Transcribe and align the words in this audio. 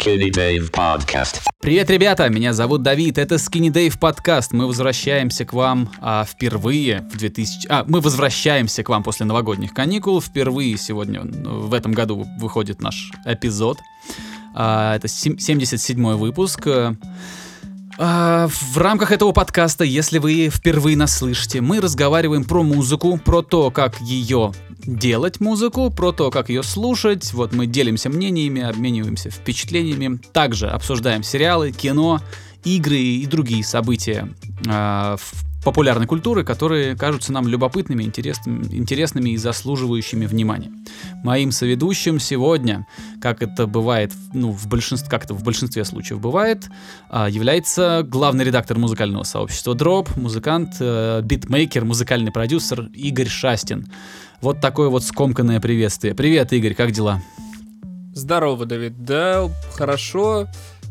Skinny 0.00 0.30
Dave 0.30 0.70
Podcast. 0.70 1.42
Привет, 1.60 1.90
ребята! 1.90 2.28
Меня 2.30 2.54
зовут 2.54 2.82
Давид. 2.82 3.18
Это 3.18 3.34
Skinny 3.34 3.68
Dave 3.68 3.98
подкаст. 3.98 4.52
Мы 4.52 4.66
возвращаемся 4.66 5.44
к 5.44 5.52
вам 5.52 5.90
а, 6.00 6.24
впервые 6.24 7.06
в 7.12 7.18
2000... 7.18 7.66
А, 7.68 7.84
мы 7.86 8.00
возвращаемся 8.00 8.82
к 8.82 8.88
вам 8.88 9.02
после 9.02 9.26
новогодних 9.26 9.74
каникул. 9.74 10.22
Впервые 10.22 10.78
сегодня, 10.78 11.20
в 11.22 11.74
этом 11.74 11.92
году 11.92 12.26
выходит 12.38 12.80
наш 12.80 13.12
эпизод. 13.26 13.78
А, 14.54 14.96
это 14.96 15.06
77-й 15.06 16.16
выпуск. 16.16 16.66
А, 18.02 18.48
в 18.48 18.78
рамках 18.78 19.12
этого 19.12 19.32
подкаста, 19.32 19.84
если 19.84 20.16
вы 20.16 20.48
впервые 20.48 20.96
нас 20.96 21.18
слышите, 21.18 21.60
мы 21.60 21.82
разговариваем 21.82 22.44
про 22.44 22.62
музыку, 22.62 23.20
про 23.22 23.42
то, 23.42 23.70
как 23.70 24.00
ее 24.00 24.52
делать 24.86 25.38
музыку, 25.38 25.90
про 25.90 26.10
то, 26.10 26.30
как 26.30 26.48
ее 26.48 26.62
слушать. 26.62 27.34
Вот 27.34 27.52
мы 27.52 27.66
делимся 27.66 28.08
мнениями, 28.08 28.62
обмениваемся 28.62 29.28
впечатлениями. 29.28 30.18
Также 30.32 30.70
обсуждаем 30.70 31.22
сериалы, 31.22 31.72
кино, 31.72 32.22
игры 32.64 32.96
и 32.96 33.26
другие 33.26 33.62
события 33.62 34.30
э, 34.66 35.16
в 35.18 35.49
популярной 35.64 36.06
культуры, 36.06 36.44
которые 36.44 36.96
кажутся 36.96 37.32
нам 37.32 37.46
любопытными, 37.46 38.02
интересными, 38.04 39.30
и 39.30 39.36
заслуживающими 39.36 40.26
внимания. 40.26 40.70
Моим 41.22 41.52
соведущим 41.52 42.18
сегодня, 42.18 42.86
как 43.20 43.42
это 43.42 43.66
бывает, 43.66 44.12
ну, 44.32 44.52
в 44.52 44.66
большинстве, 44.68 45.10
как 45.10 45.24
это 45.24 45.34
в 45.34 45.42
большинстве 45.42 45.84
случаев 45.84 46.20
бывает, 46.20 46.68
а, 47.10 47.28
является 47.28 48.04
главный 48.06 48.44
редактор 48.44 48.78
музыкального 48.78 49.24
сообщества 49.24 49.74
Drop, 49.74 50.08
музыкант, 50.18 50.76
э, 50.80 51.20
битмейкер, 51.22 51.84
музыкальный 51.84 52.32
продюсер 52.32 52.88
Игорь 52.94 53.28
Шастин. 53.28 53.86
Вот 54.40 54.60
такое 54.60 54.88
вот 54.88 55.04
скомканное 55.04 55.60
приветствие. 55.60 56.14
Привет, 56.14 56.52
Игорь, 56.52 56.74
как 56.74 56.92
дела? 56.92 57.22
Здорово, 58.14 58.66
Давид. 58.66 59.04
Да, 59.04 59.48
хорошо. 59.74 60.48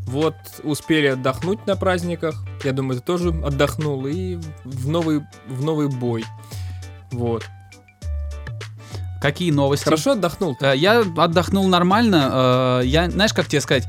Вот, 0.10 0.34
успели 0.64 1.06
отдохнуть 1.06 1.68
на 1.68 1.76
праздниках. 1.76 2.44
Я 2.64 2.74
думаю, 2.74 3.00
ты 3.00 3.06
тоже 3.06 3.30
отдохнул. 3.30 4.08
И 4.08 4.40
в 4.64 4.90
новый, 4.90 5.22
в 5.48 5.64
новый 5.64 5.88
бой. 5.88 6.26
Вот. 7.12 7.46
Какие 9.22 9.52
новости? 9.52 9.84
Хорошо 9.84 10.14
отдохнул? 10.14 10.58
Э, 10.62 10.74
я 10.76 11.02
отдохнул 11.02 11.68
нормально. 11.68 12.80
Э, 12.82 12.86
я, 12.86 13.08
знаешь, 13.12 13.34
как 13.34 13.46
тебе 13.48 13.62
сказать, 13.62 13.88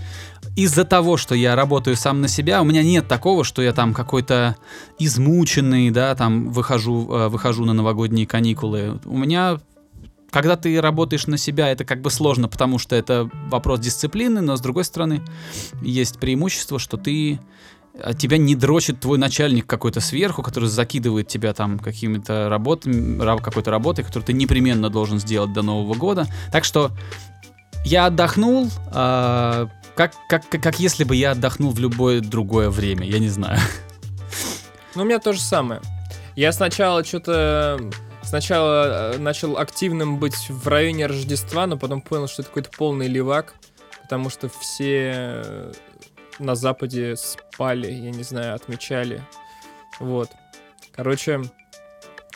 из-за 0.56 0.84
того, 0.84 1.16
что 1.16 1.34
я 1.34 1.56
работаю 1.56 1.96
сам 1.96 2.20
на 2.20 2.28
себя, 2.28 2.60
у 2.60 2.66
меня 2.66 2.82
нет 2.82 3.08
такого, 3.08 3.42
что 3.42 3.62
я 3.62 3.72
там 3.72 3.94
какой-то 3.94 4.56
измученный, 4.98 5.90
да, 5.90 6.14
там 6.16 6.50
выхожу, 6.50 7.10
э, 7.10 7.28
выхожу 7.28 7.64
на 7.64 7.72
новогодние 7.72 8.26
каникулы. 8.26 9.00
У 9.06 9.16
меня 9.16 9.58
когда 10.30 10.56
ты 10.56 10.80
работаешь 10.80 11.26
на 11.26 11.36
себя, 11.36 11.68
это 11.68 11.84
как 11.84 12.00
бы 12.00 12.10
сложно, 12.10 12.48
потому 12.48 12.78
что 12.78 12.96
это 12.96 13.30
вопрос 13.48 13.80
дисциплины, 13.80 14.40
но 14.40 14.56
с 14.56 14.60
другой 14.60 14.84
стороны 14.84 15.22
есть 15.82 16.18
преимущество, 16.18 16.78
что 16.78 16.96
ты 16.96 17.40
а, 17.98 18.14
тебя 18.14 18.38
не 18.38 18.54
дрочит 18.54 19.00
твой 19.00 19.18
начальник 19.18 19.66
какой-то 19.66 20.00
сверху, 20.00 20.42
который 20.42 20.68
закидывает 20.68 21.28
тебя 21.28 21.52
там 21.52 21.78
какими-то 21.78 22.48
работами, 22.48 23.18
какой-то 23.40 23.70
работой, 23.70 24.04
которую 24.04 24.26
ты 24.26 24.32
непременно 24.32 24.90
должен 24.90 25.18
сделать 25.18 25.52
до 25.52 25.62
Нового 25.62 25.94
года. 25.94 26.26
Так 26.52 26.64
что 26.64 26.92
я 27.84 28.06
отдохнул, 28.06 28.66
э, 28.66 29.66
как, 29.94 30.12
как, 30.28 30.48
как, 30.48 30.62
как 30.62 30.80
если 30.80 31.04
бы 31.04 31.16
я 31.16 31.32
отдохнул 31.32 31.72
в 31.72 31.78
любое 31.78 32.20
другое 32.20 32.70
время, 32.70 33.06
я 33.06 33.18
не 33.18 33.28
знаю. 33.28 33.58
Ну, 34.94 35.02
у 35.02 35.04
меня 35.04 35.18
то 35.18 35.32
же 35.32 35.40
самое. 35.40 35.80
Я 36.36 36.52
сначала 36.52 37.04
что-то 37.04 37.80
сначала 38.30 39.14
э, 39.14 39.18
начал 39.18 39.58
активным 39.58 40.18
быть 40.18 40.48
в 40.48 40.68
районе 40.68 41.06
Рождества, 41.06 41.66
но 41.66 41.76
потом 41.76 42.00
понял, 42.00 42.28
что 42.28 42.42
это 42.42 42.48
какой-то 42.50 42.70
полный 42.70 43.08
левак, 43.08 43.54
потому 44.02 44.30
что 44.30 44.48
все 44.48 45.12
э, 45.16 45.72
на 46.38 46.54
Западе 46.54 47.16
спали, 47.16 47.90
я 47.90 48.10
не 48.12 48.22
знаю, 48.22 48.54
отмечали. 48.54 49.20
Вот. 49.98 50.30
Короче, 50.92 51.42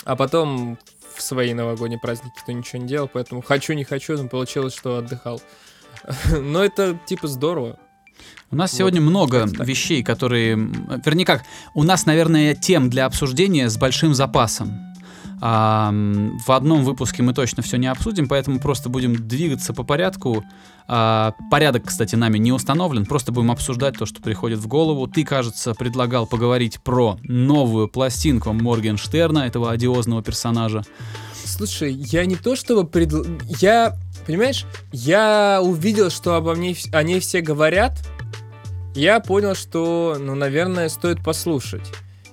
а 0.05 0.17
потом 0.17 0.79
в 1.15 1.23
свои 1.23 1.55
новогодние 1.55 2.01
праздники 2.01 2.35
кто 2.43 2.51
ничего 2.51 2.83
не 2.83 2.89
делал, 2.89 3.09
поэтому 3.09 3.41
хочу, 3.41 3.73
не 3.75 3.85
хочу, 3.85 4.21
но 4.21 4.29
получилось, 4.29 4.75
что 4.75 4.99
отдыхал. 4.99 5.41
Но 6.37 6.65
это 6.65 6.99
типа 7.07 7.29
здорово. 7.29 7.79
У 8.51 8.57
нас 8.57 8.73
вот. 8.73 8.79
сегодня 8.79 9.01
много 9.01 9.47
вещей, 9.61 10.03
которые... 10.03 10.57
Вернее 10.57 11.25
как, 11.25 11.45
у 11.73 11.85
нас, 11.85 12.05
наверное, 12.05 12.57
тем 12.57 12.91
для 12.91 13.07
обсуждения 13.07 13.69
с 13.69 13.77
большим 13.77 14.13
запасом. 14.13 14.94
А, 15.47 15.93
в 15.93 16.53
одном 16.53 16.85
выпуске 16.85 17.23
мы 17.23 17.35
точно 17.35 17.63
все 17.63 17.77
не 17.77 17.87
обсудим, 17.87 18.29
поэтому 18.29 18.59
просто 18.61 18.89
будем 18.89 19.29
двигаться 19.29 19.75
по 19.75 19.83
порядку. 19.83 20.43
А, 20.89 21.35
порядок, 21.51 21.85
кстати, 21.85 22.15
нами 22.15 22.39
не 22.39 22.51
установлен, 22.51 23.05
просто 23.05 23.31
будем 23.31 23.51
обсуждать 23.51 23.99
то, 23.99 24.07
что 24.07 24.23
приходит 24.23 24.59
в 24.59 24.67
голову. 24.67 25.07
Ты, 25.07 25.23
кажется, 25.23 25.75
предлагал 25.75 26.27
поговорить 26.27 26.81
про 26.81 27.19
новую 27.25 27.89
пластинку 27.89 28.55
Моргенштерна, 28.55 29.41
этого 29.41 29.71
одиозного 29.71 30.23
персонажа. 30.23 30.83
Слушай, 31.45 31.93
я 31.93 32.25
не 32.25 32.37
то 32.37 32.57
чтобы 32.57 32.87
предл... 32.87 33.25
Я, 33.61 33.99
понимаешь, 34.27 34.65
я 34.93 35.61
увидел, 35.63 36.09
что 36.09 36.37
обо 36.37 36.55
мне 36.55 36.75
о 36.91 37.03
ней 37.03 37.21
все 37.21 37.43
говорят, 37.43 38.03
я 38.95 39.21
понял, 39.21 39.55
что, 39.55 40.17
ну, 40.19 40.35
наверное, 40.35 40.89
стоит 40.89 41.23
послушать. 41.23 41.93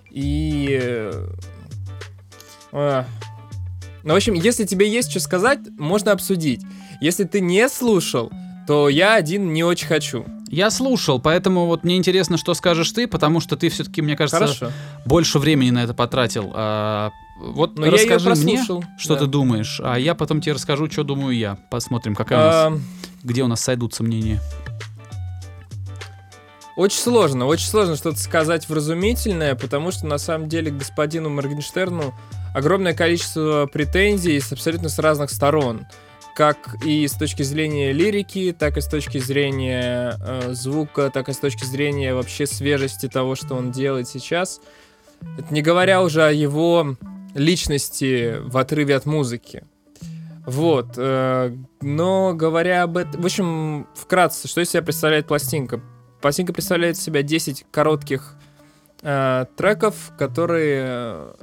И 0.09 1.11
ну, 2.71 4.13
в 4.13 4.15
общем, 4.15 4.33
если 4.33 4.65
тебе 4.65 4.89
есть 4.89 5.11
что 5.11 5.19
сказать, 5.19 5.59
можно 5.77 6.11
обсудить. 6.11 6.61
Если 7.01 7.23
ты 7.23 7.41
не 7.41 7.67
слушал, 7.69 8.31
то 8.67 8.89
я 8.89 9.15
один 9.15 9.53
не 9.53 9.63
очень 9.63 9.87
хочу. 9.87 10.25
Я 10.47 10.69
слушал, 10.69 11.19
поэтому 11.19 11.65
вот 11.65 11.83
мне 11.83 11.95
интересно, 11.95 12.37
что 12.37 12.53
скажешь 12.53 12.91
ты, 12.91 13.07
потому 13.07 13.39
что 13.39 13.55
ты 13.55 13.69
все-таки, 13.69 14.01
мне 14.01 14.17
кажется, 14.17 14.39
Хорошо. 14.39 14.71
больше 15.05 15.39
времени 15.39 15.71
на 15.71 15.83
это 15.83 15.93
потратил. 15.93 16.51
А, 16.53 17.11
вот 17.39 17.77
Но 17.77 17.89
расскажи 17.89 18.29
мне, 18.31 18.61
что 18.63 18.83
да. 19.07 19.15
ты 19.15 19.25
думаешь, 19.27 19.79
а 19.83 19.95
я 19.97 20.13
потом 20.13 20.41
тебе 20.41 20.53
расскажу, 20.53 20.91
что 20.91 21.03
думаю 21.03 21.37
я. 21.37 21.57
Посмотрим, 21.69 22.15
какая 22.15 22.39
а... 22.39 22.67
у 22.67 22.71
нас, 22.71 22.81
где 23.23 23.43
у 23.43 23.47
нас 23.47 23.61
сойдутся 23.61 24.03
мнения. 24.03 24.41
Очень 26.75 26.99
сложно, 26.99 27.45
очень 27.45 27.67
сложно 27.67 27.95
что-то 27.95 28.19
сказать 28.19 28.67
вразумительное, 28.67 29.55
потому 29.55 29.91
что 29.91 30.05
на 30.05 30.17
самом 30.17 30.49
деле 30.49 30.71
господину 30.71 31.29
Моргенштерну 31.29 32.13
огромное 32.53 32.93
количество 32.93 33.67
претензий 33.71 34.39
с 34.39 34.51
абсолютно 34.51 34.89
с 34.89 34.99
разных 34.99 35.29
сторон. 35.31 35.85
Как 36.35 36.77
и 36.85 37.07
с 37.07 37.13
точки 37.13 37.43
зрения 37.43 37.91
лирики, 37.91 38.55
так 38.57 38.77
и 38.77 38.81
с 38.81 38.87
точки 38.87 39.17
зрения 39.17 40.17
э, 40.19 40.53
звука, 40.53 41.09
так 41.13 41.27
и 41.29 41.33
с 41.33 41.37
точки 41.37 41.65
зрения 41.65 42.13
вообще 42.13 42.47
свежести 42.47 43.09
того, 43.09 43.35
что 43.35 43.55
он 43.55 43.71
делает 43.71 44.07
сейчас. 44.07 44.61
Это 45.37 45.53
не 45.53 45.61
говоря 45.61 46.01
уже 46.01 46.23
о 46.23 46.31
его 46.31 46.95
личности 47.35 48.37
в 48.39 48.57
отрыве 48.57 48.95
от 48.95 49.05
музыки. 49.05 49.63
Вот. 50.45 50.93
Э, 50.97 51.55
но 51.81 52.33
говоря 52.33 52.83
об 52.83 52.97
этом... 52.97 53.21
В 53.21 53.25
общем, 53.25 53.87
вкратце, 53.93 54.47
что 54.47 54.61
из 54.61 54.69
себя 54.69 54.81
представляет 54.81 55.27
пластинка? 55.27 55.81
Пластинка 56.21 56.53
представляет 56.53 56.95
из 56.95 57.03
себя 57.03 57.23
10 57.23 57.65
коротких 57.71 58.35
э, 59.01 59.45
треков, 59.57 60.13
которые 60.17 61.33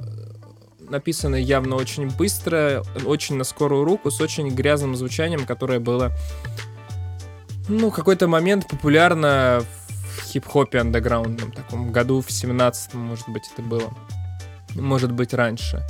написаны 0.89 1.37
явно 1.37 1.75
очень 1.75 2.09
быстро, 2.09 2.83
очень 3.05 3.35
на 3.35 3.43
скорую 3.43 3.83
руку, 3.83 4.11
с 4.11 4.19
очень 4.21 4.49
грязным 4.49 4.95
звучанием, 4.95 5.45
которое 5.45 5.79
было, 5.79 6.11
ну, 7.67 7.91
какой-то 7.91 8.27
момент 8.27 8.67
популярно 8.67 9.61
в 9.61 10.23
хип-хопе 10.25 10.79
андеграундном, 10.79 11.51
таком 11.51 11.91
году 11.91 12.21
в 12.21 12.31
17 12.31 12.93
может 12.95 13.29
быть, 13.29 13.43
это 13.53 13.61
было. 13.61 13.93
Может 14.75 15.11
быть, 15.11 15.33
раньше. 15.33 15.83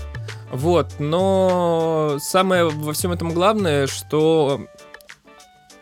Вот, 0.52 0.96
но 1.00 2.18
самое 2.20 2.66
во 2.66 2.94
всем 2.94 3.12
этом 3.12 3.34
главное, 3.34 3.88
что 3.88 4.62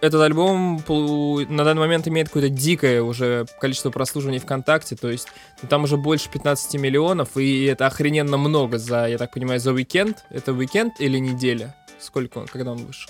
этот 0.02 0.22
альбом 0.22 0.81
на 0.88 1.63
данный 1.63 1.80
момент 1.80 2.08
имеет 2.08 2.28
какое-то 2.28 2.49
дикое 2.49 3.02
уже 3.02 3.46
количество 3.59 3.90
прослушиваний 3.90 4.40
ВКонтакте, 4.40 4.96
то 4.96 5.09
есть 5.09 5.28
ну, 5.61 5.67
там 5.67 5.84
уже 5.84 5.97
больше 5.97 6.29
15 6.29 6.79
миллионов, 6.79 7.38
и 7.38 7.66
это 7.66 7.88
охрененно 7.88 8.38
много 8.38 8.78
за, 8.78 9.08
я 9.08 9.17
так 9.17 9.34
понимаю, 9.34 9.59
за 9.59 9.73
уикенд. 9.73 10.23
Это 10.29 10.53
уикенд 10.53 10.99
или 10.99 11.17
неделя? 11.17 11.76
Сколько 11.99 12.40
он, 12.40 12.47
когда 12.47 12.72
он 12.72 12.85
вышел? 12.85 13.09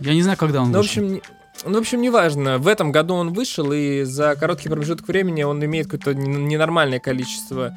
Я 0.00 0.14
не 0.14 0.22
знаю, 0.22 0.36
когда 0.36 0.62
он 0.62 0.72
ну, 0.72 0.78
вышел. 0.78 1.02
В 1.02 1.06
общем, 1.06 1.22
ну, 1.64 1.74
в 1.74 1.80
общем, 1.80 2.02
неважно. 2.02 2.58
В 2.58 2.66
этом 2.66 2.90
году 2.90 3.14
он 3.14 3.32
вышел, 3.32 3.72
и 3.72 4.02
за 4.02 4.34
короткий 4.34 4.68
промежуток 4.68 5.06
времени 5.06 5.44
он 5.44 5.64
имеет 5.64 5.86
какое-то 5.86 6.14
ненормальное 6.14 6.98
количество 6.98 7.76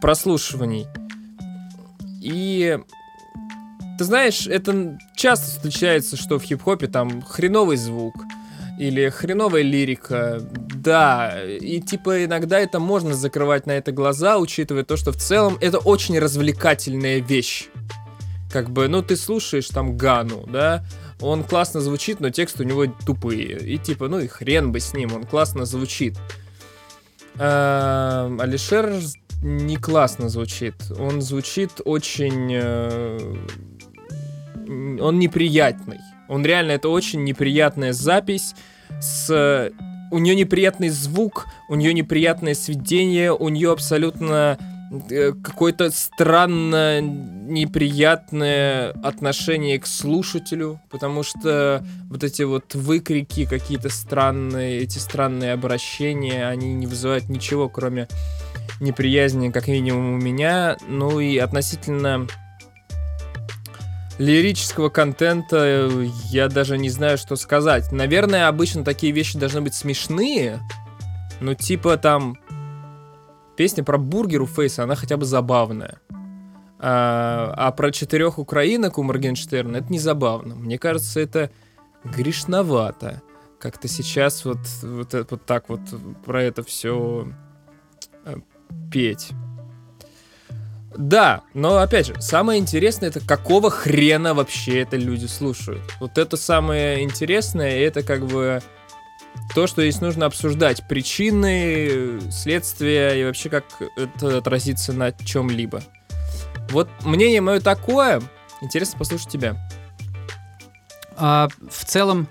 прослушиваний. 0.00 0.86
И 2.20 2.78
ты 3.98 4.04
знаешь, 4.04 4.46
это 4.46 4.98
часто 5.14 5.50
встречается, 5.50 6.16
что 6.16 6.38
в 6.38 6.42
хип-хопе 6.42 6.86
там 6.86 7.22
хреновый 7.22 7.76
звук 7.76 8.14
или 8.78 9.08
хреновая 9.10 9.62
лирика. 9.62 10.40
Да, 10.74 11.40
и 11.44 11.80
типа 11.80 12.24
иногда 12.24 12.58
это 12.58 12.80
можно 12.80 13.14
закрывать 13.14 13.66
на 13.66 13.72
это 13.72 13.92
глаза, 13.92 14.38
учитывая 14.38 14.84
то, 14.84 14.96
что 14.96 15.12
в 15.12 15.16
целом 15.16 15.58
это 15.60 15.78
очень 15.78 16.18
развлекательная 16.18 17.20
вещь. 17.20 17.68
Как 18.50 18.70
бы, 18.70 18.88
ну 18.88 19.02
ты 19.02 19.16
слушаешь 19.16 19.68
там 19.68 19.96
Гану, 19.96 20.46
да, 20.46 20.84
Он 21.20 21.44
классно 21.44 21.80
звучит, 21.80 22.20
но 22.20 22.30
текст 22.30 22.60
у 22.60 22.64
него 22.64 22.86
тупые. 22.86 23.58
И 23.60 23.78
типа, 23.78 24.08
ну 24.08 24.18
и 24.18 24.26
хрен 24.26 24.72
бы 24.72 24.80
с 24.80 24.92
ним, 24.92 25.14
он 25.14 25.24
классно 25.24 25.64
звучит. 25.64 26.18
А, 27.38 28.34
Алишер 28.40 28.92
не 29.42 29.76
классно 29.76 30.28
звучит. 30.28 30.74
Он 30.98 31.22
звучит 31.22 31.80
очень... 31.84 32.52
Он 35.00 35.18
неприятный. 35.18 35.98
Он 36.28 36.44
реально, 36.44 36.72
это 36.72 36.88
очень 36.88 37.24
неприятная 37.24 37.92
запись 37.92 38.54
с... 39.00 39.70
У 40.10 40.18
нее 40.18 40.34
неприятный 40.34 40.90
звук, 40.90 41.46
у 41.70 41.74
нее 41.74 41.94
неприятное 41.94 42.54
сведение, 42.54 43.32
у 43.32 43.48
нее 43.48 43.72
абсолютно 43.72 44.58
э, 45.10 45.32
какое-то 45.32 45.90
странно 45.90 47.00
неприятное 47.00 48.90
отношение 49.02 49.78
к 49.78 49.86
слушателю, 49.86 50.80
потому 50.90 51.22
что 51.22 51.82
вот 52.10 52.24
эти 52.24 52.42
вот 52.42 52.74
выкрики 52.74 53.46
какие-то 53.46 53.88
странные, 53.88 54.80
эти 54.80 54.98
странные 54.98 55.54
обращения, 55.54 56.46
они 56.46 56.74
не 56.74 56.86
вызывают 56.86 57.30
ничего, 57.30 57.70
кроме 57.70 58.06
неприязни, 58.80 59.50
как 59.50 59.68
минимум 59.68 60.14
у 60.14 60.18
меня. 60.18 60.76
Ну 60.88 61.20
и 61.20 61.38
относительно 61.38 62.26
лирического 64.18 64.88
контента 64.88 65.56
э, 65.58 66.08
я 66.30 66.48
даже 66.48 66.78
не 66.78 66.90
знаю, 66.90 67.18
что 67.18 67.36
сказать. 67.36 67.92
Наверное, 67.92 68.48
обычно 68.48 68.84
такие 68.84 69.12
вещи 69.12 69.38
должны 69.38 69.60
быть 69.62 69.74
смешные, 69.74 70.60
ну 71.40 71.54
типа 71.54 71.96
там 71.96 72.38
песня 73.56 73.84
про 73.84 73.98
бургер 73.98 74.42
у 74.42 74.46
Фейса, 74.46 74.84
она 74.84 74.94
хотя 74.94 75.16
бы 75.16 75.24
забавная. 75.24 76.00
А, 76.84 77.54
а 77.56 77.70
про 77.70 77.92
четырех 77.92 78.38
украинок 78.38 78.98
у 78.98 79.02
Моргенштерна 79.04 79.76
это 79.76 79.92
не 79.92 80.00
забавно. 80.00 80.56
Мне 80.56 80.78
кажется, 80.78 81.20
это 81.20 81.50
грешновато. 82.02 83.22
Как-то 83.60 83.86
сейчас 83.86 84.44
вот, 84.44 84.58
вот, 84.82 85.14
это- 85.14 85.26
вот 85.30 85.46
так 85.46 85.68
вот 85.68 85.80
про 86.24 86.42
это 86.42 86.64
все 86.64 87.28
петь. 88.90 89.30
Да, 90.96 91.42
но 91.54 91.78
опять 91.78 92.06
же, 92.06 92.20
самое 92.20 92.60
интересное 92.60 93.08
это 93.08 93.20
какого 93.20 93.70
хрена 93.70 94.34
вообще 94.34 94.80
это 94.80 94.96
люди 94.96 95.26
слушают. 95.26 95.82
Вот 96.00 96.18
это 96.18 96.36
самое 96.36 97.02
интересное, 97.02 97.78
и 97.78 97.82
это 97.82 98.02
как 98.02 98.26
бы 98.26 98.60
то, 99.54 99.66
что 99.66 99.82
здесь 99.82 100.00
нужно 100.00 100.26
обсуждать. 100.26 100.86
Причины, 100.88 102.20
следствия 102.30 103.20
и 103.20 103.24
вообще 103.24 103.48
как 103.48 103.64
это 103.96 104.38
отразится 104.38 104.92
на 104.92 105.12
чем-либо. 105.12 105.82
Вот 106.70 106.88
мнение 107.04 107.40
мое 107.40 107.60
такое. 107.60 108.22
Интересно 108.60 108.98
послушать 108.98 109.28
тебя. 109.28 109.56
А, 111.16 111.48
в 111.68 111.84
целом, 111.84 112.28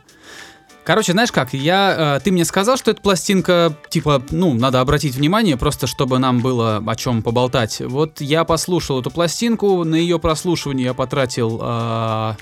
короче, 0.84 1.12
знаешь 1.12 1.32
как, 1.32 1.54
я, 1.54 2.18
э, 2.18 2.20
ты 2.24 2.32
мне 2.32 2.46
сказал, 2.46 2.78
что 2.78 2.92
эта 2.92 3.02
пластинка, 3.02 3.76
типа, 3.90 4.24
ну, 4.32 4.54
надо 4.54 4.82
обратить 4.82 5.16
внимание, 5.16 5.58
просто 5.58 5.88
чтобы 5.88 6.20
нам 6.20 6.40
было 6.40 6.84
о 6.86 6.96
чем 6.96 7.22
поболтать. 7.24 7.82
Вот 7.82 8.22
я 8.22 8.44
послушал 8.44 9.00
эту 9.00 9.12
пластинку, 9.12 9.84
на 9.84 9.96
ее 9.96 10.20
прослушивание 10.20 10.86
я 10.86 10.94
потратил... 10.94 11.60
а, 11.62 12.38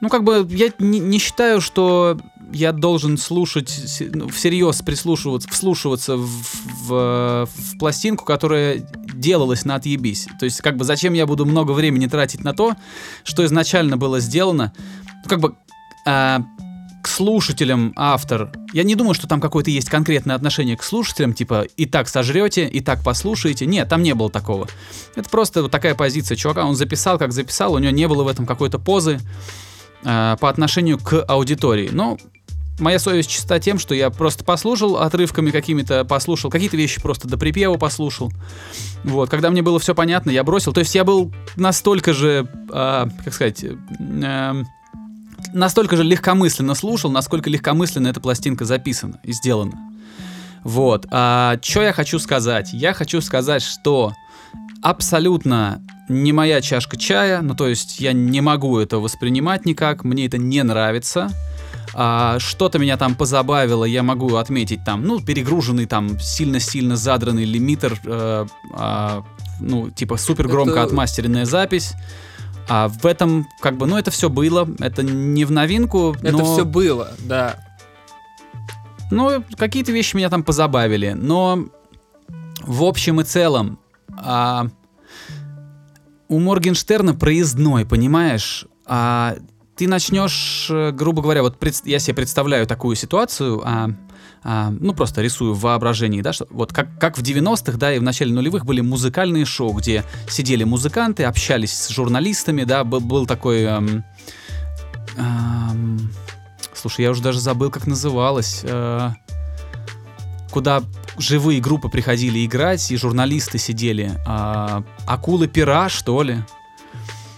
ну, 0.00 0.08
как 0.08 0.24
бы, 0.24 0.46
я 0.50 0.72
не, 0.78 0.98
не 0.98 1.18
считаю, 1.18 1.60
что 1.60 2.18
я 2.52 2.72
должен 2.72 3.18
слушать, 3.18 4.02
ну, 4.14 4.28
всерьез 4.28 4.80
прислушиваться, 4.80 5.48
вслушиваться 5.50 6.16
в, 6.16 6.26
в, 6.86 7.46
в 7.46 7.78
пластинку, 7.78 8.24
которая 8.24 8.78
делалась 9.14 9.64
на 9.66 9.74
отъебись. 9.74 10.26
То 10.38 10.46
есть, 10.46 10.62
как 10.62 10.76
бы, 10.76 10.84
зачем 10.84 11.12
я 11.12 11.26
буду 11.26 11.44
много 11.44 11.72
времени 11.72 12.06
тратить 12.06 12.42
на 12.42 12.54
то, 12.54 12.76
что 13.24 13.44
изначально 13.44 13.98
было 13.98 14.20
сделано, 14.20 14.72
ну, 15.22 15.28
как 15.28 15.40
бы, 15.40 15.54
а, 16.06 16.42
к 17.02 17.08
слушателям 17.08 17.92
автор, 17.96 18.52
я 18.72 18.82
не 18.82 18.94
думаю, 18.94 19.14
что 19.14 19.26
там 19.26 19.40
какое-то 19.40 19.70
есть 19.70 19.88
конкретное 19.88 20.36
отношение 20.36 20.76
к 20.76 20.82
слушателям, 20.82 21.32
типа, 21.32 21.62
и 21.76 21.86
так 21.86 22.08
сожрете, 22.08 22.66
и 22.66 22.80
так 22.80 23.02
послушаете. 23.02 23.66
Нет, 23.66 23.88
там 23.88 24.02
не 24.02 24.14
было 24.14 24.30
такого. 24.30 24.68
Это 25.14 25.28
просто 25.28 25.62
вот 25.62 25.70
такая 25.70 25.94
позиция 25.94 26.36
чувака, 26.36 26.64
он 26.66 26.76
записал, 26.76 27.18
как 27.18 27.32
записал, 27.32 27.74
у 27.74 27.78
него 27.78 27.92
не 27.92 28.06
было 28.06 28.22
в 28.22 28.28
этом 28.28 28.46
какой-то 28.46 28.78
позы 28.78 29.18
а, 30.04 30.36
по 30.36 30.48
отношению 30.48 30.98
к 30.98 31.24
аудитории. 31.26 31.88
Но 31.90 32.18
моя 32.80 32.98
совесть 32.98 33.30
чиста 33.30 33.58
тем, 33.60 33.78
что 33.78 33.94
я 33.94 34.10
просто 34.10 34.44
послушал 34.44 34.98
отрывками 34.98 35.50
какими-то, 35.50 36.04
послушал, 36.04 36.50
какие-то 36.50 36.76
вещи 36.76 37.00
просто 37.00 37.28
до 37.28 37.38
припева 37.38 37.76
послушал. 37.76 38.32
Вот, 39.04 39.30
когда 39.30 39.50
мне 39.50 39.62
было 39.62 39.78
все 39.78 39.94
понятно, 39.94 40.30
я 40.30 40.44
бросил. 40.44 40.72
То 40.72 40.80
есть 40.80 40.94
я 40.94 41.04
был 41.04 41.32
настолько 41.56 42.12
же, 42.12 42.46
а, 42.70 43.08
как 43.24 43.32
сказать, 43.34 43.64
эм, 43.64 44.66
настолько 45.52 45.96
же 45.96 46.04
легкомысленно 46.04 46.74
слушал, 46.74 47.10
насколько 47.10 47.50
легкомысленно 47.50 48.08
эта 48.08 48.20
пластинка 48.20 48.64
записана 48.64 49.20
и 49.22 49.32
сделана. 49.32 49.78
Вот. 50.64 51.06
А, 51.10 51.58
что 51.62 51.82
я 51.82 51.92
хочу 51.92 52.18
сказать? 52.18 52.72
Я 52.72 52.92
хочу 52.92 53.20
сказать, 53.20 53.62
что 53.62 54.14
абсолютно 54.82 55.82
не 56.08 56.32
моя 56.32 56.60
чашка 56.60 56.96
чая, 56.96 57.40
ну 57.40 57.54
то 57.54 57.68
есть 57.68 58.00
я 58.00 58.12
не 58.12 58.40
могу 58.40 58.78
это 58.78 58.98
воспринимать 58.98 59.64
никак, 59.64 60.04
мне 60.04 60.26
это 60.26 60.38
не 60.38 60.62
нравится. 60.62 61.30
А, 61.94 62.38
что-то 62.38 62.78
меня 62.78 62.96
там 62.96 63.14
позабавило, 63.14 63.84
я 63.84 64.02
могу 64.02 64.36
отметить 64.36 64.84
там, 64.84 65.02
ну, 65.02 65.20
перегруженный 65.20 65.86
там, 65.86 66.20
сильно-сильно 66.20 66.96
задранный 66.96 67.44
лимитер, 67.44 67.98
э, 68.04 68.46
а, 68.74 69.24
ну, 69.60 69.90
типа 69.90 70.16
супер 70.16 70.46
громко 70.46 70.74
Это- 70.74 70.84
отмастеренная 70.84 71.46
запись. 71.46 71.94
А 72.72 72.86
в 72.86 73.04
этом, 73.04 73.48
как 73.60 73.76
бы, 73.76 73.86
ну, 73.88 73.98
это 73.98 74.12
все 74.12 74.30
было, 74.30 74.68
это 74.78 75.02
не 75.02 75.44
в 75.44 75.50
новинку, 75.50 76.14
Это 76.22 76.36
но... 76.36 76.44
все 76.44 76.64
было, 76.64 77.12
да. 77.18 77.56
Ну, 79.10 79.42
какие-то 79.56 79.90
вещи 79.90 80.14
меня 80.14 80.30
там 80.30 80.44
позабавили, 80.44 81.14
но 81.14 81.64
в 82.62 82.84
общем 82.84 83.20
и 83.20 83.24
целом 83.24 83.80
а, 84.16 84.68
у 86.28 86.38
Моргенштерна 86.38 87.12
проездной, 87.14 87.84
понимаешь? 87.84 88.66
А, 88.86 89.34
ты 89.74 89.88
начнешь, 89.88 90.68
э, 90.70 90.92
грубо 90.92 91.22
говоря, 91.22 91.42
вот 91.42 91.58
пред- 91.58 91.84
я 91.86 91.98
себе 91.98 92.14
представляю 92.14 92.68
такую 92.68 92.94
ситуацию, 92.94 93.60
а, 93.64 93.90
а, 94.42 94.70
ну 94.70 94.94
просто 94.94 95.22
рисую 95.22 95.54
в 95.54 95.60
воображении, 95.60 96.22
да, 96.22 96.32
что 96.32 96.46
вот 96.50 96.72
как, 96.72 96.98
как 96.98 97.18
в 97.18 97.22
90-х, 97.22 97.76
да, 97.78 97.92
и 97.94 97.98
в 97.98 98.02
начале 98.02 98.32
нулевых 98.32 98.64
были 98.64 98.80
музыкальные 98.80 99.44
шоу, 99.44 99.72
где 99.72 100.04
сидели 100.28 100.64
музыканты, 100.64 101.24
общались 101.24 101.72
с 101.72 101.88
журналистами, 101.90 102.64
да, 102.64 102.84
был, 102.84 103.00
был 103.00 103.26
такой... 103.26 103.62
эм, 103.62 104.04
эм, 105.16 106.10
Слушай, 106.74 107.02
я 107.02 107.10
уже 107.10 107.20
даже 107.22 107.40
забыл, 107.40 107.70
как 107.70 107.86
называлось. 107.86 108.60
э, 108.64 109.10
Куда 110.50 110.82
живые 111.18 111.60
группы 111.60 111.88
приходили 111.90 112.44
играть, 112.44 112.90
и 112.90 112.96
журналисты 112.96 113.58
сидели. 113.58 114.18
А, 114.26 114.82
Акулы 115.06 115.46
пера, 115.46 115.88
что 115.90 116.22
ли? 116.22 116.38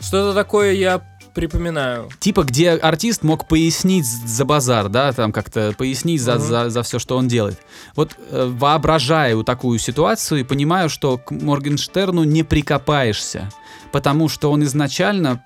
Что-то 0.00 0.34
такое 0.34 0.72
я 0.72 0.98
припоминаю. 1.34 2.08
Типа, 2.18 2.42
где 2.44 2.70
артист 2.72 3.22
мог 3.22 3.46
пояснить 3.48 4.06
за 4.06 4.44
базар, 4.44 4.88
да, 4.88 5.12
там 5.12 5.32
как-то 5.32 5.72
пояснить 5.76 6.20
за, 6.22 6.34
Мгм. 6.34 6.42
за, 6.42 6.70
за 6.70 6.82
все, 6.82 6.98
что 6.98 7.16
он 7.16 7.28
делает. 7.28 7.58
Вот 7.96 8.16
э, 8.30 8.50
воображаю 8.52 9.44
такую 9.44 9.78
ситуацию 9.78 10.40
и 10.40 10.44
понимаю, 10.44 10.88
что 10.88 11.18
к 11.18 11.30
Моргенштерну 11.30 12.24
не 12.24 12.42
прикопаешься, 12.42 13.50
потому 13.92 14.28
что 14.28 14.50
он 14.50 14.62
изначально 14.64 15.42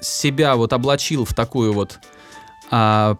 себя 0.00 0.56
вот 0.56 0.72
облачил 0.72 1.24
в 1.24 1.34
такую 1.34 1.72
вот 1.72 1.98
а, 2.70 3.16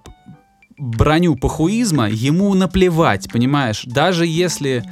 броню 0.77 1.37
похуизма, 1.37 2.09
ему 2.11 2.53
наплевать, 2.55 3.31
понимаешь? 3.31 3.85
Даже 3.87 4.27
если 4.27 4.85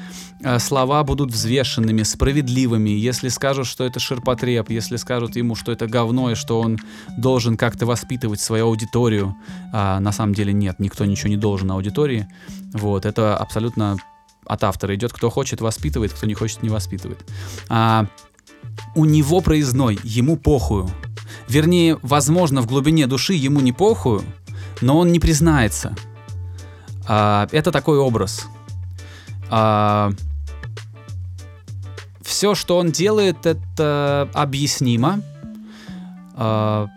слова 0.59 1.05
будут 1.05 1.31
взвешенными, 1.31 2.03
справедливыми, 2.03 2.91
если 2.91 3.29
скажут, 3.29 3.67
что 3.67 3.85
это 3.85 4.01
ширпотреб, 4.01 4.71
если 4.71 4.97
скажут 4.97 5.37
ему, 5.37 5.55
что 5.55 5.73
это 5.73 5.87
говно, 5.87 6.31
и 6.31 6.35
что 6.35 6.61
он 6.61 6.79
должен 7.17 7.57
как-то 7.57 7.87
воспитывать 7.87 8.41
свою 8.41 8.67
аудиторию, 8.67 9.37
а 9.73 10.01
на 10.01 10.13
самом 10.13 10.35
деле 10.35 10.53
нет, 10.53 10.79
никто 10.79 11.05
ничего 11.05 11.29
не 11.29 11.37
должен 11.37 11.71
аудитории. 11.71 12.29
Вот, 12.73 13.07
это 13.07 13.37
абсолютно 13.37 13.97
от 14.47 14.65
автора 14.65 14.95
идет, 14.95 15.13
кто 15.13 15.31
хочет 15.31 15.61
воспитывает, 15.61 16.13
кто 16.13 16.27
не 16.27 16.35
хочет 16.35 16.63
не 16.63 16.69
воспитывает. 16.69 17.25
А, 17.69 18.07
у 18.95 19.05
него 19.05 19.41
проездной, 19.41 19.99
ему 20.03 20.37
похую. 20.37 20.91
Вернее, 21.49 21.99
возможно, 22.03 22.63
в 22.63 22.67
глубине 22.67 23.07
души 23.07 23.35
ему 23.35 23.61
не 23.61 23.73
похую, 23.73 24.23
но 24.81 24.99
он 24.99 25.13
не 25.13 25.21
признается. 25.21 25.95
А, 27.07 27.49
это 27.53 27.73
такой 27.73 27.99
образ. 27.99 28.47
Все, 32.43 32.57
что 32.57 32.77
он 32.77 32.91
делает, 32.91 33.47
это 33.47 34.29
объяснимо. 34.35 35.23
А, 36.35 36.89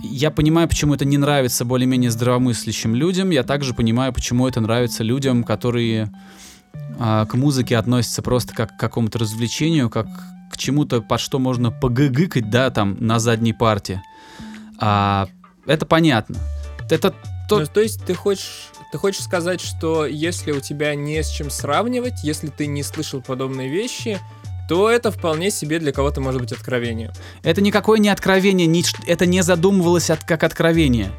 я 0.00 0.32
понимаю, 0.32 0.68
почему 0.68 0.94
это 0.94 1.04
не 1.04 1.16
нравится 1.16 1.64
более-менее 1.64 2.10
здравомыслящим 2.10 2.92
людям. 2.92 3.30
Я 3.30 3.44
также 3.44 3.72
понимаю, 3.72 4.12
почему 4.12 4.48
это 4.48 4.60
нравится 4.60 5.04
людям, 5.04 5.44
которые 5.44 6.10
а, 6.98 7.24
к 7.26 7.34
музыке 7.34 7.76
относятся 7.76 8.20
просто 8.20 8.52
как 8.52 8.76
к 8.76 8.80
какому-то 8.80 9.20
развлечению, 9.20 9.90
как 9.90 10.08
к 10.50 10.56
чему-то, 10.56 11.02
под 11.02 11.20
что 11.20 11.38
можно 11.38 11.70
погыгыкать, 11.70 12.50
да, 12.50 12.70
там, 12.70 12.96
на 12.98 13.20
задней 13.20 13.52
парте. 13.52 14.02
А 14.80 15.28
это 15.66 15.86
понятно. 15.86 16.34
Это 16.90 17.14
то... 17.48 17.60
Ну, 17.60 17.66
то 17.66 17.80
есть 17.80 18.04
ты 18.04 18.12
хочешь, 18.12 18.70
ты 18.90 18.98
хочешь 18.98 19.22
сказать, 19.22 19.60
что 19.60 20.04
если 20.04 20.50
у 20.50 20.58
тебя 20.58 20.96
не 20.96 21.22
с 21.22 21.28
чем 21.28 21.48
сравнивать, 21.48 22.24
если 22.24 22.48
ты 22.48 22.66
не 22.66 22.82
слышал 22.82 23.22
подобные 23.22 23.68
вещи, 23.68 24.18
то 24.68 24.90
это 24.90 25.10
вполне 25.10 25.50
себе 25.50 25.78
для 25.78 25.92
кого-то 25.92 26.20
может 26.20 26.40
быть 26.42 26.52
откровением. 26.52 27.10
Это 27.42 27.62
никакое 27.62 27.98
не 27.98 28.10
откровение, 28.10 28.66
ни, 28.66 28.84
это 29.06 29.24
не 29.24 29.42
задумывалось 29.42 30.10
от, 30.10 30.24
как 30.24 30.44
откровение. 30.44 31.10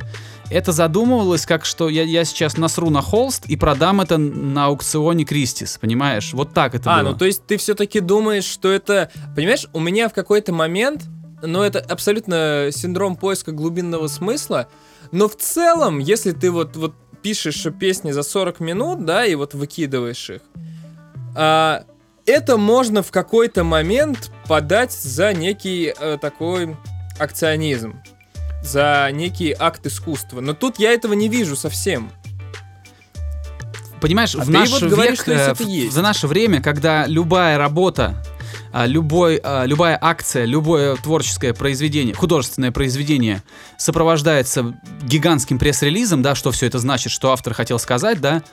Это 0.51 0.71
задумывалось 0.71 1.45
как, 1.45 1.65
что 1.65 1.89
я, 1.89 2.03
я 2.03 2.25
сейчас 2.25 2.57
насру 2.57 2.89
на 2.89 3.01
холст 3.01 3.45
и 3.47 3.55
продам 3.55 4.01
это 4.01 4.17
на 4.17 4.65
аукционе 4.65 5.25
Кристис, 5.25 5.77
понимаешь? 5.79 6.33
Вот 6.33 6.53
так 6.53 6.75
это 6.75 6.93
а, 6.93 7.01
было. 7.01 7.11
ну 7.11 7.17
то 7.17 7.25
есть 7.25 7.45
ты 7.45 7.57
все-таки 7.57 7.99
думаешь, 7.99 8.45
что 8.45 8.71
это... 8.71 9.11
Понимаешь, 9.35 9.67
у 9.73 9.79
меня 9.79 10.09
в 10.09 10.13
какой-то 10.13 10.53
момент, 10.53 11.05
но 11.41 11.63
это 11.63 11.79
абсолютно 11.79 12.69
синдром 12.71 13.15
поиска 13.15 13.51
глубинного 13.51 14.07
смысла, 14.07 14.67
но 15.11 15.27
в 15.27 15.35
целом, 15.35 15.99
если 15.99 16.31
ты 16.31 16.51
вот, 16.51 16.75
вот 16.75 16.93
пишешь 17.21 17.65
песни 17.79 18.11
за 18.11 18.23
40 18.23 18.59
минут, 18.59 19.05
да, 19.05 19.25
и 19.25 19.35
вот 19.35 19.53
выкидываешь 19.53 20.29
их, 20.29 20.41
а, 21.35 21.83
это 22.29 22.57
можно 22.57 23.01
в 23.03 23.11
какой-то 23.11 23.63
момент 23.63 24.31
подать 24.47 24.91
за 24.93 25.33
некий 25.33 25.93
э, 25.97 26.17
такой 26.21 26.75
акционизм, 27.17 28.01
за 28.63 29.09
некий 29.11 29.55
акт 29.57 29.85
искусства. 29.85 30.39
Но 30.41 30.53
тут 30.53 30.79
я 30.79 30.91
этого 30.91 31.13
не 31.13 31.27
вижу 31.29 31.55
совсем. 31.55 32.11
Понимаешь, 34.01 34.33
А 34.35 34.39
в 34.39 34.49
наш 34.49 34.69
вот 34.69 34.81
век, 34.83 34.91
говоришь, 34.91 35.19
что 35.19 35.31
э, 35.33 35.53
в- 35.53 35.91
за 35.91 36.01
наше 36.01 36.27
время, 36.27 36.61
когда 36.61 37.05
любая 37.05 37.57
работа, 37.57 38.15
любой, 38.73 39.39
а, 39.43 39.65
любая 39.65 39.97
акция, 39.99 40.45
любое 40.45 40.95
творческое 40.95 41.53
произведение, 41.53 42.13
художественное 42.13 42.71
произведение 42.71 43.43
сопровождается 43.77 44.79
гигантским 45.03 45.57
пресс-релизом, 45.57 46.21
да, 46.21 46.35
что 46.35 46.51
все 46.51 46.67
это 46.67 46.79
значит, 46.79 47.11
что 47.11 47.31
автор 47.31 47.53
хотел 47.53 47.79
сказать, 47.79 48.21
да, 48.21 48.43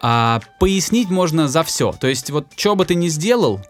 а, 0.00 0.40
пояснить 0.58 1.10
можно 1.10 1.48
за 1.48 1.62
все. 1.62 1.92
То 1.92 2.06
есть 2.06 2.30
вот 2.30 2.46
что 2.56 2.74
бы 2.76 2.84
ты 2.84 2.94
ни 2.94 3.08
сделал, 3.08 3.60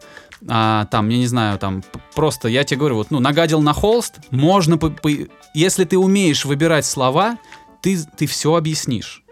а, 0.49 0.87
там, 0.87 1.09
я 1.09 1.19
не 1.19 1.27
знаю, 1.27 1.59
там, 1.59 1.83
просто, 2.15 2.49
я 2.49 2.65
тебе 2.65 2.79
говорю, 2.79 2.97
вот, 2.97 3.11
ну, 3.11 3.21
нагадил 3.21 3.61
на 3.61 3.73
холст, 3.73 4.17
можно, 4.31 4.79
по- 4.79 4.91
по- 4.91 5.11
если 5.55 5.85
ты 5.85 5.99
умеешь 5.99 6.45
выбирать 6.45 6.87
слова, 6.87 7.39
ты, 7.81 7.99
ты 8.17 8.27
все 8.27 8.55
объяснишь. 8.55 9.23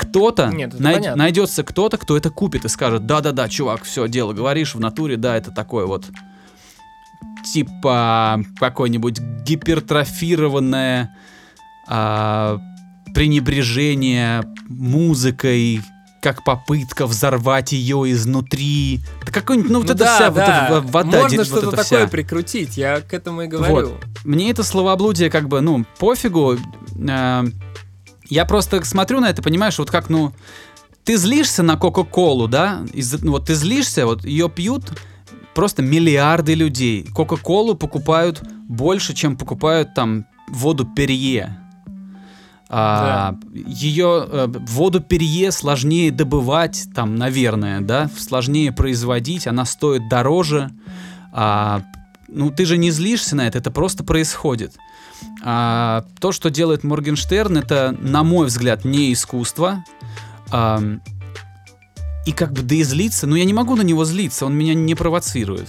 Кто-то, 0.00 0.48
Нет, 0.48 0.78
най- 0.80 0.94
понятно. 0.96 1.16
найдется 1.22 1.62
кто-то, 1.62 1.98
кто 1.98 2.16
это 2.16 2.30
купит 2.30 2.64
и 2.64 2.68
скажет, 2.68 3.04
да-да-да, 3.06 3.48
чувак, 3.48 3.82
все, 3.84 4.08
дело 4.08 4.32
говоришь 4.32 4.74
в 4.74 4.80
натуре, 4.80 5.16
да, 5.16 5.36
это 5.36 5.50
такое 5.50 5.84
вот, 5.86 6.06
типа, 7.52 8.40
какое-нибудь 8.58 9.20
гипертрофированное 9.44 11.14
а, 11.88 12.58
пренебрежение 13.14 14.44
музыкой, 14.68 15.82
как 16.22 16.44
попытка 16.44 17.06
взорвать 17.06 17.72
ее 17.72 18.10
изнутри. 18.12 19.00
Да 19.26 19.32
какой-нибудь, 19.32 19.70
ну, 19.70 19.78
вот 19.78 19.88
Ну 19.88 19.94
это 19.94 20.04
да, 20.04 20.14
вся, 20.16 20.26
вот 20.30 20.36
да. 20.36 20.66
эта 20.68 20.80
в- 20.80 20.90
вода, 20.90 21.22
Можно 21.22 21.38
вот 21.38 21.46
что-то 21.46 21.66
это 21.68 21.76
такое 21.82 21.84
вся. 22.00 22.08
прикрутить, 22.08 22.76
я 22.76 23.00
к 23.00 23.12
этому 23.14 23.42
и 23.42 23.46
говорю. 23.46 23.92
Мне 24.24 24.50
это 24.50 24.62
словоблудие 24.62 25.30
как 25.30 25.48
бы, 25.48 25.60
ну, 25.62 25.84
пофигу. 25.98 26.56
Э, 27.08 27.44
я 28.30 28.44
просто 28.44 28.82
смотрю 28.84 29.20
на 29.20 29.28
это, 29.28 29.42
понимаешь, 29.42 29.78
вот 29.78 29.90
как, 29.90 30.08
ну, 30.08 30.32
ты 31.04 31.16
злишься 31.16 31.62
на 31.62 31.76
Кока-Колу, 31.76 32.48
да? 32.48 32.82
Из- 32.92 33.20
ну, 33.22 33.32
вот 33.32 33.46
ты 33.46 33.54
злишься, 33.54 34.06
вот 34.06 34.24
ее 34.24 34.48
пьют 34.48 34.84
просто 35.54 35.82
миллиарды 35.82 36.54
людей. 36.54 37.04
Кока-Колу 37.14 37.74
покупают 37.74 38.42
больше, 38.68 39.14
чем 39.14 39.36
покупают 39.36 39.94
там 39.94 40.26
воду 40.48 40.86
Перье. 40.86 41.56
А, 42.72 43.34
Ее 43.52 44.26
э, 44.28 44.46
воду 44.46 45.00
Перье 45.00 45.50
сложнее 45.50 46.12
добывать, 46.12 46.86
там, 46.94 47.16
наверное, 47.16 47.80
да, 47.80 48.08
сложнее 48.16 48.70
производить, 48.70 49.48
она 49.48 49.64
стоит 49.64 50.08
дороже. 50.08 50.70
А, 51.32 51.82
ну, 52.28 52.50
ты 52.52 52.64
же 52.64 52.78
не 52.78 52.92
злишься 52.92 53.34
на 53.34 53.48
это, 53.48 53.58
это 53.58 53.72
просто 53.72 54.04
происходит. 54.04 54.76
А, 55.42 56.04
то, 56.20 56.32
что 56.32 56.50
делает 56.50 56.84
Моргенштерн, 56.84 57.58
это, 57.58 57.96
на 58.00 58.22
мой 58.22 58.46
взгляд, 58.46 58.84
не 58.84 59.12
искусство. 59.12 59.84
Ам, 60.50 61.00
и 62.26 62.32
как 62.32 62.52
бы 62.52 62.62
да 62.62 62.74
и 62.74 62.82
злиться, 62.82 63.26
но 63.26 63.36
я 63.36 63.44
не 63.44 63.54
могу 63.54 63.76
на 63.76 63.82
него 63.82 64.04
злиться, 64.04 64.46
он 64.46 64.54
меня 64.54 64.74
не 64.74 64.94
провоцирует. 64.94 65.68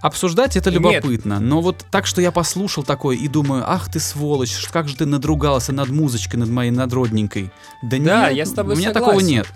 Обсуждать 0.00 0.56
это 0.56 0.70
Нет. 0.70 0.80
любопытно, 0.80 1.40
но 1.40 1.60
вот 1.60 1.84
так, 1.90 2.06
что 2.06 2.20
я 2.20 2.30
послушал 2.30 2.84
такое 2.84 3.16
и 3.16 3.26
думаю, 3.26 3.64
ах 3.66 3.90
ты 3.90 3.98
сволочь, 3.98 4.68
как 4.70 4.88
же 4.88 4.96
ты 4.96 5.06
надругался 5.06 5.72
над 5.72 5.88
музычкой, 5.88 6.36
над 6.36 6.50
моей 6.50 6.70
надродненькой. 6.70 7.50
Да, 7.82 7.98
Да, 7.98 8.28
нет, 8.28 8.36
я 8.36 8.46
с 8.46 8.52
тобой 8.52 8.74
у 8.74 8.78
меня 8.78 8.92
согласен. 8.92 9.06
такого 9.06 9.20
нет. 9.20 9.46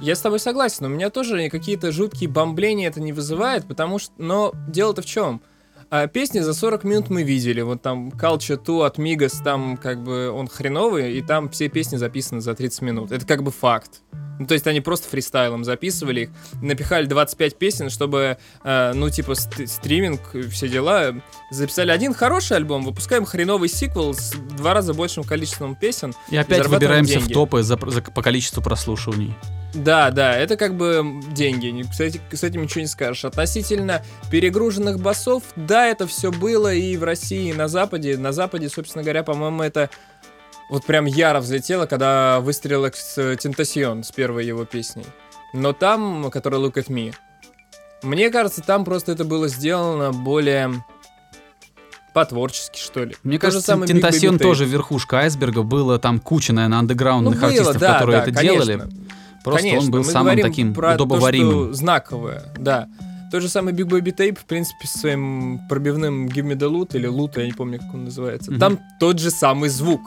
Я 0.00 0.14
с 0.14 0.20
тобой 0.20 0.38
согласен, 0.38 0.84
у 0.84 0.88
меня 0.88 1.10
тоже 1.10 1.48
какие-то 1.48 1.90
жуткие 1.90 2.28
бомбления 2.28 2.86
это 2.88 3.00
не 3.00 3.12
вызывает, 3.12 3.66
потому 3.66 3.98
что... 3.98 4.12
Но 4.18 4.52
дело-то 4.68 5.02
в 5.02 5.06
чем? 5.06 5.40
А, 5.88 6.08
песни 6.08 6.40
за 6.40 6.52
40 6.52 6.82
минут 6.84 7.10
мы 7.10 7.22
видели, 7.22 7.60
вот 7.60 7.80
там 7.80 8.08
Culture 8.08 8.60
2 8.62 8.86
от 8.86 8.98
Мигас, 8.98 9.40
там 9.44 9.76
как 9.76 10.02
бы 10.02 10.30
он 10.30 10.48
хреновый, 10.48 11.16
и 11.16 11.22
там 11.22 11.48
все 11.48 11.68
песни 11.68 11.96
записаны 11.96 12.40
за 12.40 12.54
30 12.54 12.82
минут. 12.82 13.12
Это 13.12 13.24
как 13.24 13.42
бы 13.44 13.52
факт. 13.52 14.00
Ну, 14.38 14.46
то 14.46 14.52
есть 14.54 14.66
они 14.66 14.80
просто 14.82 15.08
фристайлом 15.08 15.64
записывали 15.64 16.22
их, 16.22 16.30
напихали 16.60 17.06
25 17.06 17.56
песен, 17.56 17.88
чтобы, 17.88 18.36
э, 18.64 18.92
ну, 18.94 19.08
типа, 19.08 19.34
ст- 19.34 19.66
стриминг, 19.66 20.20
и 20.34 20.42
все 20.42 20.68
дела. 20.68 21.14
Записали 21.50 21.90
один 21.90 22.12
хороший 22.12 22.56
альбом, 22.58 22.84
выпускаем 22.84 23.24
хреновый 23.24 23.68
сиквел 23.70 24.12
с 24.12 24.34
в 24.34 24.56
два 24.56 24.74
раза 24.74 24.92
большим 24.92 25.24
количеством 25.24 25.74
песен, 25.76 26.12
И 26.28 26.36
опять 26.36 26.58
Зарабатываем 26.58 27.04
выбираемся 27.04 27.18
в 27.20 27.22
деньги. 27.22 27.32
топы 27.32 27.62
за, 27.62 27.78
за- 27.86 28.02
по 28.02 28.22
количеству 28.22 28.62
прослушиваний. 28.62 29.34
Да, 29.74 30.10
да, 30.10 30.36
это 30.36 30.56
как 30.56 30.74
бы 30.74 31.20
деньги. 31.32 31.84
Кстати, 31.90 32.20
с 32.32 32.42
этим 32.42 32.62
ничего 32.62 32.80
не 32.80 32.86
скажешь. 32.86 33.24
Относительно 33.24 34.02
перегруженных 34.30 35.00
басов, 35.00 35.42
да, 35.54 35.86
это 35.86 36.06
все 36.06 36.30
было 36.30 36.72
и 36.72 36.96
в 36.96 37.04
России, 37.04 37.50
и 37.50 37.54
на 37.54 37.68
Западе. 37.68 38.16
На 38.16 38.32
Западе, 38.32 38.68
собственно 38.68 39.02
говоря, 39.02 39.22
по-моему, 39.22 39.62
это 39.62 39.90
вот 40.70 40.84
прям 40.84 41.04
яро 41.04 41.40
взлетело, 41.40 41.86
когда 41.86 42.40
выстрелил 42.40 42.86
с 42.92 43.36
Тентасион 43.36 44.02
с 44.02 44.10
первой 44.12 44.46
его 44.46 44.64
песней. 44.64 45.06
Но 45.52 45.72
там, 45.72 46.30
которая 46.30 46.60
Look 46.60 46.74
at 46.74 46.88
Me, 46.88 47.14
мне 48.02 48.30
кажется, 48.30 48.62
там 48.62 48.84
просто 48.84 49.12
это 49.12 49.24
было 49.24 49.48
сделано 49.48 50.12
более 50.12 50.84
по-творчески, 52.14 52.78
что 52.78 53.04
ли. 53.04 53.14
Мне 53.22 53.38
То 53.38 53.50
же 53.50 53.60
кажется, 53.62 53.86
Тентасион 53.86 54.38
тоже 54.38 54.64
верхушка 54.64 55.18
айсберга, 55.18 55.62
было 55.62 55.98
там 55.98 56.18
куча, 56.18 56.52
наверное, 56.52 56.78
андеграундных 56.78 57.34
Ну, 57.34 57.40
было, 57.40 57.50
артистов, 57.50 57.78
да, 57.78 57.92
которые 57.94 58.16
да, 58.16 58.22
это 58.22 58.32
конечно. 58.32 58.64
делали. 58.64 58.90
Просто 59.46 59.62
Конечно, 59.62 59.84
он 59.84 59.90
был 59.92 59.98
мы 60.00 60.04
самым 60.10 60.40
таким 60.40 60.74
про 60.74 60.94
удобоваримым. 60.96 61.52
То, 61.52 61.64
что 61.66 61.74
знаковое, 61.74 62.42
да. 62.58 62.88
Тот 63.30 63.42
же 63.42 63.48
самый 63.48 63.72
Big 63.72 63.86
Baby 63.86 64.12
Tape, 64.12 64.36
в 64.36 64.44
принципе, 64.44 64.88
с 64.88 65.00
своим 65.00 65.60
пробивным 65.68 66.26
Give 66.26 66.42
Me 66.44 66.56
the 66.56 66.68
Loot 66.68 66.96
или 66.96 67.08
Loot, 67.08 67.38
я 67.40 67.46
не 67.46 67.52
помню, 67.52 67.78
как 67.78 67.94
он 67.94 68.06
называется. 68.06 68.50
Мгм. 68.50 68.58
Там 68.58 68.80
тот 68.98 69.20
же 69.20 69.30
самый 69.30 69.68
звук. 69.68 70.00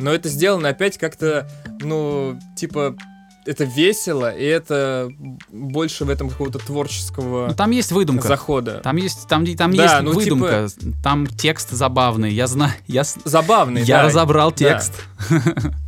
Но 0.00 0.10
это 0.12 0.30
сделано 0.30 0.70
опять 0.70 0.96
как-то, 0.96 1.46
ну, 1.82 2.38
типа, 2.56 2.96
это 3.44 3.64
весело, 3.64 4.34
и 4.34 4.44
это 4.44 5.10
больше 5.50 6.06
в 6.06 6.10
этом 6.10 6.30
какого-то 6.30 6.58
творческого 6.58 7.48
Ну, 7.48 7.54
там 7.54 7.70
есть 7.72 7.92
выдумка. 7.92 8.28
захода. 8.28 8.80
Там 8.82 8.96
есть, 8.96 9.28
там, 9.28 9.44
там 9.56 9.76
Да, 9.76 9.82
есть 9.82 10.02
ну, 10.04 10.12
выдумка, 10.12 10.68
там 11.02 11.26
текст 11.26 11.70
забавный. 11.72 12.32
Я 12.32 12.46
знаю, 12.46 12.72
я, 12.86 13.04
Забавный, 13.24 13.82
я 13.82 13.98
да. 13.98 14.02
разобрал 14.04 14.52
текст. 14.52 14.94
Да, 15.28 15.36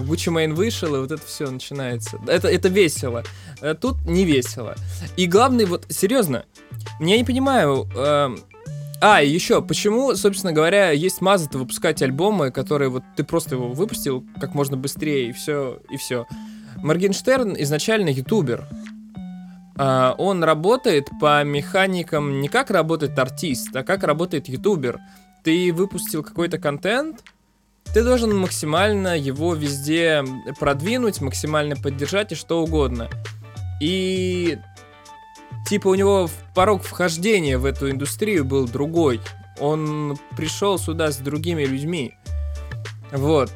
Гуччи 0.00 0.30
Мейн 0.30 0.54
вышел, 0.54 0.94
и 0.94 0.98
вот 1.00 1.10
это 1.12 1.22
все 1.26 1.50
начинается. 1.50 2.18
Это, 2.26 2.48
это 2.48 2.68
весело. 2.68 3.24
Э, 3.60 3.74
Тут 3.74 4.04
не 4.06 4.24
весело. 4.24 4.74
И 5.16 5.26
главный, 5.26 5.64
вот, 5.64 5.86
серьезно, 5.88 6.44
я 7.00 7.16
не 7.16 7.24
понимаю... 7.24 7.86
эм, 7.96 8.38
А, 9.00 9.20
и 9.20 9.28
еще, 9.28 9.60
почему, 9.62 10.14
собственно 10.14 10.52
говоря, 10.52 10.90
есть 10.92 11.20
маза-то 11.20 11.58
выпускать 11.58 12.00
альбомы, 12.02 12.52
которые 12.52 12.88
вот 12.88 13.02
ты 13.16 13.24
просто 13.24 13.56
его 13.56 13.68
выпустил 13.68 14.24
как 14.40 14.54
можно 14.54 14.76
быстрее, 14.76 15.28
и 15.30 15.32
все, 15.32 15.80
и 15.90 15.96
все. 15.96 16.24
Моргенштерн 16.76 17.56
изначально 17.58 18.10
ютубер. 18.10 18.64
А, 19.76 20.14
Он 20.18 20.44
работает 20.44 21.08
по 21.20 21.42
механикам 21.42 22.40
не 22.40 22.48
как 22.48 22.70
работает 22.70 23.18
артист, 23.18 23.74
а 23.74 23.82
как 23.82 24.04
работает 24.04 24.48
ютубер. 24.48 25.00
Ты 25.42 25.72
выпустил 25.72 26.22
какой-то 26.22 26.58
контент, 26.58 27.24
ты 27.94 28.02
должен 28.02 28.36
максимально 28.36 29.18
его 29.18 29.54
везде 29.54 30.24
продвинуть, 30.58 31.20
максимально 31.20 31.76
поддержать 31.76 32.32
и 32.32 32.34
что 32.34 32.62
угодно. 32.62 33.08
И 33.80 34.58
типа 35.68 35.88
у 35.88 35.94
него 35.94 36.30
порог 36.54 36.82
вхождения 36.82 37.58
в 37.58 37.64
эту 37.64 37.90
индустрию 37.90 38.44
был 38.44 38.66
другой. 38.66 39.20
Он 39.60 40.18
пришел 40.36 40.78
сюда 40.78 41.12
с 41.12 41.18
другими 41.18 41.64
людьми. 41.64 42.14
Вот. 43.12 43.50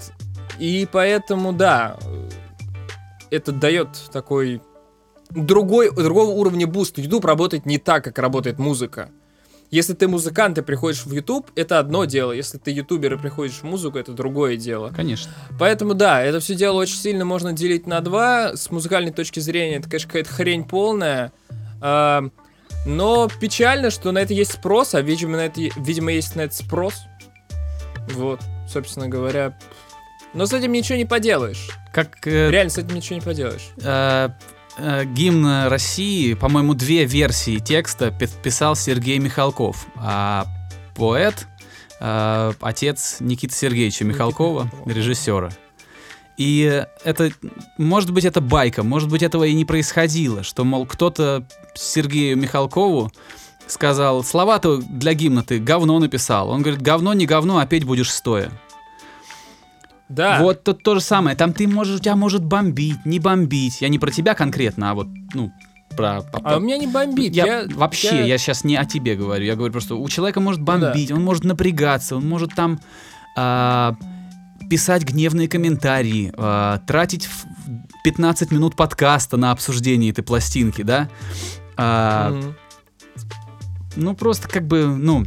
И 0.58 0.86
поэтому, 0.90 1.52
да, 1.52 1.96
это 3.30 3.52
дает 3.52 3.88
такой 4.12 4.60
другой, 5.30 5.94
другого 5.94 6.30
уровня 6.30 6.66
буст. 6.66 6.98
YouTube 6.98 7.24
работает 7.24 7.66
не 7.66 7.78
так, 7.78 8.04
как 8.04 8.18
работает 8.18 8.58
музыка. 8.58 9.10
Если 9.70 9.94
ты 9.94 10.06
музыкант 10.08 10.58
и 10.58 10.62
приходишь 10.62 11.04
в 11.04 11.12
YouTube, 11.12 11.50
это 11.56 11.78
одно 11.78 12.04
дело. 12.04 12.32
Если 12.32 12.58
ты 12.58 12.70
ютубер 12.70 13.14
и 13.14 13.16
приходишь 13.18 13.54
в 13.54 13.64
музыку, 13.64 13.98
это 13.98 14.12
другое 14.12 14.56
дело. 14.56 14.92
Конечно. 14.94 15.32
Поэтому 15.58 15.94
да, 15.94 16.22
это 16.22 16.40
все 16.40 16.54
дело 16.54 16.76
очень 16.76 16.96
сильно 16.96 17.24
можно 17.24 17.52
делить 17.52 17.86
на 17.86 18.00
два. 18.00 18.56
С 18.56 18.70
музыкальной 18.70 19.12
точки 19.12 19.40
зрения 19.40 19.76
это, 19.76 19.88
конечно, 19.88 20.08
какая-то 20.08 20.30
хрень 20.30 20.64
полная. 20.64 21.32
А, 21.80 22.24
но 22.86 23.28
печально, 23.40 23.90
что 23.90 24.12
на 24.12 24.18
это 24.18 24.32
есть 24.34 24.52
спрос, 24.52 24.94
а 24.94 25.00
видимо, 25.00 25.36
на 25.36 25.46
это, 25.46 25.60
видимо 25.76 26.12
есть 26.12 26.36
на 26.36 26.42
это 26.42 26.54
спрос. 26.54 26.94
Вот, 28.10 28.40
собственно 28.72 29.08
говоря. 29.08 29.58
Но 30.32 30.46
с 30.46 30.52
этим 30.52 30.72
ничего 30.72 30.96
не 30.98 31.04
поделаешь. 31.06 31.70
Как 31.92 32.26
э, 32.26 32.50
Реально, 32.50 32.70
с 32.70 32.78
этим 32.78 32.94
ничего 32.94 33.16
не 33.16 33.22
поделаешь. 33.24 33.70
э, 33.82 34.28
э, 34.78 35.04
гимн 35.04 35.68
России, 35.68 36.34
по-моему, 36.34 36.74
две 36.74 37.04
версии 37.04 37.58
текста 37.58 38.10
пи- 38.10 38.28
писал 38.42 38.76
Сергей 38.76 39.18
Михалков, 39.18 39.86
а 39.96 40.46
поэт 40.94 41.46
э, 42.00 42.52
отец 42.60 43.16
Никиты 43.20 43.54
Сергеевича 43.54 44.04
Михалкова. 44.04 44.70
режиссера. 44.86 45.50
И 46.36 46.84
это, 47.04 47.30
может 47.78 48.10
быть, 48.10 48.24
это 48.26 48.40
байка, 48.40 48.82
может 48.82 49.08
быть, 49.08 49.22
этого 49.22 49.44
и 49.44 49.54
не 49.54 49.64
происходило, 49.64 50.42
что, 50.42 50.64
мол, 50.64 50.84
кто-то 50.86 51.46
Сергею 51.74 52.36
Михалкову 52.36 53.10
сказал, 53.66 54.22
слова-то 54.22 54.76
для 54.76 55.14
гимна 55.14 55.42
ты 55.42 55.58
говно 55.58 55.98
написал. 55.98 56.50
Он 56.50 56.60
говорит, 56.62 56.82
говно 56.82 57.14
не 57.14 57.26
говно, 57.26 57.58
а 57.58 57.66
петь 57.66 57.84
будешь 57.84 58.12
стоя. 58.12 58.52
Да. 60.08 60.40
Вот 60.40 60.62
тут 60.64 60.82
то 60.82 60.94
же 60.94 61.00
самое. 61.00 61.36
Там 61.36 61.52
ты 61.52 61.66
можешь, 61.66 61.96
у 61.96 61.98
тебя 61.98 62.16
может 62.16 62.44
бомбить, 62.44 63.04
не 63.04 63.18
бомбить. 63.18 63.80
Я 63.80 63.88
не 63.88 63.98
про 63.98 64.10
тебя 64.10 64.34
конкретно, 64.34 64.90
а 64.92 64.94
вот, 64.94 65.08
ну, 65.34 65.52
про... 65.96 66.18
А 66.32 66.56
у 66.58 66.60
меня 66.60 66.78
не 66.78 66.86
бомбит. 66.86 67.34
я, 67.34 67.62
Я, 67.62 67.68
вообще, 67.74 68.18
я- 68.18 68.24
я... 68.24 68.38
сейчас 68.38 68.62
не 68.64 68.76
о 68.76 68.84
тебе 68.84 69.16
говорю. 69.16 69.44
Я 69.44 69.56
говорю 69.56 69.72
просто, 69.72 69.94
у 69.96 70.08
человека 70.08 70.40
может 70.40 70.62
да. 70.62 70.72
бомбить, 70.78 71.10
он 71.10 71.24
может 71.24 71.44
напрягаться, 71.44 72.16
он 72.16 72.28
может 72.28 72.54
там 72.54 72.78
а, 73.36 73.96
писать 74.70 75.02
гневные 75.04 75.48
комментарии, 75.48 76.32
а, 76.36 76.78
тратить 76.86 77.26
в- 77.26 77.44
15 78.04 78.52
минут 78.52 78.76
подкаста 78.76 79.36
на 79.36 79.50
обсуждение 79.50 80.10
этой 80.12 80.22
пластинки, 80.22 80.82
да? 80.82 81.08
А, 81.76 82.30
Мгм. 82.30 82.54
ну, 83.96 84.14
просто 84.14 84.48
как 84.48 84.66
бы, 84.66 84.86
ну... 84.86 85.24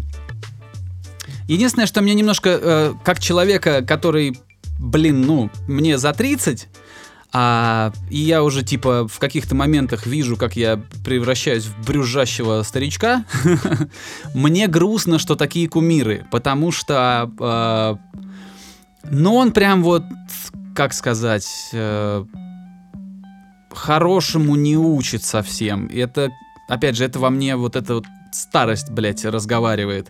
Единственное, 1.47 1.87
что 1.87 2.01
мне 2.01 2.13
немножко, 2.13 2.49
э, 2.61 2.93
как 3.03 3.19
человека, 3.19 3.81
который, 3.83 4.37
блин, 4.79 5.21
ну, 5.21 5.49
мне 5.67 5.97
за 5.97 6.13
30, 6.13 6.67
а, 7.31 7.91
и 8.09 8.17
я 8.17 8.41
уже, 8.43 8.63
типа, 8.63 9.07
в 9.07 9.19
каких-то 9.19 9.53
моментах 9.53 10.07
вижу, 10.07 10.35
как 10.35 10.55
я 10.55 10.81
превращаюсь 11.05 11.65
в 11.65 11.85
брюзжащего 11.85 12.63
старичка, 12.63 13.25
мне 14.33 14.67
грустно, 14.67 15.19
что 15.19 15.35
такие 15.35 15.69
кумиры, 15.69 16.25
потому 16.31 16.71
что, 16.71 17.29
э, 17.39 17.95
ну, 19.11 19.35
он 19.35 19.51
прям 19.51 19.83
вот, 19.83 20.03
как 20.73 20.93
сказать, 20.93 21.47
э, 21.71 22.25
хорошему 23.69 24.55
не 24.55 24.77
учит 24.77 25.23
совсем. 25.23 25.85
И 25.85 25.99
это, 25.99 26.31
опять 26.67 26.95
же, 26.95 27.05
это 27.05 27.19
во 27.19 27.29
мне 27.29 27.55
вот 27.55 27.75
эта 27.75 27.95
вот 27.95 28.05
старость, 28.31 28.89
блядь, 28.89 29.23
разговаривает. 29.23 30.09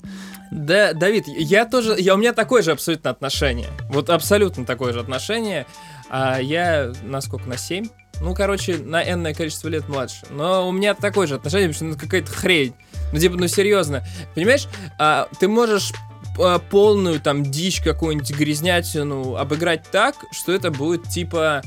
Да, 0.52 0.94
Давид, 0.94 1.28
я 1.28 1.66
тоже, 1.66 1.96
я, 2.00 2.16
у 2.16 2.18
меня 2.18 2.34
такое 2.34 2.62
же 2.62 2.72
абсолютно 2.72 3.12
отношение. 3.12 3.70
Вот 3.90 4.10
абсолютно 4.10 4.66
такое 4.66 4.94
же 4.94 5.00
отношение. 5.00 5.66
А 6.10 6.40
я 6.40 6.92
на 7.04 7.22
сколько, 7.22 7.48
на 7.48 7.58
7? 7.58 7.88
Ну, 8.22 8.34
короче, 8.34 8.78
на 8.78 9.02
энное 9.02 9.34
количество 9.34 9.68
лет 9.70 9.88
младше. 9.88 10.26
Но 10.32 10.68
у 10.68 10.72
меня 10.72 10.94
такое 10.94 11.28
же 11.28 11.36
отношение, 11.36 11.70
потому 11.70 11.94
что 11.94 11.98
ну, 11.98 12.08
какая-то 12.08 12.32
хрень. 12.32 12.74
Ну, 13.14 13.20
типа, 13.20 13.38
ну, 13.38 13.48
серьезно. 13.48 14.04
Понимаешь, 14.36 14.68
а, 14.98 15.30
ты 15.40 15.48
можешь 15.48 15.94
а, 16.38 16.60
полную 16.60 17.20
там 17.20 17.44
дичь 17.44 17.82
какую-нибудь 17.82 18.32
грязнятину 18.32 19.36
обыграть 19.36 19.84
так, 19.92 20.16
что 20.32 20.52
это 20.52 20.72
будет 20.72 21.08
типа 21.10 21.62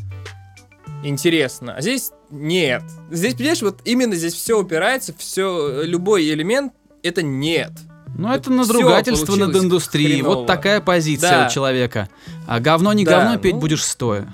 интересно. 1.05 1.75
А 1.77 1.81
здесь 1.81 2.11
нет. 2.31 2.83
Здесь, 3.11 3.35
понимаешь, 3.35 3.63
вот 3.63 3.81
именно 3.85 4.15
здесь 4.15 4.35
все 4.35 4.59
упирается, 4.59 5.15
все, 5.17 5.83
любой 5.83 6.29
элемент 6.29 6.73
это 7.03 7.23
нет. 7.23 7.73
Ну, 8.17 8.29
это 8.33 8.51
надругательство 8.51 9.37
над 9.37 9.57
индустрией. 9.57 10.17
хреново. 10.21 10.35
Вот 10.37 10.47
такая 10.47 10.81
позиция 10.81 11.31
Да. 11.43 11.47
у 11.47 11.51
человека. 11.51 12.09
А 12.47 12.61
говно 12.61 12.93
не 12.93 13.05
Да, 13.05 13.19
говно 13.21 13.39
петь 13.39 13.55
ну. 13.55 13.61
будешь 13.61 13.85
стоя. 13.85 14.29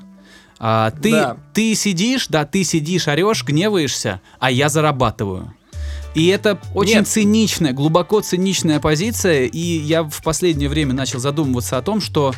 А, 0.58 0.90
ты, 0.90 1.12
Да. 1.12 1.36
ты 1.54 1.74
сидишь, 1.74 2.26
да, 2.28 2.44
ты 2.44 2.64
сидишь, 2.64 3.06
орешь, 3.06 3.44
гневаешься, 3.44 4.20
а 4.40 4.50
я 4.50 4.68
зарабатываю. 4.68 5.54
И 6.14 6.26
это 6.26 6.58
очень 6.74 6.96
Нет. 6.96 7.08
циничная, 7.08 7.72
глубоко 7.72 8.20
циничная 8.20 8.80
позиция, 8.80 9.44
и 9.44 9.58
я 9.58 10.02
в 10.02 10.22
последнее 10.24 10.68
время 10.68 10.94
начал 10.94 11.20
задумываться 11.20 11.78
о 11.78 11.82
том, 11.82 12.00
что 12.00 12.34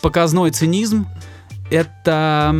показной 0.00 0.50
цинизм— 0.52 1.08
это... 1.70 2.54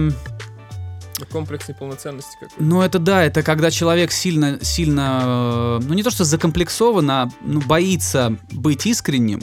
Комплекс 1.24 1.68
неполноценности 1.68 2.34
какой-то. 2.34 2.54
Ну, 2.58 2.82
это 2.82 2.98
да, 2.98 3.24
это 3.24 3.42
когда 3.42 3.70
человек 3.70 4.12
сильно, 4.12 4.62
сильно, 4.62 5.22
э, 5.24 5.84
ну 5.84 5.94
не 5.94 6.02
то 6.02 6.10
что 6.10 6.24
закомплексован, 6.24 7.10
а 7.10 7.30
ну, 7.40 7.60
боится 7.60 8.36
быть 8.52 8.86
искренним, 8.86 9.42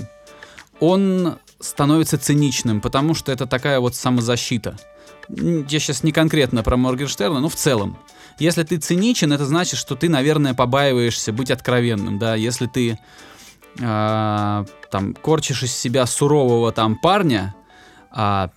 он 0.80 1.38
становится 1.60 2.18
циничным, 2.18 2.82
потому 2.82 3.16
что 3.16 3.32
это 3.32 3.48
такая 3.48 3.80
вот 3.80 3.96
самозащита. 3.96 4.78
Я 5.30 5.80
сейчас 5.80 6.04
не 6.04 6.12
конкретно 6.12 6.64
про 6.64 6.78
Моргенштерна, 6.78 7.40
но 7.40 7.50
в 7.50 7.56
целом. 7.56 7.98
Если 8.40 8.64
ты 8.64 8.78
циничен, 8.78 9.32
это 9.32 9.46
значит, 9.46 9.80
что 9.80 9.96
ты, 9.96 10.10
наверное, 10.10 10.54
побаиваешься 10.54 11.32
быть 11.32 11.52
откровенным, 11.52 12.20
да. 12.20 12.36
Если 12.36 12.68
ты 12.68 13.00
а, 13.82 14.66
там 14.92 15.14
корчишь 15.14 15.64
из 15.64 15.76
себя 15.76 16.06
сурового 16.06 16.72
там 16.72 16.96
парня, 16.96 17.56
а, 18.12 18.50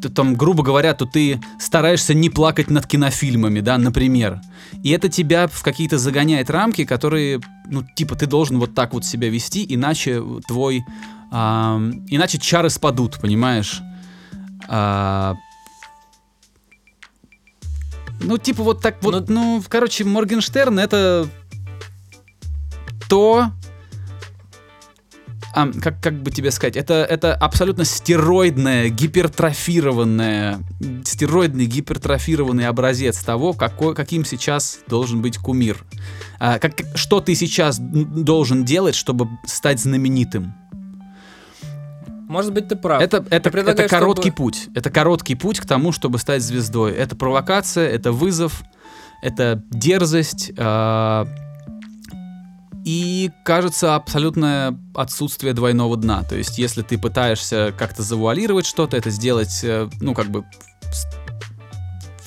ты 0.00 0.08
там, 0.08 0.34
грубо 0.34 0.62
говоря, 0.62 0.94
то 0.94 1.06
ты 1.06 1.40
стараешься 1.58 2.14
не 2.14 2.30
плакать 2.30 2.70
над 2.70 2.86
кинофильмами, 2.86 3.60
да, 3.60 3.78
например. 3.78 4.40
И 4.82 4.90
это 4.90 5.08
тебя 5.08 5.46
в 5.46 5.62
какие-то 5.62 5.98
загоняет 5.98 6.50
рамки, 6.50 6.84
которые, 6.84 7.40
ну, 7.66 7.84
типа, 7.96 8.16
ты 8.16 8.26
должен 8.26 8.58
вот 8.58 8.74
так 8.74 8.92
вот 8.94 9.04
себя 9.04 9.28
вести, 9.28 9.64
иначе 9.68 10.22
твой... 10.48 10.82
ам, 11.30 12.04
иначе 12.08 12.38
чары 12.38 12.70
спадут, 12.70 13.20
понимаешь? 13.20 13.80
А, 14.68 15.34
ну, 18.20 18.38
типа, 18.38 18.62
вот 18.62 18.82
так 18.82 19.02
вот, 19.02 19.28
ну, 19.28 19.62
короче, 19.68 20.04
Моргенштерн 20.04 20.78
это 20.78 21.28
то, 23.08 23.50
а, 25.52 25.68
как, 25.82 26.00
как 26.00 26.22
бы 26.22 26.30
тебе 26.30 26.50
сказать, 26.50 26.76
это, 26.76 26.94
это 26.94 27.34
абсолютно 27.34 27.84
стероидная, 27.84 28.88
гипертрофированная, 28.88 30.60
стероидный 31.04 31.66
гипертрофированный 31.66 32.68
образец 32.68 33.18
того, 33.24 33.52
какой, 33.52 33.94
каким 33.94 34.24
сейчас 34.24 34.78
должен 34.86 35.22
быть 35.22 35.38
кумир. 35.38 35.84
А, 36.38 36.58
как, 36.58 36.74
что 36.94 37.20
ты 37.20 37.34
сейчас 37.34 37.78
должен 37.80 38.64
делать, 38.64 38.94
чтобы 38.94 39.28
стать 39.44 39.80
знаменитым? 39.80 40.54
Может 42.28 42.52
быть, 42.52 42.68
ты 42.68 42.76
прав. 42.76 43.02
Это, 43.02 43.24
это, 43.28 43.48
это 43.48 43.88
короткий 43.88 44.30
чтобы- 44.30 44.36
путь. 44.36 44.68
Это 44.76 44.88
короткий 44.90 45.34
путь 45.34 45.58
к 45.58 45.66
тому, 45.66 45.90
чтобы 45.90 46.18
стать 46.18 46.42
звездой. 46.42 46.92
Это 46.92 47.16
провокация, 47.16 47.88
это 47.88 48.12
вызов, 48.12 48.62
это 49.20 49.64
дерзость. 49.70 50.52
а, 50.56 51.26
и, 52.84 53.30
кажется, 53.44 53.94
абсолютное 53.94 54.78
отсутствие 54.94 55.52
двойного 55.52 55.96
дна. 55.96 56.22
То 56.22 56.36
есть, 56.36 56.58
если 56.58 56.82
ты 56.82 56.98
пытаешься 56.98 57.74
как-то 57.76 58.02
завуалировать 58.02 58.66
что-то, 58.66 58.96
это 58.96 59.10
сделать, 59.10 59.60
э, 59.62 59.88
ну, 60.00 60.14
как 60.14 60.28
бы, 60.28 60.44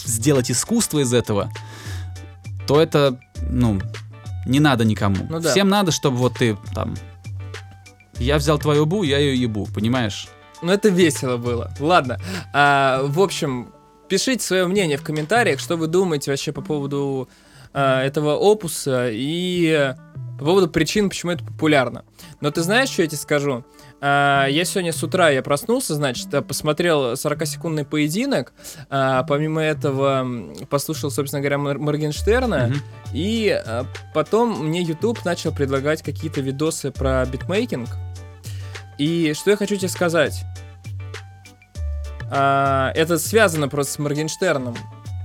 сделать 0.05 0.51
искусство 0.51 0.99
из 0.99 1.13
этого, 1.13 1.51
то 2.67 2.81
это, 2.81 3.19
ну, 3.49 3.79
не 4.45 4.59
надо 4.59 4.85
никому. 4.85 5.25
Ну 5.29 5.39
да. 5.39 5.51
Всем 5.51 5.69
надо, 5.69 5.91
чтобы 5.91 6.17
вот 6.17 6.35
ты 6.37 6.57
там... 6.73 6.95
Я 8.19 8.37
взял 8.37 8.59
твою 8.59 8.85
бу, 8.85 9.03
я 9.03 9.17
ее 9.17 9.35
ебу, 9.35 9.67
понимаешь? 9.73 10.27
Ну, 10.61 10.71
это 10.71 10.89
весело 10.89 11.37
было. 11.37 11.73
Ладно. 11.79 12.19
А, 12.53 13.01
в 13.03 13.19
общем, 13.19 13.73
пишите 14.07 14.45
свое 14.45 14.67
мнение 14.67 14.97
в 14.97 15.03
комментариях, 15.03 15.59
что 15.59 15.75
вы 15.75 15.87
думаете 15.87 16.31
вообще 16.31 16.51
по 16.51 16.61
поводу 16.61 17.27
а, 17.73 18.03
этого 18.03 18.35
опуса 18.35 19.09
и 19.11 19.95
по 20.43 20.47
поводу 20.49 20.67
причин, 20.67 21.07
почему 21.07 21.31
это 21.31 21.41
популярно. 21.45 22.03
Но 22.41 22.51
ты 22.51 22.61
знаешь, 22.63 22.89
что 22.89 23.01
я 23.01 23.07
тебе 23.07 23.17
скажу? 23.17 23.63
А, 24.01 24.45
я 24.47 24.65
сегодня 24.65 24.91
с 24.91 25.01
утра 25.01 25.29
я 25.29 25.41
проснулся, 25.41 25.95
значит, 25.95 26.33
а, 26.33 26.41
посмотрел 26.41 27.13
40-секундный 27.13 27.85
поединок, 27.85 28.51
а, 28.89 29.23
помимо 29.23 29.61
этого 29.61 30.27
послушал, 30.69 31.11
собственно 31.11 31.39
говоря, 31.39 31.59
Мор- 31.59 31.79
Моргенштерна, 31.79 32.67
Мгм. 32.67 32.81
и 33.13 33.51
а, 33.65 33.85
потом 34.13 34.65
мне 34.67 34.81
YouTube 34.81 35.23
начал 35.23 35.53
предлагать 35.53 36.03
какие-то 36.03 36.41
видосы 36.41 36.91
про 36.91 37.25
битмейкинг. 37.25 37.87
И 38.97 39.31
что 39.35 39.51
я 39.51 39.55
хочу 39.55 39.77
тебе 39.77 39.87
сказать? 39.87 40.43
Это 42.29 43.17
связано 43.19 43.69
просто 43.69 43.93
с 43.93 43.99
Моргенштерном. 43.99 44.75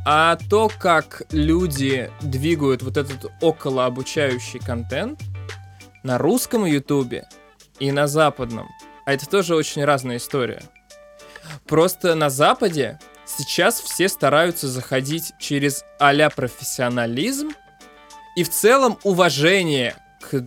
А 0.05 0.37
то, 0.49 0.71
как 0.79 1.23
люди 1.31 2.11
двигают 2.21 2.83
вот 2.83 2.97
этот 2.97 3.31
околообучающий 3.41 4.61
контент 4.61 5.21
на 6.03 6.19
русском 6.19 6.65
ютубе 6.65 7.29
и 7.79 7.93
на 7.93 8.07
западном, 8.07 8.69
а 9.05 9.13
это 9.13 9.29
тоже 9.29 9.55
очень 9.55 9.85
разная 9.85 10.17
история. 10.17 10.63
Просто 11.67 12.15
на 12.15 12.31
западе 12.31 12.99
сейчас 13.27 13.81
все 13.81 14.09
стараются 14.09 14.69
заходить 14.69 15.33
через 15.39 15.85
а 15.99 16.31
профессионализм 16.31 17.51
и 18.37 18.45
в 18.45 18.51
целом 18.51 18.99
уважение 19.03 19.97
к 20.21 20.47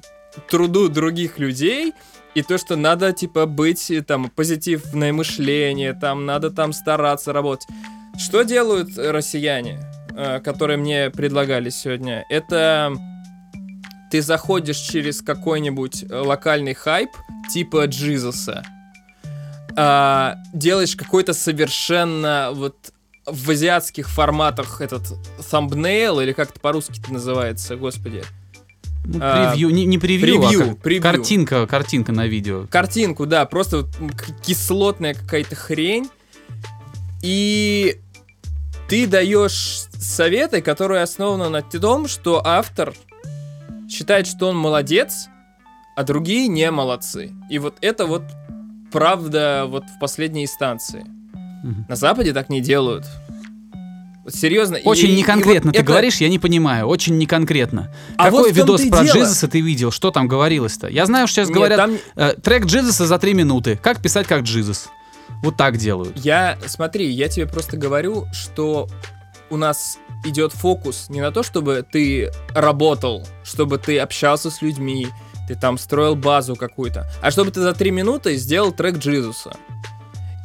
труду 0.49 0.89
других 0.89 1.39
людей 1.39 1.93
и 2.33 2.41
то, 2.41 2.57
что 2.57 2.77
надо, 2.77 3.11
типа, 3.11 3.45
быть, 3.45 3.91
там, 4.07 4.29
позитивное 4.29 5.11
мышление, 5.11 5.93
там, 5.93 6.25
надо 6.25 6.49
там 6.49 6.71
стараться 6.71 7.33
работать. 7.33 7.67
Что 8.17 8.43
делают 8.43 8.97
россияне, 8.97 9.80
э, 10.15 10.39
которые 10.41 10.78
мне 10.78 11.10
предлагали 11.10 11.69
сегодня? 11.69 12.26
Это 12.30 12.93
ты 14.12 14.21
заходишь 14.21 14.78
через 14.78 15.21
какой-нибудь 15.21 16.04
э, 16.10 16.15
локальный 16.19 16.74
хайп, 16.74 17.10
типа 17.52 17.86
Джизуса, 17.86 18.63
а, 19.78 20.36
делаешь 20.54 20.95
какой-то 20.97 21.34
совершенно 21.34 22.50
вот 22.54 22.76
в 23.26 23.50
азиатских 23.52 24.10
форматах 24.10 24.82
этот 24.82 25.04
thumbnail, 25.39 26.21
или 26.21 26.34
как 26.34 26.50
это 26.50 26.60
по-русски 26.60 27.00
это 27.00 27.13
называется, 27.13 27.78
господи. 27.78 28.24
Ну, 29.06 29.19
А, 29.21 29.52
превью, 29.52 29.69
не, 29.69 29.86
не 29.86 29.97
превью, 29.97 30.43
а 30.43 30.50
превью, 30.50 30.76
ка- 30.76 30.82
превью. 30.82 31.02
картинка, 31.04 31.67
картинка 31.67 32.12
на 32.12 32.28
видео. 32.28 32.67
Картинку, 32.69 33.26
да, 33.26 33.45
просто 33.45 33.88
кислотная 34.45 35.13
какая-то 35.13 35.56
хрень. 35.56 36.10
И 37.23 37.99
ты 38.88 39.07
даешь 39.07 39.86
советы, 39.99 40.62
которые 40.62 41.01
основаны 41.03 41.49
на 41.49 41.62
том, 41.62 42.07
что 42.07 42.41
автор 42.45 42.93
считает, 43.89 44.27
что 44.27 44.47
он 44.49 44.57
молодец, 44.57 45.27
а 45.95 46.03
другие 46.03 46.47
не 46.47 46.69
молодцы. 46.71 47.31
И 47.49 47.60
вот 47.60 47.75
это 47.81 48.05
вот 48.05 48.23
правда 48.91 49.65
вот 49.67 49.84
в 49.86 49.99
последней 49.99 50.43
инстанции. 50.43 51.05
Мгм. 51.63 51.86
На 51.88 51.95
Западе 51.95 52.34
так 52.34 52.49
не 52.49 52.62
делают. 52.62 53.05
Вот 54.23 54.36
серьезно. 54.36 54.75
и- 54.75 54.84
Очень 54.86 55.10
и 55.12 55.15
неконкретно 55.15 55.69
вот 55.69 55.73
ты 55.75 55.79
это- 55.79 55.88
говоришь, 55.88 56.17
я 56.17 56.29
не 56.29 56.38
понимаю. 56.39 56.86
Очень 56.88 57.17
неконкретно. 57.17 57.93
А 58.17 58.25
Какой 58.25 58.49
вот 58.49 58.55
видос 58.57 58.81
и 58.81 58.89
про 58.89 59.03
дело. 59.03 59.15
Джизуса 59.17 59.47
ты 59.47 59.62
видел? 59.62 59.91
Что 59.91 60.12
там 60.12 60.27
говорилось-то? 60.27 60.88
Я 60.88 61.05
знаю, 61.05 61.27
что 61.27 61.36
сейчас 61.41 61.49
Нет, 61.49 61.55
говорят 61.55 61.77
там- 61.77 61.97
э, 62.15 62.34
трек 62.41 62.65
Джизуса 62.65 63.05
за 63.07 63.17
три 63.19 63.34
минуты. 63.34 63.79
Как 63.81 64.01
писать 64.01 64.27
как 64.27 64.41
Джизус? 64.43 64.89
Вот 65.41 65.58
так 65.58 65.77
делают. 65.77 66.17
Я, 66.17 66.58
смотри, 66.65 67.10
я 67.10 67.27
тебе 67.27 67.47
просто 67.47 67.77
говорю, 67.77 68.27
что 68.32 68.88
у 69.49 69.58
нас 69.58 69.97
идет 70.23 70.54
фокус 70.54 71.08
не 71.10 71.21
на 71.21 71.32
то, 71.32 71.43
чтобы 71.43 71.86
ты 71.89 72.32
работал, 72.54 73.27
чтобы 73.43 73.77
ты 73.77 73.99
общался 73.99 74.51
с 74.51 74.62
людьми, 74.62 75.08
ты 75.47 75.56
там 75.56 75.77
строил 75.77 76.15
базу 76.15 76.56
какую-то, 76.56 77.10
а 77.21 77.32
чтобы 77.32 77.51
ты 77.51 77.62
за 77.62 77.73
три 77.73 77.91
минуты 77.91 78.36
сделал 78.36 78.71
трек 78.71 78.97
Джизуса. 78.97 79.51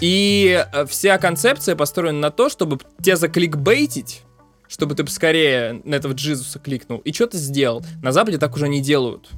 И 0.00 0.66
э, 0.72 0.86
вся 0.86 1.18
концепция 1.18 1.76
построена 1.76 2.18
на 2.18 2.30
то, 2.30 2.48
чтобы 2.48 2.78
тебя 3.02 3.16
закликбейтить, 3.16 4.22
чтобы 4.68 4.94
ты 4.94 5.06
скорее 5.06 5.80
на 5.84 5.94
этого 5.94 6.12
Джизуса 6.12 6.58
кликнул 6.58 6.98
и 6.98 7.12
что-то 7.12 7.38
сделал. 7.38 7.84
На 8.02 8.12
Западе 8.12 8.38
так 8.38 8.54
уже 8.56 8.68
не 8.68 8.80
делают. 8.80 9.30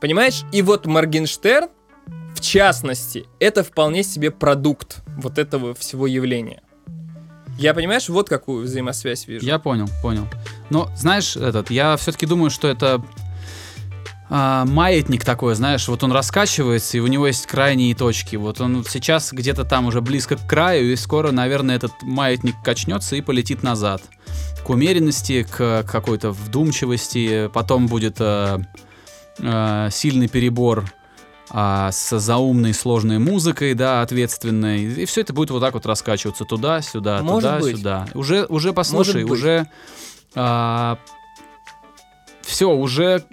Понимаешь? 0.00 0.44
И 0.52 0.62
вот 0.62 0.86
Моргенштерн, 0.86 1.68
в 2.34 2.40
частности, 2.40 3.26
это 3.40 3.62
вполне 3.62 4.02
себе 4.02 4.30
продукт 4.30 5.02
вот 5.16 5.38
этого 5.38 5.74
всего 5.74 6.06
явления. 6.06 6.62
Я, 7.58 7.72
понимаешь, 7.72 8.08
вот 8.08 8.28
какую 8.28 8.64
взаимосвязь 8.64 9.28
вижу. 9.28 9.46
Я 9.46 9.58
понял, 9.58 9.88
понял. 10.02 10.26
Но, 10.70 10.90
знаешь, 10.96 11.36
этот, 11.36 11.70
я 11.70 11.96
все-таки 11.96 12.26
думаю, 12.26 12.50
что 12.50 12.66
это 12.66 13.00
а, 14.28 14.64
маятник 14.64 15.24
такой, 15.24 15.54
знаешь, 15.54 15.86
вот 15.86 16.02
он 16.02 16.10
раскачивается, 16.10 16.96
и 16.96 17.00
у 17.00 17.06
него 17.06 17.26
есть 17.28 17.46
крайние 17.46 17.94
точки. 17.94 18.34
Вот 18.34 18.60
он 18.60 18.84
сейчас 18.84 19.32
где-то 19.32 19.64
там 19.64 19.86
уже 19.86 20.00
близко 20.00 20.36
к 20.36 20.46
краю, 20.46 20.92
и 20.92 20.96
скоро, 20.96 21.30
наверное, 21.30 21.76
этот 21.76 21.92
маятник 22.02 22.56
качнется 22.64 23.14
и 23.14 23.20
полетит 23.20 23.62
назад. 23.62 24.02
К 24.64 24.70
умеренности, 24.70 25.46
к 25.48 25.84
какой-то 25.84 26.32
вдумчивости, 26.32 27.48
потом 27.52 27.86
будет 27.86 28.16
а, 28.18 28.60
а, 29.38 29.90
сильный 29.90 30.28
перебор 30.28 30.84
а, 31.50 31.90
с 31.92 32.18
заумной 32.18 32.74
сложной 32.74 33.18
музыкой, 33.18 33.74
да, 33.74 34.02
ответственной. 34.02 34.84
И 34.84 35.04
все 35.04 35.20
это 35.20 35.32
будет 35.32 35.50
вот 35.50 35.60
так 35.60 35.74
вот 35.74 35.86
раскачиваться 35.86 36.44
туда-сюда, 36.44 37.20
туда-сюда. 37.20 38.08
Уже, 38.14 38.46
уже 38.46 38.72
послушай, 38.72 39.24
уже 39.24 39.66
все, 42.44 42.70
уже 42.70 43.24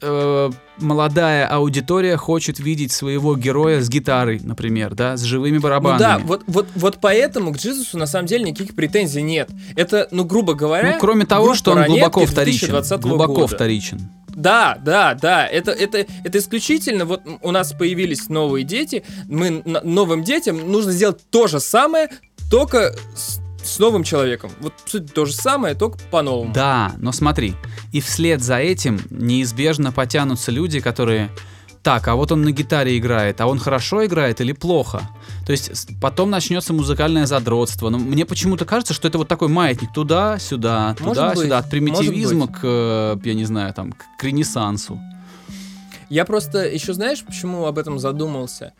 э, 0.00 0.50
молодая 0.80 1.46
аудитория 1.46 2.16
хочет 2.16 2.58
видеть 2.58 2.92
своего 2.92 3.36
героя 3.36 3.80
с 3.80 3.88
гитарой, 3.88 4.40
например, 4.42 4.94
да, 4.94 5.16
с 5.16 5.22
живыми 5.22 5.56
Ну 5.56 5.62
барабанами. 5.62 5.98
да, 5.98 6.18
вот, 6.18 6.42
вот, 6.46 6.68
вот 6.74 6.98
поэтому 7.00 7.52
к 7.52 7.56
Джизусу 7.56 7.98
на 7.98 8.06
самом 8.06 8.26
деле 8.26 8.44
никаких 8.50 8.74
претензий 8.74 9.22
нет. 9.22 9.50
Это, 9.76 10.08
ну, 10.10 10.24
грубо 10.24 10.54
говоря... 10.54 10.92
Ну, 10.94 10.98
кроме 11.00 11.26
того, 11.26 11.54
что 11.54 11.72
он 11.72 11.84
глубоко 11.84 12.24
вторичен. 12.26 12.68
2020 12.68 13.00
Глубоко 13.00 13.34
года. 13.34 13.54
вторичен. 13.54 14.10
Да, 14.28 14.78
да, 14.84 15.14
да, 15.14 15.46
это, 15.46 15.72
это, 15.72 16.06
это 16.24 16.38
исключительно, 16.38 17.04
вот 17.04 17.22
у 17.42 17.50
нас 17.50 17.72
появились 17.72 18.28
новые 18.28 18.64
дети, 18.64 19.02
мы 19.26 19.62
новым 19.64 20.22
детям 20.22 20.70
нужно 20.70 20.92
сделать 20.92 21.18
то 21.30 21.48
же 21.48 21.58
самое, 21.58 22.08
только 22.48 22.94
с, 23.16 23.40
с 23.68 23.78
новым 23.78 24.02
человеком. 24.02 24.50
Вот 24.60 24.72
по 24.72 24.90
сути, 24.90 25.12
то 25.12 25.24
же 25.24 25.34
самое, 25.34 25.74
только 25.74 25.98
по-новому. 26.10 26.52
Да, 26.52 26.92
но 26.98 27.12
смотри, 27.12 27.54
и 27.92 28.00
вслед 28.00 28.42
за 28.42 28.56
этим 28.56 29.00
неизбежно 29.10 29.92
потянутся 29.92 30.50
люди, 30.50 30.80
которые 30.80 31.30
так, 31.82 32.06
а 32.08 32.16
вот 32.16 32.32
он 32.32 32.42
на 32.42 32.50
гитаре 32.50 32.98
играет, 32.98 33.40
а 33.40 33.46
он 33.46 33.58
хорошо 33.58 34.04
играет 34.04 34.40
или 34.40 34.52
плохо? 34.52 35.08
То 35.46 35.52
есть 35.52 35.88
потом 36.00 36.28
начнется 36.28 36.72
музыкальное 36.72 37.24
задротство. 37.24 37.88
Но 37.88 37.98
мне 37.98 38.26
почему-то 38.26 38.64
кажется, 38.64 38.92
что 38.92 39.08
это 39.08 39.16
вот 39.16 39.28
такой 39.28 39.48
маятник 39.48 39.92
туда-сюда, 39.92 40.94
туда-сюда, 40.98 41.58
от 41.58 41.70
примитивизма 41.70 42.48
к, 42.48 42.60
э, 42.62 43.16
я 43.24 43.34
не 43.34 43.44
знаю, 43.44 43.72
там, 43.72 43.92
к 43.92 44.22
ренессансу. 44.22 45.00
Я 46.10 46.24
просто 46.24 46.66
еще 46.66 46.92
знаешь, 46.92 47.22
почему 47.24 47.66
об 47.66 47.78
этом 47.78 47.98
задумался? 47.98 48.72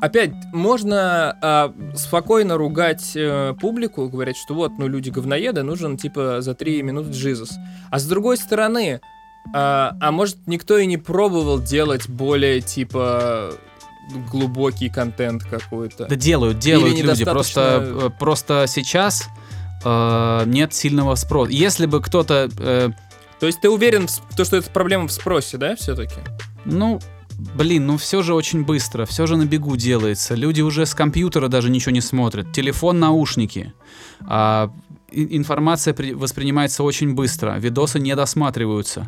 Опять, 0.00 0.32
можно 0.52 1.36
а, 1.42 1.74
спокойно 1.94 2.56
ругать 2.56 3.12
э, 3.14 3.54
публику, 3.60 4.08
говорить, 4.08 4.36
что 4.36 4.54
вот, 4.54 4.72
ну, 4.78 4.88
люди 4.88 5.10
говноеды, 5.10 5.62
нужен, 5.62 5.96
типа, 5.98 6.40
за 6.40 6.54
три 6.54 6.82
минуты 6.82 7.10
Джизус. 7.10 7.52
А 7.90 7.98
с 7.98 8.06
другой 8.06 8.38
стороны, 8.38 9.00
а, 9.54 9.96
а 10.00 10.10
может, 10.10 10.46
никто 10.46 10.78
и 10.78 10.86
не 10.86 10.96
пробовал 10.96 11.60
делать 11.60 12.08
более, 12.08 12.60
типа, 12.62 13.52
глубокий 14.30 14.88
контент 14.88 15.44
какой-то? 15.44 16.06
Да 16.06 16.16
делают, 16.16 16.58
делают 16.58 16.90
люди. 16.96 17.02
недостаточно- 17.02 17.32
Просто, 17.32 18.06
э, 18.06 18.10
просто 18.18 18.64
сейчас 18.68 19.28
э, 19.84 20.42
нет 20.46 20.74
сильного 20.74 21.14
спроса. 21.14 21.52
Если 21.52 21.86
бы 21.86 22.00
кто-то 22.00 22.48
э, 22.58 22.90
То 23.38 23.46
есть 23.46 23.60
ты 23.60 23.70
уверен 23.70 24.08
в 24.08 24.36
то, 24.36 24.44
что 24.44 24.56
это 24.56 24.70
проблема 24.70 25.08
в 25.08 25.12
спросе, 25.12 25.56
да, 25.56 25.74
все-таки? 25.76 26.20
Ну, 26.64 27.00
блин, 27.54 27.86
ну 27.86 27.96
все 27.96 28.22
же 28.22 28.34
очень 28.34 28.64
быстро, 28.64 29.06
все 29.06 29.26
же 29.26 29.36
на 29.36 29.44
бегу 29.46 29.76
делается. 29.76 30.34
Люди 30.34 30.60
уже 30.60 30.86
с 30.86 30.94
компьютера 30.94 31.48
даже 31.48 31.70
ничего 31.70 31.92
не 31.92 32.00
смотрят. 32.00 32.52
Телефон, 32.52 32.98
наушники. 32.98 33.72
А, 34.22 34.70
информация 35.12 35.94
при- 35.94 36.12
воспринимается 36.12 36.82
очень 36.82 37.14
быстро, 37.14 37.58
видосы 37.58 37.98
не 37.98 38.14
досматриваются. 38.14 39.06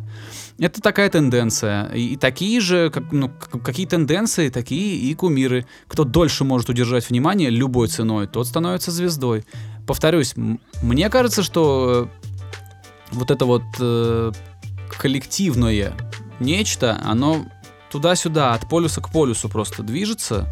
Это 0.59 0.81
такая 0.81 1.09
тенденция. 1.09 1.85
И, 1.93 2.13
и 2.13 2.17
такие 2.17 2.59
же, 2.59 2.89
как, 2.89 3.11
ну, 3.11 3.31
какие 3.63 3.85
тенденции, 3.85 4.49
такие 4.49 4.97
и 4.97 5.13
кумиры. 5.13 5.65
Кто 5.87 6.03
дольше 6.03 6.43
может 6.43 6.69
удержать 6.69 7.09
внимание 7.09 7.49
любой 7.49 7.87
ценой, 7.87 8.27
тот 8.27 8.47
становится 8.47 8.91
звездой. 8.91 9.45
Повторюсь, 9.87 10.33
мне 10.81 11.09
кажется, 11.09 11.43
что 11.43 12.09
э, 12.11 13.13
вот 13.13 13.31
это 13.31 13.45
вот 13.45 13.63
э, 13.79 14.31
коллективное 14.97 15.93
нечто, 16.39 16.99
оно 17.03 17.45
туда-сюда, 17.93 18.53
от 18.53 18.67
полюса 18.67 19.01
к 19.01 19.11
полюсу 19.11 19.49
просто 19.49 19.83
движется. 19.83 20.47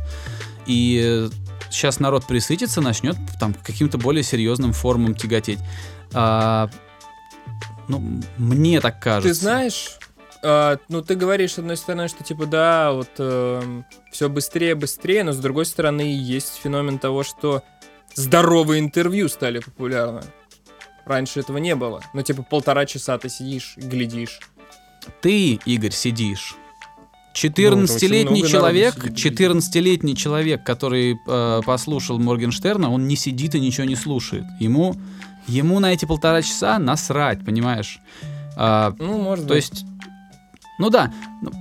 И 0.68 1.28
сейчас 1.72 2.00
народ 2.00 2.26
присытится, 2.26 2.82
начнет 2.82 3.16
там 3.40 3.56
к 3.56 3.64
каким-то 3.64 3.98
более 3.98 4.24
серьезным 4.24 4.74
формам 4.74 5.16
тяготеть. 5.16 5.60
А, 6.14 6.70
ну, 7.88 8.22
мне 8.38 8.80
так 8.80 9.02
кажется. 9.02 9.28
Ты 9.28 9.34
знаешь, 9.34 9.98
а, 10.44 10.78
ну 10.88 11.02
ты 11.02 11.16
говоришь, 11.16 11.54
с 11.54 11.60
одной 11.60 11.78
стороны, 11.78 12.08
что 12.10 12.24
типа 12.24 12.46
да, 12.46 12.92
вот 12.92 13.10
все 14.12 14.30
быстрее, 14.30 14.76
быстрее, 14.76 15.24
но 15.24 15.32
с 15.32 15.38
другой 15.38 15.66
стороны 15.66 16.02
есть 16.02 16.60
феномен 16.64 17.00
того, 17.00 17.24
что 17.24 17.64
здоровые 18.14 18.80
интервью 18.80 19.30
стали 19.30 19.60
популярны. 19.60 20.22
Раньше 21.06 21.40
этого 21.40 21.58
не 21.58 21.74
было. 21.74 22.04
Ну, 22.14 22.22
типа, 22.22 22.44
полтора 22.44 22.86
часа 22.86 23.18
ты 23.18 23.28
сидишь, 23.28 23.74
глядишь. 23.78 24.40
Ты, 25.22 25.54
Игорь, 25.66 25.92
сидишь 25.92 26.56
14-летний 27.34 28.40
много 28.40 28.50
человек, 28.50 28.98
народу 28.98 29.18
сидит. 29.18 29.40
14-летний 29.40 30.16
человек, 30.16 30.64
который 30.64 31.18
э, 31.26 31.62
послушал 31.66 32.20
Моргенштерна, 32.20 32.92
он 32.92 33.08
не 33.08 33.16
сидит 33.16 33.56
и 33.56 33.60
ничего 33.60 33.86
не 33.86 33.96
слушает. 33.96 34.44
Ему, 34.60 34.96
ему 35.48 35.80
на 35.80 35.94
эти 35.94 36.06
полтора 36.06 36.42
часа 36.42 36.78
насрать, 36.78 37.44
понимаешь? 37.46 38.00
А, 38.58 38.94
Ну, 39.00 39.18
может 39.18 39.48
то 39.48 39.54
быть. 39.54 39.70
есть, 39.70 39.86
ну 40.78 40.90
да, 40.90 41.14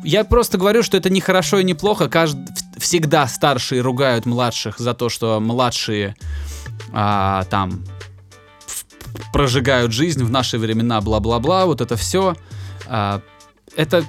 я 0.03 0.25
просто 0.25 0.59
говорю, 0.59 0.83
что 0.83 0.97
это 0.97 1.09
не 1.09 1.21
хорошо 1.21 1.61
и 1.61 1.65
не 1.65 1.75
плохо. 1.75 2.09
Кажд... 2.09 2.37
Всегда 2.79 3.29
старшие 3.29 3.81
ругают 3.81 4.27
младших 4.27 4.79
за 4.79 4.95
то, 4.95 5.09
что 5.09 5.39
младшие 5.39 6.17
а, 6.93 7.45
там 7.45 7.85
прожигают 9.33 9.93
жизнь 9.93 10.25
в 10.25 10.31
наши 10.31 10.59
времена, 10.59 11.01
бла-бла-бла, 11.01 11.67
вот 11.67 11.81
это 11.81 11.97
все. 11.97 12.35
это 13.77 14.05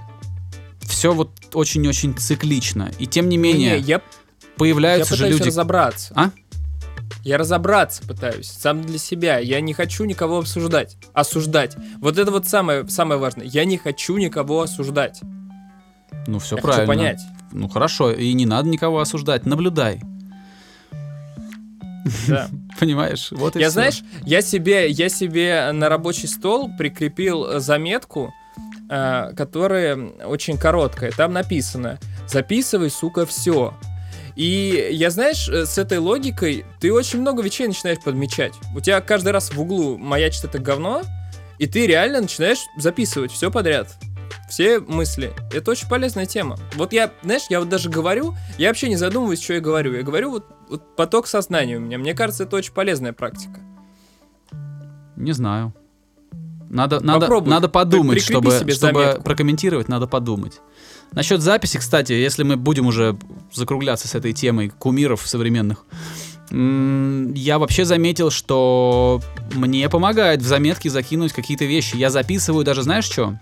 все 0.92 1.14
вот 1.14 1.32
очень-очень 1.54 2.16
циклично. 2.16 2.92
И 3.00 3.08
тем 3.08 3.30
не 3.30 3.38
менее, 3.38 3.72
Не-не, 3.72 3.88
я, 3.88 3.96
я 3.96 4.02
появляются 4.58 5.16
же 5.16 5.24
пытаюсь 5.24 5.40
люди... 5.40 5.48
разобраться. 5.50 6.14
А? 6.16 6.32
Я 7.24 7.38
разобраться 7.38 8.04
пытаюсь, 8.08 8.48
сам 8.48 8.82
для 8.82 8.98
себя. 8.98 9.40
Я 9.40 9.62
не 9.62 9.74
хочу 9.74 10.06
никого 10.06 10.40
обсуждать. 10.40 10.98
Осуждать. 11.14 11.76
Вот 12.00 12.18
это 12.18 12.32
вот 12.32 12.48
самое, 12.48 12.88
самое 12.88 13.20
важное. 13.20 13.46
Я 13.46 13.66
не 13.66 13.78
хочу 13.78 14.18
никого 14.18 14.62
осуждать. 14.62 15.22
Ну, 16.28 16.40
все 16.40 16.56
я 16.56 16.62
правильно. 16.62 16.88
хочу 16.88 17.00
понять. 17.00 17.22
Ну, 17.52 17.68
хорошо, 17.68 18.12
и 18.12 18.34
не 18.34 18.46
надо 18.46 18.70
никого 18.70 19.00
осуждать. 19.00 19.46
Наблюдай. 19.46 20.02
Да. 22.28 22.48
Понимаешь? 22.80 23.30
Вот 23.32 23.56
и 23.56 23.60
Я, 23.60 23.68
всё. 23.68 23.74
знаешь, 23.74 24.04
я 24.24 24.42
себе, 24.42 24.90
я 24.90 25.10
себе 25.10 25.72
на 25.72 25.90
рабочий 25.90 26.28
стол 26.28 26.72
прикрепил 26.78 27.60
заметку, 27.60 28.34
э, 28.92 29.34
которая 29.36 29.98
очень 30.26 30.58
короткая. 30.58 31.12
Там 31.12 31.34
написано 31.34 31.98
«Записывай, 32.28 32.92
сука, 32.92 33.26
все». 33.26 33.74
И 34.36 34.90
я, 34.92 35.10
знаешь, 35.10 35.48
э, 35.50 35.66
с 35.66 35.78
этой 35.78 35.98
логикой 35.98 36.66
ты 36.80 36.94
очень 36.94 37.22
много 37.22 37.42
вещей 37.42 37.68
начинаешь 37.68 38.02
подмечать. 38.04 38.54
У 38.76 38.82
тебя 38.82 39.02
каждый 39.02 39.32
раз 39.32 39.52
в 39.54 39.60
углу 39.60 39.98
маячит 39.98 40.44
это 40.46 40.60
говно, 40.60 41.02
и 41.58 41.68
ты 41.68 41.88
реально 41.88 42.22
начинаешь 42.22 42.60
записывать 42.78 43.32
все 43.32 43.50
подряд. 43.50 43.88
Все 44.50 44.80
мысли. 44.80 45.32
Это 45.54 45.72
очень 45.72 45.88
полезная 45.88 46.26
тема. 46.26 46.58
Вот 46.76 46.92
я, 46.92 47.12
знаешь, 47.24 47.44
я 47.50 47.60
вот 47.60 47.70
даже 47.70 47.90
говорю, 47.90 48.36
я 48.58 48.68
вообще 48.68 48.90
не 48.90 48.98
задумываюсь, 48.98 49.42
что 49.42 49.54
я 49.54 49.62
говорю. 49.62 49.94
Я 49.94 50.04
говорю 50.04 50.32
вот, 50.32 50.46
вот 50.68 50.96
поток 50.98 51.28
сознания 51.28 51.78
у 51.78 51.80
меня. 51.80 51.98
Мне 51.98 52.14
кажется, 52.14 52.44
это 52.44 52.58
очень 52.58 52.74
полезная 52.74 53.14
практика. 53.14 53.62
Не 55.16 55.32
знаю. 55.32 55.74
Надо, 56.72 57.02
надо, 57.02 57.22
Попробуй. 57.22 57.50
надо 57.50 57.68
подумать, 57.68 58.22
чтобы, 58.22 58.52
себе 58.52 58.74
чтобы 58.74 59.02
заметку. 59.02 59.24
прокомментировать, 59.24 59.90
надо 59.90 60.08
подумать. 60.08 60.62
Насчет 61.12 61.42
записи, 61.42 61.78
кстати, 61.78 62.14
если 62.14 62.44
мы 62.44 62.56
будем 62.56 62.88
уже 62.88 63.18
закругляться 63.54 64.08
с 64.08 64.16
этой 64.16 64.32
темой 64.32 64.70
кумиров 64.70 65.22
современных, 65.28 65.86
я 66.50 67.60
вообще 67.60 67.84
заметил, 67.84 68.30
что 68.32 69.22
мне 69.54 69.90
помогает 69.90 70.42
в 70.42 70.46
заметке 70.46 70.90
закинуть 70.90 71.34
какие-то 71.34 71.66
вещи. 71.66 71.98
Я 71.98 72.10
записываю 72.10 72.64
даже, 72.64 72.84
знаешь 72.84 73.06
что? 73.06 73.38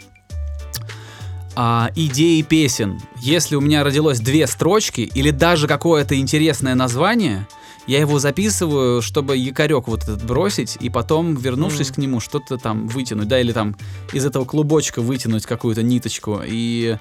А, 1.56 1.92
идеи 1.96 2.42
песен. 2.42 3.00
Если 3.22 3.56
у 3.56 3.62
меня 3.62 3.84
родилось 3.84 4.20
две 4.20 4.48
строчки 4.48 5.02
или 5.02 5.30
даже 5.30 5.68
какое-то 5.68 6.16
интересное 6.18 6.74
название, 6.74 7.48
я 7.88 8.00
его 8.00 8.20
записываю, 8.20 9.02
чтобы 9.02 9.38
якорек 9.38 9.88
вот 9.88 10.04
этот 10.04 10.24
бросить, 10.24 10.78
и 10.80 10.90
потом, 10.90 11.36
вернувшись 11.36 11.90
Мгм. 11.90 11.96
к 11.96 11.98
нему, 11.98 12.20
что-то 12.20 12.58
там 12.58 12.88
вытянуть, 12.88 13.28
да, 13.28 13.40
или 13.40 13.52
там 13.52 13.76
из 14.14 14.26
этого 14.26 14.46
клубочка 14.46 15.02
вытянуть 15.02 15.46
какую-то 15.46 15.82
ниточку. 15.84 16.42
И 16.46 16.98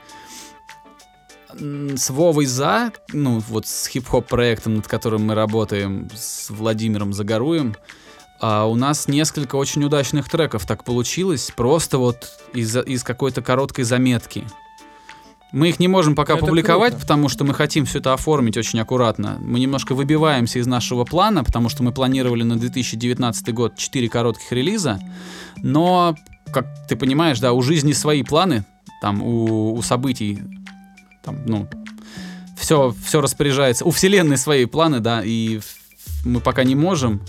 с 1.55 2.11
Вовой 2.11 2.47
За, 2.47 2.93
ну, 3.13 3.43
вот 3.49 3.67
с 3.67 3.89
хип-хоп 3.89 4.27
проектом, 4.27 4.77
над 4.77 4.87
которым 4.87 5.27
мы 5.27 5.35
работаем, 5.35 6.09
с 6.15 6.51
Владимиром 6.51 7.13
Загоруем, 7.13 7.75
а 8.41 8.67
у 8.67 8.77
нас 8.77 9.09
несколько 9.09 9.57
очень 9.57 9.83
удачных 9.83 10.29
треков 10.29 10.67
так 10.67 10.85
получилось, 10.85 11.51
просто 11.57 11.99
вот 11.99 12.29
из, 12.53 12.77
из 12.77 13.03
какой-то 13.03 13.43
короткой 13.43 13.85
заметки. 13.85 14.45
Мы 15.51 15.71
их 15.71 15.79
не 15.81 15.89
можем 15.89 16.15
пока 16.15 16.35
Это 16.35 16.45
публиковать, 16.45 16.91
круто. 16.91 17.03
потому 17.03 17.29
что 17.29 17.45
мы 17.45 17.55
хотим 17.55 17.87
все 17.87 18.01
это 18.01 18.13
оформить 18.13 18.57
очень 18.59 18.81
аккуратно. 18.81 19.39
Мы 19.41 19.61
немножко 19.61 19.95
выбиваемся 19.95 20.59
из 20.59 20.67
нашего 20.67 21.05
плана, 21.05 21.43
потому 21.43 21.71
что 21.71 21.83
мы 21.83 21.93
планировали 21.93 22.43
на 22.43 22.57
2019 22.57 23.55
год 23.55 23.77
4 23.77 24.09
коротких 24.11 24.53
релиза. 24.53 25.01
Но, 25.57 26.15
как 26.53 26.67
ты 26.87 26.97
понимаешь, 26.97 27.41
да, 27.41 27.55
у 27.55 27.63
жизни 27.63 27.93
свои 27.93 28.23
планы, 28.23 28.67
там, 29.01 29.23
у, 29.23 29.75
у 29.75 29.81
событий, 29.81 30.43
там, 31.25 31.39
ну, 31.47 31.67
все, 32.59 32.95
все 33.03 33.23
распоряжается. 33.23 33.87
У 33.87 33.91
вселенной 33.91 34.37
свои 34.37 34.67
планы, 34.67 35.01
да, 35.01 35.23
и 35.25 35.61
мы 36.27 36.41
пока 36.41 36.65
не 36.65 36.75
можем. 36.75 37.23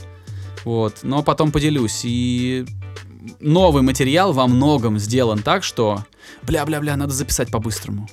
Вот, 0.66 1.00
но 1.04 1.24
потом 1.24 1.54
поделюсь. 1.54 2.02
И 2.04 2.66
новый 3.40 3.82
материал 3.84 4.34
во 4.34 4.48
многом 4.48 4.98
сделан 5.00 5.40
так, 5.40 5.64
что 5.64 6.06
бля-бля-бля, 6.44 6.96
надо 6.96 7.14
записать 7.14 7.50
по-быстрому. 7.52 8.08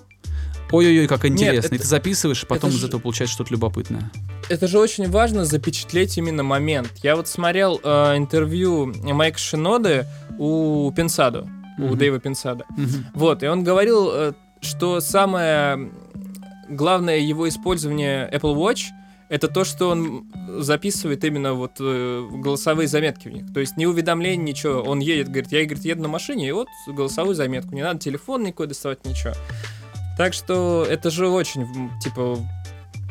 Ой-ой-ой, 0.73 1.07
как 1.07 1.25
интересно. 1.25 1.67
это- 1.69 1.75
и 1.77 1.79
ты 1.79 1.87
записываешь, 1.87 2.43
и 2.43 2.47
потом 2.47 2.71
это 2.71 2.79
из 2.79 2.85
этого 2.85 3.01
получается 3.01 3.35
что-то 3.35 3.53
любопытное. 3.53 4.11
Это 4.49 4.67
же 4.67 4.79
очень 4.81 5.09
важно 5.09 5.45
запечатлеть 5.45 6.19
именно 6.19 6.43
момент. 6.43 6.91
Я 7.05 7.15
вот 7.15 7.29
смотрел 7.29 7.81
э, 7.85 8.17
интервью 8.17 8.93
Майка 9.05 9.39
Шиноды 9.39 10.07
у 10.39 10.91
Пенсадо, 10.97 11.47
у 11.79 11.83
Мгм. 11.83 11.99
Дэйва 11.99 12.19
Пенсада. 12.19 12.65
Мгм. 12.71 13.07
Вот, 13.15 13.43
и 13.45 13.47
он 13.47 13.63
говорил, 13.63 14.11
э, 14.13 14.33
что 14.61 15.01
самое 15.01 15.89
главное 16.69 17.19
его 17.19 17.49
использование 17.49 18.29
Apple 18.33 18.57
Watch 18.57 18.87
это 19.29 19.49
то, 19.49 19.65
что 19.65 19.91
он 19.91 20.27
записывает 20.59 21.25
именно 21.25 21.55
вот 21.55 21.73
э, 21.81 22.29
голосовые 22.31 22.87
заметки 22.89 23.29
в 23.29 23.33
них. 23.33 23.53
То 23.53 23.61
есть 23.61 23.77
не 23.77 23.87
уведомление, 23.87 24.53
ничего. 24.53 24.83
Он 24.83 25.01
едет, 25.01 25.29
говорит, 25.29 25.53
я 25.53 25.65
говорит, 25.65 25.85
еду 25.85 26.03
на 26.03 26.09
машине, 26.09 26.49
и 26.49 26.53
вот 26.53 26.69
голосовую 26.87 27.35
заметку. 27.35 27.75
Не 27.75 27.83
надо 27.83 27.99
телефон 27.99 28.45
никакой 28.45 28.69
доставать, 28.69 29.05
ничего. 29.05 29.35
Так 30.17 30.33
что 30.33 30.87
это 30.89 31.11
же 31.11 31.29
очень, 31.29 31.91
типа, 32.01 32.39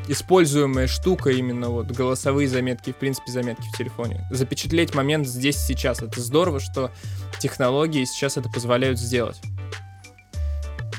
используемая 0.07 0.87
штука 0.87 1.31
именно 1.31 1.69
вот 1.69 1.87
голосовые 1.87 2.47
заметки, 2.47 2.91
в 2.91 2.95
принципе, 2.95 3.31
заметки 3.31 3.67
в 3.73 3.77
телефоне. 3.77 4.25
Запечатлеть 4.31 4.95
момент 4.95 5.27
здесь 5.27 5.57
и 5.57 5.73
сейчас. 5.73 6.01
Это 6.01 6.21
здорово, 6.21 6.59
что 6.59 6.91
технологии 7.39 8.05
сейчас 8.05 8.37
это 8.37 8.49
позволяют 8.49 8.99
сделать. 8.99 9.41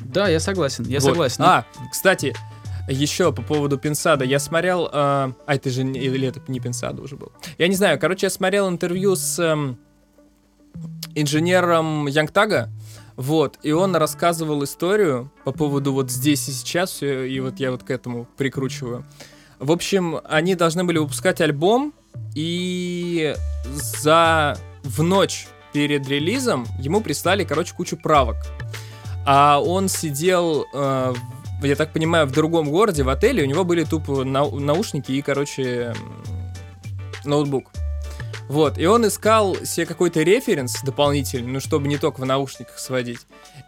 Да, 0.01 0.29
я 0.29 0.41
согласен, 0.41 0.85
я 0.85 1.01
Вот. 1.01 1.09
согласен. 1.11 1.43
А, 1.43 1.65
кстати, 1.91 2.35
еще 2.89 3.33
по 3.33 3.43
поводу 3.43 3.79
Пинсада. 3.79 4.25
Я 4.25 4.39
смотрел... 4.39 4.87
э, 4.87 4.91
а, 4.93 5.33
это 5.47 5.71
же 5.71 5.85
не, 5.85 6.01
или 6.01 6.29
это 6.29 6.41
не 6.49 6.61
Пинсада 6.61 7.03
уже 7.03 7.17
был. 7.17 7.33
Я 7.59 7.69
не 7.69 7.75
знаю, 7.75 7.99
короче, 7.99 8.27
я 8.27 8.31
смотрел 8.31 8.69
интервью 8.69 9.17
с 9.17 9.39
эм, 9.39 9.79
инженером 11.15 12.07
Янгтага. 12.07 12.71
Вот, 13.17 13.59
и 13.63 13.73
он 13.73 13.97
рассказывал 13.97 14.63
историю 14.63 15.33
по 15.45 15.53
поводу 15.53 15.95
вот 15.95 16.11
здесь 16.11 16.49
и 16.49 16.53
сейчас, 16.53 16.91
всё, 16.91 17.25
и 17.25 17.41
вот 17.41 17.59
я 17.59 17.71
вот 17.71 17.83
к 17.83 17.91
этому 17.91 18.29
прикручиваю. 18.37 19.07
В 19.59 19.73
общем, 19.73 20.21
они 20.25 20.55
должны 20.55 20.85
были 20.85 20.99
выпускать 20.99 21.41
альбом, 21.41 21.95
и 22.35 23.35
за 23.65 24.59
в 24.83 25.03
ночь 25.03 25.49
перед 25.73 26.07
релизом 26.09 26.67
ему 26.79 27.01
прислали, 27.01 27.45
короче, 27.45 27.75
кучу 27.75 27.97
правок. 27.97 28.37
А 29.25 29.61
он 29.61 29.89
сидел, 29.89 30.67
э, 30.73 31.15
я 31.67 31.77
так 31.77 31.93
понимаю, 31.93 32.27
в 32.27 32.33
другом 32.33 32.71
городе, 32.71 33.03
в 33.03 33.09
отеле, 33.09 33.43
у 33.43 33.47
него 33.47 33.65
были 33.65 33.85
тупо 33.85 34.25
нау- 34.25 34.59
наушники 34.61 35.13
и, 35.13 35.23
короче, 35.23 35.93
ноутбук. 37.25 37.71
Вот, 38.49 38.79
и 38.79 38.87
он 38.87 39.07
искал 39.07 39.57
себе 39.65 39.87
какой-то 39.87 40.23
референс 40.23 40.81
дополнительный, 40.83 41.51
ну, 41.51 41.61
чтобы 41.61 41.89
не 41.89 41.99
только 41.99 42.21
в 42.21 42.25
наушниках 42.25 42.79
сводить. 42.79 43.21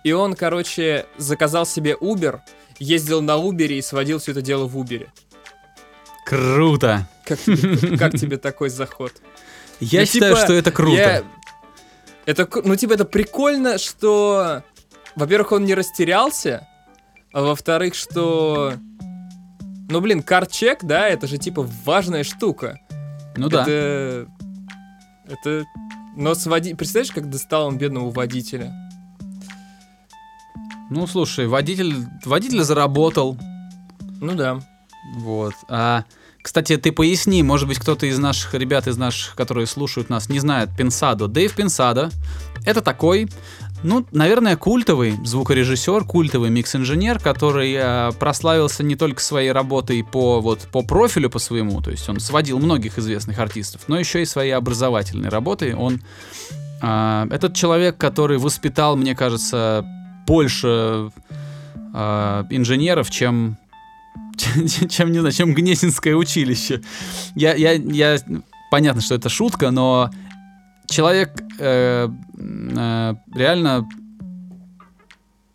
И 0.04 0.12
он, 0.12 0.34
короче, 0.34 1.06
заказал 1.16 1.66
себе 1.66 1.96
Uber, 2.00 2.40
ездил 2.78 3.20
на 3.20 3.32
Uber 3.32 3.66
и 3.66 3.82
сводил 3.82 4.20
все 4.20 4.30
это 4.32 4.40
дело 4.42 4.66
в 4.66 4.76
Uber. 4.78 5.08
Круто. 6.24 7.08
Как 7.24 7.40
тебе, 7.40 7.96
как 7.98 8.12
тебе 8.12 8.36
такой 8.36 8.68
заход? 8.68 9.12
Я 9.80 10.00
Ну, 10.00 10.06
считаю, 10.06 10.34
типа, 10.34 10.44
что 10.44 10.52
это 10.54 10.70
круто. 10.70 10.96
Я- 10.96 11.24
Это, 12.26 12.46
ну, 12.62 12.76
типа, 12.76 12.92
это 12.92 13.04
прикольно, 13.04 13.78
что, 13.78 14.62
во-первых, 15.16 15.52
он 15.52 15.64
не 15.64 15.74
растерялся, 15.74 16.67
а 17.32 17.42
во-вторых, 17.42 17.94
что, 17.94 18.74
ну, 19.88 20.00
блин, 20.00 20.22
карт-чек, 20.22 20.84
да, 20.84 21.08
это 21.08 21.26
же, 21.26 21.38
типа, 21.38 21.68
важная 21.84 22.24
штука. 22.24 22.80
Ну 23.36 23.48
да. 23.48 23.62
Это, 23.62 24.26
это, 25.26 25.64
но 26.16 26.34
с 26.34 26.46
води... 26.46 26.74
Представляешь, 26.74 27.12
как 27.12 27.30
достал 27.30 27.66
он 27.66 27.78
бедного 27.78 28.10
водителя? 28.10 28.72
Ну, 30.90 31.06
слушай, 31.06 31.46
водитель, 31.46 31.94
водитель 32.24 32.62
заработал. 32.64 33.38
Ну 34.20 34.34
да. 34.34 34.60
Вот. 35.16 35.54
А, 35.68 36.04
кстати, 36.42 36.76
ты 36.76 36.92
поясни, 36.92 37.42
может 37.42 37.68
быть, 37.68 37.78
кто-то 37.78 38.06
из 38.06 38.18
наших 38.18 38.54
ребят, 38.54 38.88
из 38.88 38.96
наших, 38.96 39.36
которые 39.36 39.66
слушают 39.66 40.08
нас, 40.08 40.28
не 40.28 40.38
знает 40.38 40.70
Пенсадо. 40.76 41.28
Дэйв 41.28 41.54
Пенсадо— 41.54 42.10
это 42.64 42.80
такой 42.80 43.28
Ну, 43.84 44.04
наверное, 44.10 44.56
культовый 44.56 45.14
звукорежиссер, 45.24 46.04
культовый 46.04 46.50
микс-инженер, 46.50 47.20
который 47.20 47.74
э, 47.74 48.12
прославился 48.18 48.82
не 48.82 48.96
только 48.96 49.22
своей 49.22 49.52
работой 49.52 50.02
по, 50.02 50.40
вот, 50.40 50.68
по 50.72 50.82
профилю 50.82 51.30
по 51.30 51.38
своему, 51.38 51.80
то 51.80 51.90
есть 51.90 52.08
он 52.08 52.18
сводил 52.18 52.58
многих 52.58 52.98
известных 52.98 53.38
артистов, 53.38 53.82
но 53.86 53.98
еще 53.98 54.22
и 54.22 54.24
своей 54.24 54.52
образовательной 54.52 55.28
работой. 55.28 55.74
Он 55.74 56.00
э, 56.82 57.26
этот 57.30 57.54
человек, 57.54 57.96
который 57.96 58.38
воспитал, 58.38 58.96
мне 58.96 59.14
кажется, 59.14 59.84
больше 60.26 61.10
э, 61.94 62.44
инженеров, 62.50 63.10
чем 63.10 63.58
чем, 64.88 65.12
не 65.12 65.20
знаю, 65.20 65.32
чем 65.32 65.54
Гнесинское 65.54 66.14
училище. 66.14 66.82
Я, 67.34 67.54
я, 67.54 67.72
я, 67.72 68.18
понятно, 68.70 69.00
что 69.00 69.14
это 69.14 69.28
шутка, 69.28 69.70
но 69.70 70.10
человек 70.88 71.40
э, 71.58 72.08
э, 72.08 73.14
реально 73.34 73.88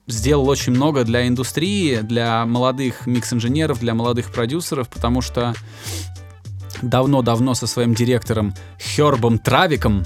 сделал 0.08 0.48
очень 0.50 0.74
много 0.74 1.04
для 1.04 1.28
индустрии, 1.28 1.98
для 1.98 2.46
молодых 2.46 3.08
микс-инженеров, 3.08 3.80
для 3.80 3.94
молодых 3.94 4.32
продюсеров, 4.32 4.90
потому 4.90 5.22
что 5.22 5.54
давно-давно 6.82 7.54
со 7.54 7.68
своим 7.68 7.94
директором 7.94 8.54
Хербом 8.80 9.40
Травиком 9.40 10.04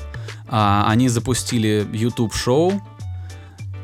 а, 0.47 0.85
они 0.87 1.09
запустили 1.09 1.87
YouTube-шоу, 1.91 2.81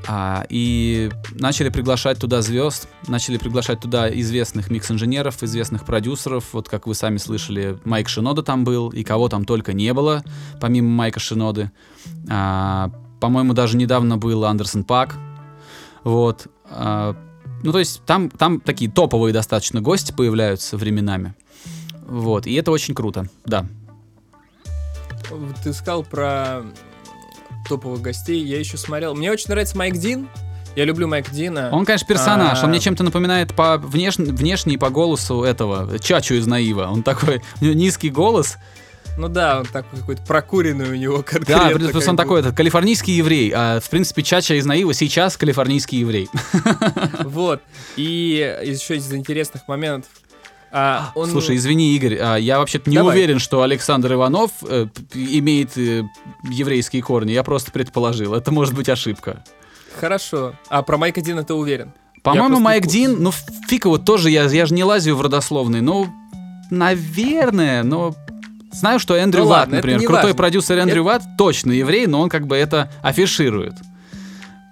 а, 0.07 0.45
и 0.49 1.09
начали 1.31 1.69
приглашать 1.69 2.19
туда 2.19 2.41
звезд, 2.41 2.87
начали 3.07 3.37
приглашать 3.37 3.79
туда 3.79 4.09
известных 4.09 4.69
микс-инженеров, 4.69 5.43
известных 5.43 5.85
продюсеров. 5.85 6.53
Вот 6.53 6.69
как 6.69 6.87
вы 6.87 6.95
сами 6.95 7.17
слышали, 7.17 7.77
Майк 7.85 8.09
Шинода 8.09 8.43
там 8.43 8.63
был, 8.63 8.89
и 8.89 9.03
кого 9.03 9.29
там 9.29 9.45
только 9.45 9.73
не 9.73 9.93
было, 9.93 10.23
помимо 10.59 10.89
Майка 10.89 11.19
Шиноды. 11.19 11.71
А, 12.29 12.91
по-моему, 13.19 13.53
даже 13.53 13.77
недавно 13.77 14.17
был 14.17 14.43
Андерсон 14.45 14.83
Пак. 14.83 15.15
Вот. 16.03 16.47
А, 16.65 17.15
ну, 17.63 17.71
то 17.71 17.79
есть 17.79 18.03
там, 18.05 18.29
там 18.29 18.59
такие 18.59 18.91
топовые 18.91 19.33
достаточно 19.33 19.81
гости 19.81 20.11
появляются 20.11 20.75
временами. 20.75 21.33
Вот. 22.05 22.45
И 22.45 22.53
это 22.55 22.71
очень 22.71 22.93
круто, 22.93 23.29
да. 23.45 23.65
Ты 25.63 25.73
сказал 25.73 26.03
про 26.03 26.63
топовых 27.67 28.01
гостей. 28.01 28.43
Я 28.43 28.59
еще 28.59 28.77
смотрел. 28.77 29.15
Мне 29.15 29.31
очень 29.31 29.49
нравится 29.49 29.77
Майк 29.77 29.95
Дин. 29.95 30.29
Я 30.75 30.85
люблю 30.85 31.07
Майк 31.07 31.29
Дина. 31.29 31.69
Он, 31.71 31.85
конечно, 31.85 32.07
персонаж. 32.07 32.59
А... 32.61 32.63
Он 32.63 32.71
мне 32.71 32.79
чем-то 32.79 33.03
напоминает 33.03 33.53
по 33.53 33.77
внеш... 33.77 34.17
внешне 34.17 34.75
и 34.75 34.77
по 34.77 34.89
голосу 34.89 35.43
этого 35.43 35.99
Чачу 35.99 36.33
из 36.33 36.47
Наива. 36.47 36.87
Он 36.87 37.03
такой, 37.03 37.41
у 37.61 37.65
него 37.65 37.73
низкий 37.75 38.09
голос. 38.09 38.57
Ну 39.15 39.27
да, 39.27 39.59
он 39.59 39.65
такой 39.65 39.99
какой-то 39.99 40.23
прокуренный 40.23 40.89
у 40.89 40.95
него 40.95 41.17
конкретно. 41.23 41.79
Да, 41.79 41.91
плюс 41.91 42.07
он 42.07 42.17
такой 42.17 42.39
этот, 42.39 42.55
калифорнийский 42.55 43.13
еврей. 43.13 43.51
А, 43.55 43.79
в 43.79 43.89
принципе, 43.89 44.23
Чача 44.23 44.55
из 44.55 44.65
Наива 44.65 44.93
сейчас 44.93 45.37
калифорнийский 45.37 45.99
еврей. 45.99 46.29
Вот. 47.23 47.61
И 47.95 48.57
еще 48.63 48.97
из 48.97 49.11
интересных 49.13 49.67
моментов 49.67 50.09
а, 50.73 51.11
он... 51.15 51.29
Слушай, 51.29 51.55
извини, 51.55 51.95
Игорь, 51.95 52.17
а, 52.19 52.35
я 52.35 52.57
вообще-то 52.57 52.89
не 52.89 52.97
Давай. 52.97 53.15
уверен, 53.15 53.39
что 53.39 53.61
Александр 53.61 54.13
Иванов 54.13 54.51
э, 54.63 54.87
имеет 55.13 55.77
э, 55.77 56.03
еврейские 56.49 57.03
корни. 57.03 57.31
Я 57.31 57.43
просто 57.43 57.71
предположил. 57.71 58.33
Это 58.33 58.51
может 58.51 58.73
быть 58.73 58.89
ошибка. 58.89 59.43
Хорошо. 59.99 60.53
А 60.69 60.81
про 60.81 60.97
Майка 60.97 61.21
Дина 61.21 61.43
ты 61.43 61.53
уверен? 61.53 61.93
По-моему, 62.23 62.59
Майк 62.59 62.87
Дин, 62.87 63.21
ну 63.21 63.31
фиг 63.67 63.85
его 63.85 63.97
тоже, 63.97 64.29
я, 64.29 64.45
я 64.45 64.65
же 64.65 64.73
не 64.73 64.83
лазю 64.83 65.15
в 65.15 65.21
родословный, 65.21 65.81
ну, 65.81 66.07
наверное, 66.71 67.83
но 67.83 68.15
знаю, 68.71 68.99
что 68.99 69.15
Эндрю 69.15 69.43
ну, 69.43 69.49
Ватт, 69.49 69.59
ладно, 69.59 69.75
например, 69.75 69.99
крутой 69.99 70.23
важно. 70.23 70.35
продюсер 70.35 70.77
Эндрю 70.77 71.01
это... 71.01 71.03
Ватт, 71.03 71.23
точно 71.37 71.73
еврей, 71.73 72.07
но 72.07 72.21
он 72.21 72.29
как 72.29 72.47
бы 72.47 72.55
это 72.55 72.89
афиширует. 73.01 73.73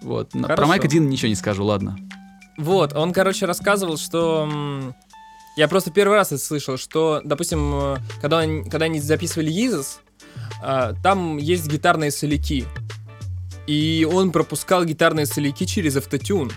Вот. 0.02 0.32
Хорошо. 0.32 0.56
Про 0.56 0.66
Майка 0.66 0.88
Дина 0.88 1.08
ничего 1.08 1.28
не 1.28 1.36
скажу, 1.36 1.66
ладно. 1.66 1.98
Вот, 2.58 2.94
он, 2.94 3.12
короче, 3.12 3.46
рассказывал, 3.46 3.98
что 3.98 4.50
я 5.58 5.68
просто 5.68 5.92
первый 5.92 6.16
раз 6.16 6.32
это 6.32 6.44
слышал, 6.44 6.78
что, 6.78 7.22
допустим, 7.24 7.74
э, 7.74 7.98
когда, 8.22 8.40
они, 8.40 8.64
когда 8.64 8.86
они 8.86 9.00
записывали 9.00 9.50
Йизус, 9.50 10.00
э, 10.64 10.94
там 11.04 11.38
есть 11.38 11.68
гитарные 11.68 12.12
соляки. 12.12 12.66
И 13.68 14.08
он 14.12 14.32
пропускал 14.32 14.86
гитарные 14.86 15.26
соляки 15.26 15.66
через 15.66 15.98
автотюн. 15.98 16.52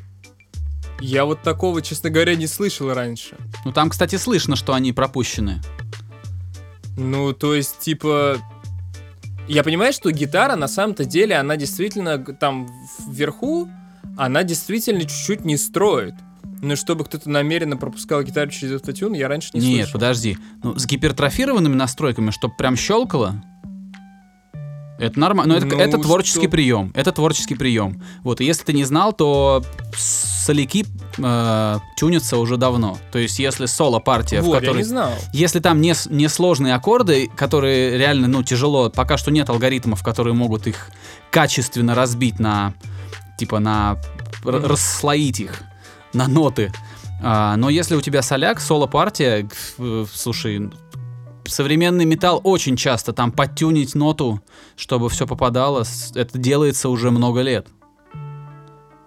Я 1.01 1.25
вот 1.25 1.43
такого, 1.43 1.83
честно 1.83 2.11
говоря, 2.11 2.35
не 2.37 2.47
слышал 2.47 2.93
раньше. 2.95 3.37
Ну 3.65 3.73
там, 3.73 3.91
кстати, 3.91 4.17
слышно, 4.17 4.57
что 4.57 4.75
они 4.75 4.93
пропущены. 4.93 5.61
Ну, 6.97 7.33
то 7.33 7.55
есть, 7.55 7.81
типа... 7.81 8.39
Я 9.47 9.63
понимаю, 9.63 9.93
что 9.93 10.11
гитара 10.11 10.57
на 10.57 10.69
самом-то 10.69 11.05
деле, 11.05 11.37
она 11.37 11.57
действительно 11.57 12.19
там 12.19 12.67
вверху, 13.07 13.69
она 14.17 14.43
действительно 14.43 15.01
чуть-чуть 15.01 15.45
не 15.45 15.59
строит. 15.59 16.15
Но 16.65 16.77
чтобы 16.77 17.05
кто-то 17.05 17.29
намеренно 17.29 17.77
пропускал 17.77 18.23
гитару 18.23 18.51
через 18.51 18.77
автотюн, 18.77 19.13
я 19.13 19.29
раньше 19.29 19.51
не 19.53 19.61
Нет, 19.61 19.77
слышал. 19.85 19.93
подожди. 19.93 20.39
Ну, 20.63 20.79
с 20.79 20.87
гипертрофированными 20.87 21.75
настройками, 21.75 22.31
чтобы 22.31 22.55
прям 22.57 22.77
щелкало, 22.77 23.43
это 24.99 25.19
нормально. 25.19 25.55
Но 25.55 25.59
это, 25.59 25.67
ну, 25.67 25.83
это 25.83 25.99
творческий 25.99 26.43
что? 26.43 26.51
прием. 26.51 26.93
Это 26.95 27.11
творческий 27.11 27.57
прием. 27.57 28.01
Вот, 28.23 28.41
и 28.41 28.45
если 28.45 28.65
ты 28.65 28.73
не 28.73 28.85
знал, 28.85 29.13
то 29.13 29.65
соляки 29.97 30.87
э, 31.19 31.79
тюнятся 31.97 32.39
уже 32.39 32.57
давно. 32.57 32.97
То 33.11 33.19
есть, 33.19 33.39
если 33.41 33.67
соло-партия, 33.67 34.41
вот, 34.41 34.57
в 34.57 34.61
которой... 34.61 34.77
я 34.77 34.79
не 34.79 34.85
знал. 34.85 35.13
Если 35.33 35.59
там 35.59 35.81
не, 35.81 35.95
не 36.11 36.29
сложные 36.29 36.75
аккорды, 36.75 37.29
которые 37.35 37.99
реально, 37.99 38.29
ну, 38.29 38.43
тяжело, 38.45 38.89
пока 38.89 39.17
что 39.17 39.33
нет 39.33 39.51
алгоритмов, 39.51 40.03
которые 40.05 40.35
могут 40.35 40.69
их 40.69 40.91
качественно 41.31 41.95
разбить 41.95 42.39
на, 42.39 42.75
типа, 43.37 43.59
на... 43.59 43.99
Mm-hmm. 44.45 44.67
расслоить 44.67 45.41
их 45.41 45.63
на 46.15 46.29
ноты. 46.29 46.73
А, 47.23 47.57
но 47.57 47.69
если 47.69 47.95
у 47.95 48.01
тебя 48.01 48.23
соляк, 48.23 48.61
соло-партия, 48.61 49.49
слушай, 50.13 50.71
современный 51.47 52.05
металл 52.05 52.41
очень 52.45 52.77
часто 52.77 53.13
там 53.13 53.33
подтюнить 53.33 53.95
ноту, 53.95 54.41
чтобы 54.77 55.09
все 55.09 55.27
попадало, 55.27 55.85
это 56.15 56.39
делается 56.39 56.89
уже 56.89 57.11
много 57.11 57.41
лет. 57.41 57.69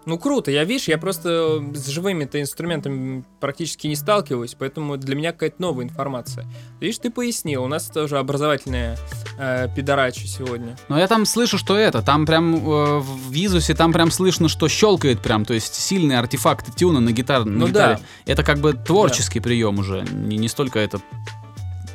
Ну 0.08 0.18
круто, 0.18 0.52
я 0.52 0.64
видишь, 0.64 0.88
я 0.88 0.98
просто 0.98 1.62
с 1.74 1.88
живыми-то 1.88 2.40
инструментами 2.40 3.26
практически 3.42 3.88
не 3.88 3.98
сталкиваюсь, 3.98 4.56
поэтому 4.58 4.96
для 4.96 5.18
меня 5.18 5.34
какая-то 5.34 5.62
новая 5.62 5.84
информация. 5.84 6.46
Видишь, 6.80 7.00
ты 7.00 7.10
пояснил, 7.10 7.66
у 7.66 7.68
нас 7.68 7.88
тоже 7.88 8.18
образовательная 8.18 8.98
э, 9.38 9.68
пидорачи 9.76 10.26
сегодня. 10.26 10.78
Но 10.88 10.98
я 10.98 11.10
там 11.10 11.26
слышу, 11.26 11.58
что 11.58 11.78
это, 11.78 12.02
там 12.02 12.26
прям 12.26 12.56
э, 12.56 13.00
в 13.00 13.32
Визусе 13.34 13.76
там 13.76 13.92
прям 13.92 14.10
слышно, 14.10 14.48
что 14.48 14.70
щелкает 14.70 15.22
прям, 15.22 15.44
то 15.44 15.54
есть 15.54 15.76
сильные 15.76 16.20
артефакты 16.20 16.72
тюна 16.72 17.02
на, 17.02 17.12
гитар, 17.12 17.44
на 17.44 17.52
ну, 17.52 17.68
гитаре. 17.68 17.96
Да. 17.98 18.32
Это 18.32 18.44
как 18.44 18.60
бы 18.60 18.72
творческий 18.72 19.42
да. 19.42 19.44
прием 19.44 19.78
уже, 19.78 20.06
не, 20.10 20.38
не 20.38 20.48
столько 20.48 20.80
это... 20.80 21.02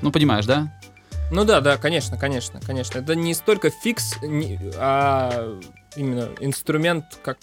Ну 0.03 0.13
понимаешь, 0.13 0.45
да? 0.45 0.79
Ну 1.31 1.47
да, 1.47 1.63
да, 1.63 1.79
конечно, 1.79 2.19
конечно, 2.19 2.61
конечно. 2.61 2.99
Это 2.99 3.15
не 3.15 3.33
столько 3.33 3.71
фикс, 3.71 4.17
а 4.77 5.59
именно 5.97 6.29
инструмент 6.41 7.07
как 7.25 7.39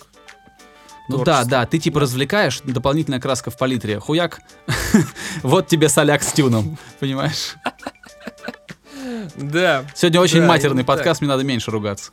ну 1.10 1.24
да, 1.24 1.44
да, 1.44 1.66
ты 1.66 1.80
типа 1.80 2.00
развлекаешь, 2.02 2.62
дополнительная 2.64 3.20
краска 3.20 3.50
в 3.50 3.58
палитре. 3.58 4.00
Хуяк, 4.00 4.42
вот 5.44 5.68
тебе 5.68 5.90
соляк 5.90 6.24
с 6.24 6.32
тюном, 6.32 6.78
понимаешь? 7.00 7.56
Да. 9.36 9.86
Сегодня 9.96 10.22
очень 10.22 10.44
матерный 10.44 10.84
подкаст, 10.84 11.22
мне 11.22 11.28
надо 11.28 11.44
меньше 11.44 11.72
ругаться. 11.72 12.12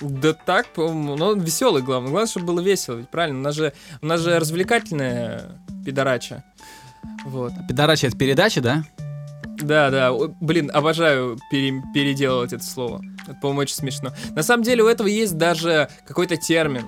Да 0.00 0.32
так, 0.32 0.68
по-моему, 0.68 1.16
ну 1.16 1.26
он 1.26 1.40
веселый, 1.40 1.82
главное. 1.82 2.10
Главное, 2.10 2.30
чтобы 2.30 2.46
было 2.46 2.60
весело, 2.60 2.96
ведь 2.96 3.08
правильно? 3.08 3.40
У 3.40 3.42
нас 3.42 3.56
же, 3.56 3.72
у 4.00 4.06
нас 4.06 4.20
же 4.20 4.38
развлекательная 4.38 5.60
пидорача. 5.84 6.44
Вот. 7.24 7.52
Пидорача 7.68 8.06
это 8.06 8.16
передача, 8.16 8.60
да? 8.60 8.84
Да, 9.60 9.90
да. 9.90 10.12
Блин, 10.40 10.70
обожаю 10.72 11.36
пере- 11.50 11.82
переделывать 11.92 12.52
это 12.52 12.64
слово. 12.64 13.02
Это, 13.26 13.34
по-моему, 13.34 13.62
очень 13.62 13.74
смешно. 13.74 14.12
На 14.30 14.44
самом 14.44 14.62
деле 14.62 14.84
у 14.84 14.86
этого 14.86 15.08
есть 15.08 15.36
даже 15.36 15.88
какой-то 16.06 16.36
термин 16.36 16.84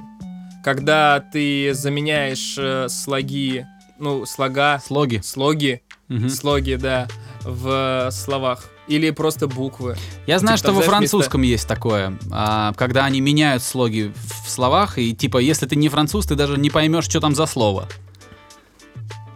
когда 0.62 1.20
ты 1.20 1.73
заменяешь 1.75 2.57
э, 2.59 2.88
слоги, 2.88 3.66
ну, 3.99 4.27
слога... 4.27 4.81
Слоги. 4.85 5.20
Слоги, 5.23 5.83
угу. 6.09 6.29
слоги, 6.29 6.77
да, 6.77 7.09
в 7.42 8.11
словах. 8.11 8.64
Или 8.88 9.11
просто 9.11 9.46
буквы. 9.46 9.96
Я 10.27 10.38
знаю, 10.38 10.59
типа, 10.59 10.70
что 10.70 10.77
во 10.77 10.83
французском 10.83 11.40
вместо... 11.40 11.53
есть 11.53 11.68
такое, 11.68 12.18
а, 12.33 12.73
когда 12.75 13.05
они 13.05 13.20
меняют 13.20 13.62
слоги 13.62 14.12
в 14.44 14.51
словах, 14.51 14.99
и 14.99 15.14
типа, 15.14 15.38
если 15.38 15.66
ты 15.66 15.77
не 15.77 15.88
француз, 15.88 16.27
ты 16.27 16.35
даже 16.35 16.59
не 16.59 16.70
поймешь, 16.70 17.05
что 17.05 17.20
там 17.20 17.35
за 17.35 17.47
слово. 17.47 17.89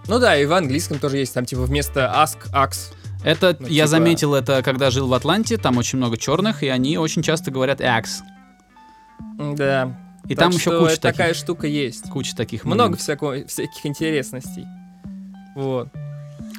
Ну 0.09 0.19
да, 0.19 0.37
и 0.37 0.45
в 0.45 0.53
английском 0.53 0.99
тоже 0.99 1.19
есть, 1.19 1.33
там 1.33 1.45
типа 1.47 1.63
вместо 1.63 2.01
ask, 2.01 2.51
ax. 2.53 2.93
Это, 3.23 3.57
ну, 3.59 3.69
я 3.69 3.85
типа... 3.85 3.87
заметил 3.87 4.35
это, 4.35 4.63
когда 4.63 4.91
жил 4.91 5.07
в 5.07 5.15
Атланте, 5.15 5.57
там 5.57 5.79
очень 5.79 5.99
много 5.99 6.17
черных, 6.17 6.63
и 6.63 6.69
они 6.69 6.99
очень 6.99 7.23
часто 7.23 7.51
говорят 7.51 7.81
ax. 7.81 8.23
Да, 9.39 9.97
и 10.29 10.35
так 10.35 10.45
там 10.45 10.53
еще 10.53 10.79
куча 10.79 10.97
таких, 11.01 11.01
такая 11.19 11.35
штука 11.35 11.67
есть. 11.67 12.09
Куча 12.11 12.35
таких. 12.37 12.65
Много 12.65 12.97
всякого, 12.97 13.47
всяких 13.47 13.85
интересностей. 13.85 14.65
Вот. 15.55 15.89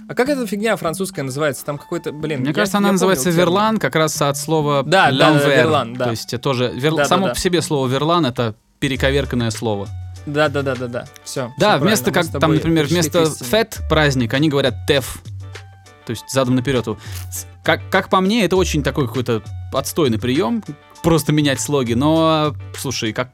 А 0.07 0.13
как 0.13 0.30
эта 0.30 0.45
фигня 0.45 0.76
французская 0.76 1.24
называется? 1.24 1.66
Там 1.66 1.78
какой-то, 1.80 2.11
блин... 2.11 2.41
Мне 2.41 2.49
я- 2.49 2.53
кажется, 2.53 2.78
я 2.78 2.80
она 2.80 2.88
помню 2.89 2.93
называется 2.93 3.24
термин. 3.26 3.39
верлан, 3.39 3.78
как 3.80 3.95
раз 3.95 4.22
от 4.22 4.38
слова 4.38 4.84
Да, 4.84 5.11
да, 5.11 5.34
да, 5.34 5.47
верлан, 5.55 5.93
да. 5.95 6.05
То 6.05 6.11
есть 6.11 6.41
тоже 6.41 6.72
вер- 6.76 6.91
Да, 6.91 6.97
да, 6.97 7.05
само 7.05 7.28
да. 7.28 7.34
по 7.34 7.39
себе 7.39 7.61
слово 7.61 7.88
верлан 7.88 8.26
это 8.26 8.55
перековерканное 8.80 9.49
слово. 9.49 9.88
Да, 10.28 10.47
да, 10.49 10.61
да, 10.61 10.76
да, 10.76 10.88
да. 10.88 11.05
Все. 11.24 11.51
Да, 11.57 11.78
вместо 11.78 12.11
как 12.11 12.28
там, 12.28 12.53
например, 12.53 12.86
вместо 12.86 13.26
фет 13.30 13.80
праздник, 13.89 14.34
они 14.34 14.49
говорят 14.49 14.76
теф. 14.88 15.22
То 16.05 16.11
есть 16.11 16.24
задом 16.32 16.55
наперед. 16.55 16.88
Как, 17.63 17.82
как 17.89 18.09
по 18.09 18.22
мне, 18.22 18.45
это 18.45 18.55
очень 18.57 18.84
такой 18.84 19.07
какой-то 19.07 19.41
отстойный 19.74 20.20
прием, 20.20 20.63
просто 21.01 21.32
менять 21.34 21.59
слоги. 21.59 21.93
Но, 21.95 22.55
слушай, 22.78 23.11
как 23.11 23.30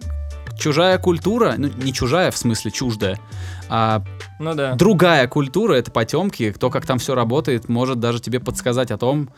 чужая 0.62 0.98
культура, 0.98 1.56
ну 1.58 1.68
не 1.68 1.92
чужая 1.94 2.32
в 2.32 2.38
смысле 2.38 2.72
чуждая, 2.72 3.20
а 3.70 4.04
Ну 4.40 4.54
да. 4.54 4.76
другая 4.76 5.28
культура, 5.28 5.74
это 5.74 5.92
потемки, 5.92 6.54
то, 6.58 6.70
как 6.70 6.86
там 6.86 7.00
все 7.00 7.16
работает, 7.16 7.68
может 7.68 8.00
даже 8.00 8.20
тебе 8.22 8.40
подсказать 8.40 8.92
о 8.92 8.98
том, 8.98 9.30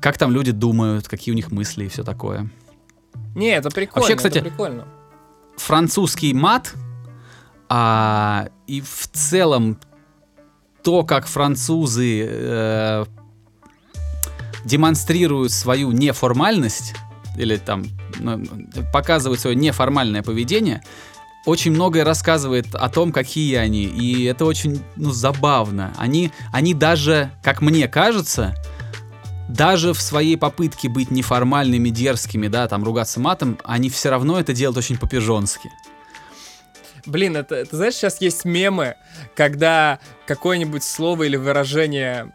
как 0.00 0.16
там 0.18 0.30
люди 0.32 0.52
думают, 0.52 1.08
какие 1.08 1.32
у 1.32 1.36
них 1.36 1.50
мысли 1.50 1.84
и 1.84 1.88
все 1.88 2.02
такое. 2.04 2.48
Не, 3.34 3.48
это 3.56 3.70
прикольно, 3.70 4.00
Вообще, 4.00 4.16
кстати, 4.16 4.38
это 4.38 4.48
прикольно. 4.48 4.84
французский 5.56 6.32
мат, 6.34 6.74
а, 7.68 8.48
и 8.66 8.80
в 8.80 9.08
целом 9.12 9.78
то, 10.82 11.02
как 11.02 11.26
французы 11.26 12.26
э, 12.28 13.04
демонстрируют 14.64 15.50
свою 15.52 15.92
неформальность, 15.92 16.94
или 17.36 17.56
там 17.56 17.84
ну, 18.18 18.42
показывают 18.92 19.40
свое 19.40 19.56
неформальное 19.56 20.22
поведение, 20.22 20.82
очень 21.46 21.72
многое 21.72 22.04
рассказывает 22.04 22.74
о 22.74 22.88
том, 22.88 23.12
какие 23.12 23.56
они, 23.56 23.84
и 23.84 24.24
это 24.24 24.46
очень 24.46 24.82
ну, 24.96 25.10
забавно. 25.10 25.92
Они, 25.98 26.30
они 26.52 26.72
даже, 26.72 27.30
как 27.42 27.60
мне 27.60 27.86
кажется, 27.86 28.54
даже 29.48 29.92
в 29.92 30.00
своей 30.00 30.36
попытке 30.36 30.88
быть 30.88 31.10
неформальными, 31.10 31.90
дерзкими, 31.90 32.48
да, 32.48 32.66
там 32.66 32.82
ругаться 32.82 33.20
матом, 33.20 33.58
они 33.64 33.90
все 33.90 34.10
равно 34.10 34.40
это 34.40 34.54
делают 34.54 34.78
очень 34.78 34.96
по-пижонски. 34.96 35.70
Блин, 37.06 37.36
это, 37.36 37.54
это 37.56 37.76
знаешь, 37.76 37.94
сейчас 37.94 38.20
есть 38.22 38.46
мемы, 38.46 38.94
когда 39.36 39.98
какое-нибудь 40.26 40.82
слово 40.82 41.24
или 41.24 41.36
выражение, 41.36 42.32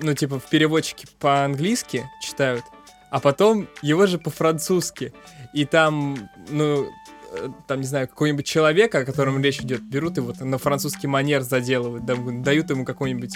ну, 0.00 0.12
типа, 0.12 0.40
в 0.40 0.44
переводчике 0.46 1.06
по-английски 1.20 2.10
читают, 2.20 2.64
а 3.10 3.20
потом 3.20 3.68
его 3.82 4.06
же 4.06 4.18
по-французски. 4.18 5.12
И 5.52 5.64
там, 5.64 6.16
ну, 6.50 6.86
э, 7.32 7.48
там, 7.66 7.80
не 7.80 7.86
знаю, 7.86 8.08
какой-нибудь 8.08 8.46
человека, 8.46 8.98
о 8.98 9.04
котором 9.04 9.42
речь 9.42 9.60
идет, 9.60 9.82
берут 9.82 10.16
его 10.16 10.32
на 10.40 10.58
французский 10.58 11.06
манер 11.06 11.42
заделывают, 11.42 12.04
да- 12.04 12.16
дают 12.16 12.70
ему 12.70 12.84
какой-нибудь 12.84 13.34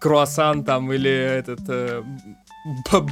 круассан 0.00 0.64
там 0.64 0.92
или 0.92 1.10
этот 1.10 1.60
э, 1.68 2.02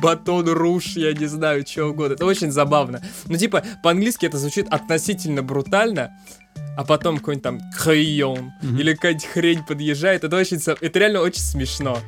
батон 0.02 0.48
руж, 0.48 0.96
я 0.96 1.12
не 1.12 1.26
знаю, 1.26 1.64
что 1.66 1.86
угодно. 1.86 2.14
Это 2.14 2.26
очень 2.26 2.50
забавно. 2.50 3.00
Ну, 3.26 3.36
типа, 3.36 3.62
по-английски 3.82 4.26
это 4.26 4.38
звучит 4.38 4.66
относительно 4.70 5.42
брутально, 5.42 6.16
а 6.76 6.84
потом 6.84 7.18
какой-нибудь 7.18 7.42
там 7.42 7.60
крайон 7.76 8.52
Мгм. 8.62 8.78
или 8.78 8.94
какая-нибудь 8.94 9.26
хрень 9.26 9.64
подъезжает. 9.64 10.24
Это 10.24 10.36
очень, 10.36 10.58
это 10.58 10.98
реально 10.98 11.20
очень 11.20 11.40
смешно. 11.42 11.98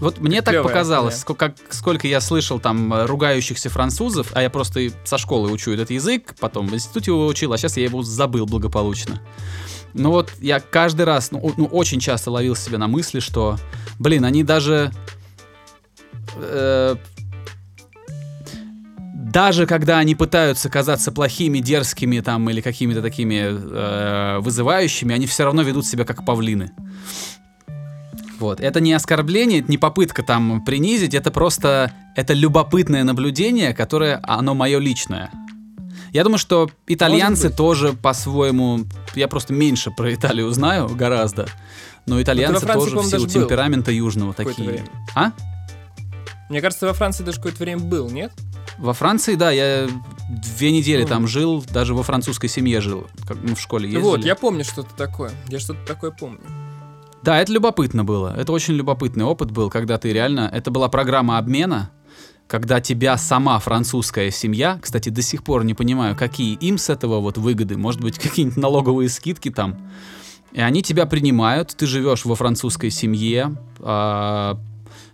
Вот 0.00 0.18
мне 0.18 0.40
так 0.40 0.52
Клёвая 0.52 0.68
показалось, 0.68 1.14
хуйня. 1.14 1.20
сколько, 1.20 1.54
сколько 1.68 2.08
я 2.08 2.20
слышал 2.20 2.58
там 2.58 2.92
э, 2.92 3.04
ругающихся 3.04 3.68
французов, 3.68 4.30
а 4.32 4.42
я 4.42 4.48
просто 4.48 4.88
со 5.04 5.18
школы 5.18 5.50
учу 5.50 5.72
этот 5.72 5.90
язык, 5.90 6.34
потом 6.40 6.68
в 6.68 6.74
институте 6.74 7.10
его 7.10 7.26
учил, 7.26 7.52
а 7.52 7.58
сейчас 7.58 7.76
я 7.76 7.84
его 7.84 8.02
забыл 8.02 8.46
благополучно. 8.46 9.20
Ну 9.92 10.10
вот 10.10 10.32
я 10.40 10.60
каждый 10.60 11.02
раз, 11.02 11.30
ну, 11.32 11.52
ну, 11.56 11.66
очень 11.66 12.00
часто 12.00 12.30
ловил 12.30 12.56
себя 12.56 12.78
на 12.78 12.88
мысли, 12.88 13.20
что, 13.20 13.58
блин, 13.98 14.24
они 14.24 14.42
даже... 14.42 14.90
э, 16.36 16.96
даже 19.14 19.66
когда 19.66 19.98
они 19.98 20.14
пытаются 20.14 20.68
казаться 20.70 21.12
плохими, 21.12 21.58
дерзкими 21.58 22.20
там 22.20 22.48
или 22.50 22.60
какими-то 22.60 23.02
такими 23.02 23.42
э, 23.46 24.38
вызывающими, 24.40 25.14
они 25.14 25.26
все 25.26 25.44
равно 25.44 25.62
ведут 25.62 25.86
себя 25.86 26.04
как 26.04 26.24
павлины. 26.24 26.72
Вот. 28.40 28.58
Это 28.60 28.80
не 28.80 28.92
оскорбление, 28.94 29.60
это 29.60 29.70
не 29.70 29.76
попытка 29.78 30.22
там 30.22 30.64
принизить, 30.64 31.14
это 31.14 31.30
просто 31.30 31.92
это 32.16 32.32
любопытное 32.32 33.04
наблюдение, 33.04 33.74
которое 33.74 34.18
оно 34.24 34.54
мое 34.54 34.78
личное. 34.78 35.30
Я 36.12 36.24
думаю, 36.24 36.38
что 36.38 36.68
итальянцы 36.86 37.50
тоже 37.50 37.92
по-своему. 37.92 38.80
Я 39.14 39.28
просто 39.28 39.52
меньше 39.52 39.90
про 39.90 40.12
Италию 40.14 40.50
знаю 40.50 40.88
гораздо. 40.88 41.46
Но 42.06 42.20
итальянцы 42.20 42.64
Франции, 42.66 42.90
тоже 42.90 42.98
в 42.98 43.10
силу 43.10 43.28
темперамента 43.28 43.92
южного 43.92 44.32
такие. 44.34 44.68
время. 44.68 44.86
А? 45.14 45.32
Мне 46.48 46.60
кажется, 46.60 46.86
во 46.86 46.94
Франции 46.94 47.22
даже 47.22 47.36
какое-то 47.36 47.58
время 47.62 47.82
был, 47.82 48.10
нет? 48.10 48.32
Во 48.78 48.92
Франции, 48.94 49.34
да, 49.36 49.50
я 49.52 49.86
две 50.30 50.72
недели 50.72 51.02
Мгм. 51.02 51.08
там 51.10 51.28
жил, 51.28 51.64
даже 51.70 51.94
во 51.94 52.02
французской 52.02 52.48
семье 52.48 52.80
жил, 52.80 53.06
как 53.28 53.36
мы 53.42 53.54
в 53.54 53.60
школе 53.60 53.84
ездили. 53.84 54.02
Вот, 54.02 54.24
я 54.24 54.34
помню 54.34 54.64
что-то 54.64 54.94
такое. 54.96 55.30
Я 55.48 55.60
что-то 55.60 55.86
такое 55.86 56.10
помню. 56.10 56.40
Да, 57.22 57.38
это 57.40 57.52
любопытно 57.52 58.04
было. 58.04 58.34
Это 58.36 58.52
очень 58.52 58.74
любопытный 58.74 59.24
опыт 59.24 59.50
был, 59.50 59.68
когда 59.68 59.98
ты 59.98 60.12
реально... 60.12 60.50
Это 60.52 60.70
была 60.70 60.88
программа 60.88 61.36
обмена, 61.38 61.90
когда 62.46 62.80
тебя 62.80 63.16
сама 63.16 63.58
французская 63.58 64.30
семья, 64.30 64.78
кстати, 64.82 65.08
до 65.10 65.22
сих 65.22 65.44
пор 65.44 65.64
не 65.64 65.74
понимаю, 65.74 66.16
какие 66.16 66.54
им 66.54 66.78
с 66.78 66.88
этого 66.88 67.20
вот 67.20 67.38
выгоды, 67.38 67.76
может 67.76 68.00
быть, 68.00 68.18
какие-нибудь 68.18 68.56
налоговые 68.56 69.08
скидки 69.08 69.50
там, 69.50 69.78
и 70.52 70.60
они 70.60 70.82
тебя 70.82 71.06
принимают, 71.06 71.74
ты 71.76 71.86
живешь 71.86 72.24
во 72.24 72.34
французской 72.34 72.90
семье, 72.90 73.56
а, 73.78 74.58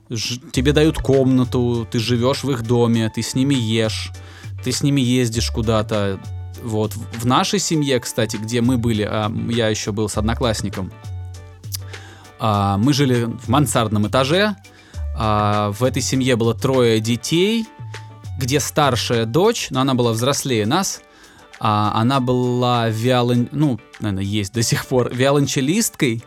ж- 0.08 0.38
тебе 0.50 0.72
дают 0.72 0.96
комнату, 0.96 1.86
ты 1.90 1.98
живешь 1.98 2.42
в 2.42 2.50
их 2.50 2.62
доме, 2.62 3.10
ты 3.14 3.20
с 3.20 3.34
ними 3.34 3.54
ешь, 3.54 4.12
ты 4.64 4.72
с 4.72 4.82
ними 4.82 5.02
ездишь 5.02 5.50
куда-то. 5.50 6.18
Вот 6.62 6.94
в 6.94 7.26
нашей 7.26 7.58
семье, 7.58 8.00
кстати, 8.00 8.36
где 8.38 8.62
мы 8.62 8.78
были, 8.78 9.02
а, 9.02 9.30
я 9.50 9.68
еще 9.68 9.92
был 9.92 10.08
с 10.08 10.16
одноклассником, 10.16 10.90
а, 12.38 12.76
мы 12.78 12.92
жили 12.92 13.24
в 13.24 13.48
мансардном 13.48 14.06
этаже. 14.06 14.56
а, 15.16 15.72
в 15.72 15.82
этой 15.82 16.02
семье 16.02 16.36
было 16.36 16.54
трое 16.54 17.00
детей, 17.00 17.66
где 18.38 18.60
старшая 18.60 19.24
дочь, 19.24 19.68
но 19.70 19.80
она 19.80 19.94
была 19.94 20.12
взрослее 20.12 20.66
нас. 20.66 21.00
а, 21.58 21.92
она 21.94 22.20
была 22.20 22.88
виолон... 22.90 23.48
ну, 23.52 23.80
наверное, 24.00 24.24
есть 24.24 24.52
до 24.52 24.62
сих 24.62 24.86
пор 24.86 25.14
виолончелисткой. 25.14 26.22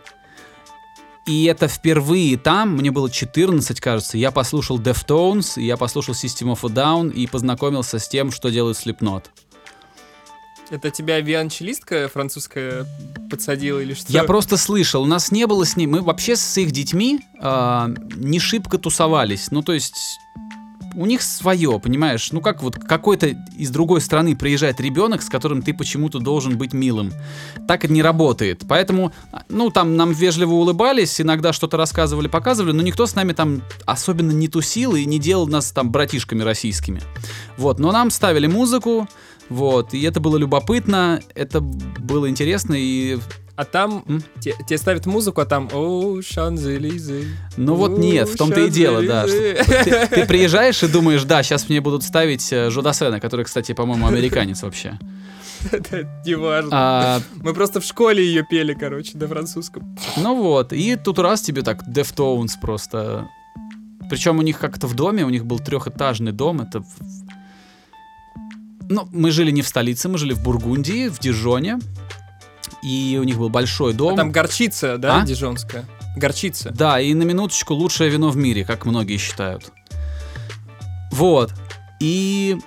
И 1.25 1.43
это 1.43 1.67
впервые 1.67 2.37
там, 2.37 2.75
мне 2.75 2.89
было 2.89 3.11
14, 3.11 3.79
кажется, 3.79 4.17
я 4.17 4.31
послушал 4.31 4.79
Deftones, 4.79 5.61
я 5.61 5.77
послушал 5.77 6.15
System 6.15 6.55
of 6.55 6.59
a 6.63 6.73
Down 6.73 7.13
и 7.13 7.27
познакомился 7.27 7.99
с 7.99 8.07
тем, 8.07 8.31
что 8.31 8.49
делают 8.49 8.77
Slipknot. 8.77 9.25
Это 10.69 10.91
тебя 10.91 11.19
виолончелистка 11.19 12.09
французская 12.09 12.85
подсадила 13.29 13.79
или 13.79 13.93
что? 13.93 14.11
Я 14.11 14.23
просто 14.23 14.55
слышал, 14.55 15.03
у 15.03 15.07
нас 15.07 15.31
не 15.31 15.47
было 15.47 15.65
с 15.65 15.75
ним, 15.75 15.91
мы 15.91 16.01
вообще 16.01 16.35
с 16.35 16.57
их 16.57 16.71
детьми 16.71 17.21
а, 17.39 17.89
не 18.15 18.39
шибко 18.39 18.77
тусовались. 18.77 19.49
Ну, 19.49 19.63
то 19.63 19.73
есть, 19.73 20.19
у 20.95 21.05
них 21.05 21.21
свое, 21.21 21.79
понимаешь? 21.79 22.31
Ну, 22.31 22.41
как 22.41 22.61
вот 22.61 22.75
какой-то 22.75 23.35
из 23.57 23.69
другой 23.69 24.01
страны 24.01 24.35
приезжает 24.35 24.79
ребенок, 24.79 25.21
с 25.21 25.29
которым 25.29 25.61
ты 25.61 25.73
почему-то 25.73 26.19
должен 26.19 26.57
быть 26.57 26.73
милым. 26.73 27.13
Так 27.67 27.85
это 27.85 27.93
не 27.93 28.01
работает. 28.01 28.63
Поэтому, 28.67 29.11
ну, 29.49 29.71
там 29.71 29.95
нам 29.95 30.11
вежливо 30.11 30.53
улыбались, 30.53 31.19
иногда 31.19 31.53
что-то 31.53 31.77
рассказывали, 31.77 32.27
показывали, 32.27 32.73
но 32.73 32.83
никто 32.83 33.05
с 33.05 33.15
нами 33.15 33.33
там 33.33 33.61
особенно 33.85 34.31
не 34.31 34.47
тусил 34.47 34.95
и 34.95 35.05
не 35.05 35.19
делал 35.19 35.47
нас 35.47 35.71
там 35.71 35.91
братишками 35.91 36.43
российскими. 36.43 37.01
Вот, 37.57 37.79
но 37.79 37.91
нам 37.91 38.09
ставили 38.11 38.47
музыку, 38.47 39.07
вот, 39.49 39.93
и 39.93 40.01
это 40.03 40.19
было 40.19 40.37
любопытно, 40.37 41.19
это 41.35 41.59
было 41.61 42.29
интересно, 42.29 42.75
и 42.77 43.17
А 43.55 43.65
там 43.65 44.03
М? 44.07 44.23
те- 44.39 44.77
ставят 44.77 45.05
музыку, 45.05 45.41
а 45.41 45.45
там 45.45 45.67
«О, 45.73 46.21
Шанзелизе». 46.21 47.25
Ну 47.57 47.75
вот 47.75 47.97
нет, 47.97 48.29
в 48.29 48.37
том-то 48.37 48.61
и 48.61 48.69
дело, 48.69 49.03
да. 49.03 49.27
что 49.27 49.37
ты, 49.37 50.07
ты 50.07 50.25
приезжаешь 50.25 50.81
и 50.83 50.87
думаешь, 50.87 51.23
да, 51.25 51.43
сейчас 51.43 51.67
мне 51.67 51.81
будут 51.81 52.03
ставить 52.03 52.53
э, 52.53 52.69
Жудасена, 52.69 53.19
который, 53.19 53.43
кстати, 53.43 53.73
по-моему, 53.73 54.07
американец 54.07 54.63
вообще. 54.63 54.97
Не 56.25 56.35
важно. 56.35 56.69
А, 56.71 57.21
Мы 57.43 57.53
просто 57.53 57.81
в 57.81 57.83
школе 57.83 58.25
ее 58.25 58.45
пели, 58.49 58.73
короче, 58.73 59.17
на 59.17 59.27
французском. 59.27 59.97
ну 60.15 60.41
вот, 60.41 60.71
и 60.71 60.95
тут 60.95 61.19
раз 61.19 61.41
тебе 61.41 61.61
так 61.63 61.85
Deftones 61.85 62.51
просто... 62.61 63.27
Причем 64.09 64.39
у 64.39 64.41
них 64.41 64.57
как-то 64.57 64.87
в 64.87 64.95
доме, 64.95 65.25
у 65.25 65.29
них 65.29 65.45
был 65.45 65.59
трехэтажный 65.59 66.31
дом, 66.31 66.61
это... 66.61 66.81
в- 68.89 68.93
Ну, 68.93 69.07
мы 69.11 69.31
жили 69.31 69.51
не 69.51 69.61
в 69.61 69.67
столице, 69.67 70.09
мы 70.09 70.17
жили 70.17 70.33
в 70.33 70.41
Бургундии, 70.43 71.07
в 71.07 71.19
Дижоне, 71.19 71.79
и 72.83 73.17
у 73.21 73.23
них 73.23 73.37
был 73.37 73.49
большой 73.49 73.93
А 73.93 73.95
дом. 73.95 74.15
там 74.15 74.31
горчица, 74.31 74.97
да, 74.97 75.21
А? 75.21 75.25
дижонская? 75.25 75.85
Горчица. 76.17 76.71
Да, 76.71 76.99
и 76.99 77.13
на 77.13 77.23
минуточку 77.23 77.73
лучшее 77.73 78.09
вино 78.09 78.29
в 78.29 78.37
мире, 78.37 78.65
как 78.65 78.85
многие 78.85 79.17
считают. 79.17 79.71
Вот. 81.11 81.53
И 81.99 82.57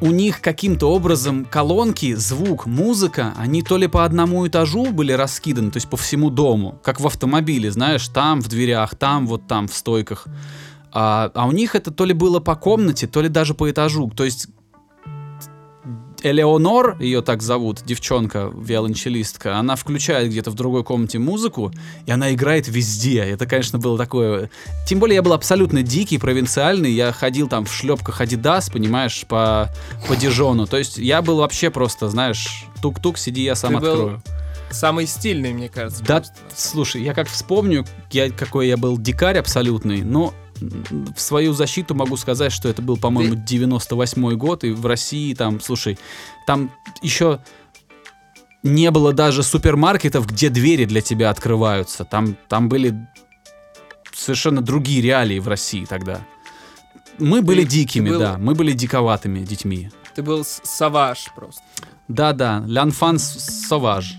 у 0.00 0.10
них 0.10 0.40
каким-то 0.40 0.90
образом 0.92 1.44
колонки, 1.44 2.14
звук, 2.14 2.66
музыка, 2.66 3.32
они 3.38 3.62
то 3.62 3.76
ли 3.78 3.86
по 3.86 4.04
одному 4.04 4.46
этажу 4.46 4.90
были 4.92 5.12
раскиданы, 5.12 5.70
то 5.70 5.78
есть 5.78 5.88
по 5.88 5.96
всему 5.96 6.30
дому, 6.30 6.78
как 6.82 7.00
в 7.00 7.06
автомобиле, 7.06 7.70
знаешь, 7.70 8.06
там 8.08 8.40
в 8.42 8.48
дверях, 8.48 8.94
там 8.96 9.26
вот 9.26 9.46
там 9.46 9.66
в 9.68 9.74
стойках. 9.74 10.26
А, 10.92 11.30
а 11.34 11.46
у 11.46 11.52
них 11.52 11.74
это 11.74 11.90
то 11.90 12.04
ли 12.04 12.12
было 12.12 12.38
по 12.38 12.54
комнате, 12.54 13.06
то 13.06 13.20
ли 13.22 13.28
даже 13.28 13.54
по 13.54 13.70
этажу. 13.70 14.10
То 14.14 14.24
есть 14.24 14.48
Элеонор, 16.24 16.96
ее 17.00 17.20
так 17.20 17.42
зовут, 17.42 17.82
девчонка, 17.84 18.50
виолончелистка, 18.54 19.58
она 19.58 19.76
включает 19.76 20.30
где-то 20.30 20.50
в 20.50 20.54
другой 20.54 20.82
комнате 20.82 21.18
музыку, 21.18 21.70
и 22.06 22.10
она 22.10 22.32
играет 22.32 22.66
везде. 22.66 23.18
Это, 23.18 23.46
конечно, 23.46 23.78
было 23.78 23.98
такое... 23.98 24.50
Тем 24.88 25.00
более 25.00 25.16
я 25.16 25.22
был 25.22 25.34
абсолютно 25.34 25.82
дикий, 25.82 26.16
провинциальный, 26.16 26.90
я 26.90 27.12
ходил 27.12 27.46
там 27.46 27.66
в 27.66 27.72
шлепках 27.72 28.22
Адидас, 28.22 28.70
понимаешь, 28.70 29.24
по, 29.28 29.70
по 30.08 30.16
Дижону. 30.16 30.66
То 30.66 30.78
есть 30.78 30.96
я 30.96 31.20
был 31.20 31.36
вообще 31.36 31.70
просто, 31.70 32.08
знаешь, 32.08 32.64
тук-тук, 32.80 33.18
сиди, 33.18 33.42
я 33.42 33.54
сам 33.54 33.74
Ты 33.74 33.80
был 33.80 33.92
открою. 33.92 34.22
Самый 34.70 35.06
стильный, 35.06 35.52
мне 35.52 35.68
кажется. 35.68 36.02
Да, 36.04 36.16
просто. 36.16 36.34
слушай, 36.56 37.02
я 37.02 37.12
как 37.14 37.28
вспомню, 37.28 37.84
я, 38.10 38.30
какой 38.30 38.68
я 38.68 38.76
был 38.76 38.98
дикарь 38.98 39.38
абсолютный, 39.38 40.02
но 40.02 40.32
в 40.60 41.18
свою 41.20 41.52
защиту 41.52 41.94
могу 41.94 42.16
сказать, 42.16 42.52
что 42.52 42.68
это 42.68 42.82
был, 42.82 42.96
по-моему, 42.96 43.34
98 43.34 44.36
год, 44.36 44.64
и 44.64 44.70
в 44.70 44.86
России 44.86 45.34
там, 45.34 45.60
слушай, 45.60 45.98
там 46.46 46.70
еще 47.02 47.40
не 48.62 48.90
было 48.90 49.12
даже 49.12 49.42
супермаркетов, 49.42 50.26
где 50.26 50.48
двери 50.48 50.84
для 50.86 51.00
тебя 51.00 51.30
открываются. 51.30 52.04
Там, 52.04 52.36
там 52.48 52.68
были 52.68 52.94
совершенно 54.12 54.62
другие 54.62 55.02
реалии 55.02 55.38
в 55.38 55.48
России 55.48 55.84
тогда. 55.84 56.20
Мы 57.18 57.42
были 57.42 57.60
Ты- 57.62 57.66
ты 57.66 57.72
дикими, 57.72 58.10
был- 58.10 58.18
да, 58.18 58.38
мы 58.38 58.54
были 58.54 58.72
диковатыми 58.72 59.40
детьми. 59.44 59.90
Ты 60.14 60.22
был 60.22 60.44
саваж 60.44 61.26
просто. 61.34 61.62
Да-да, 62.08 62.62
Лянфан 62.66 63.18
Соваж. 63.18 64.14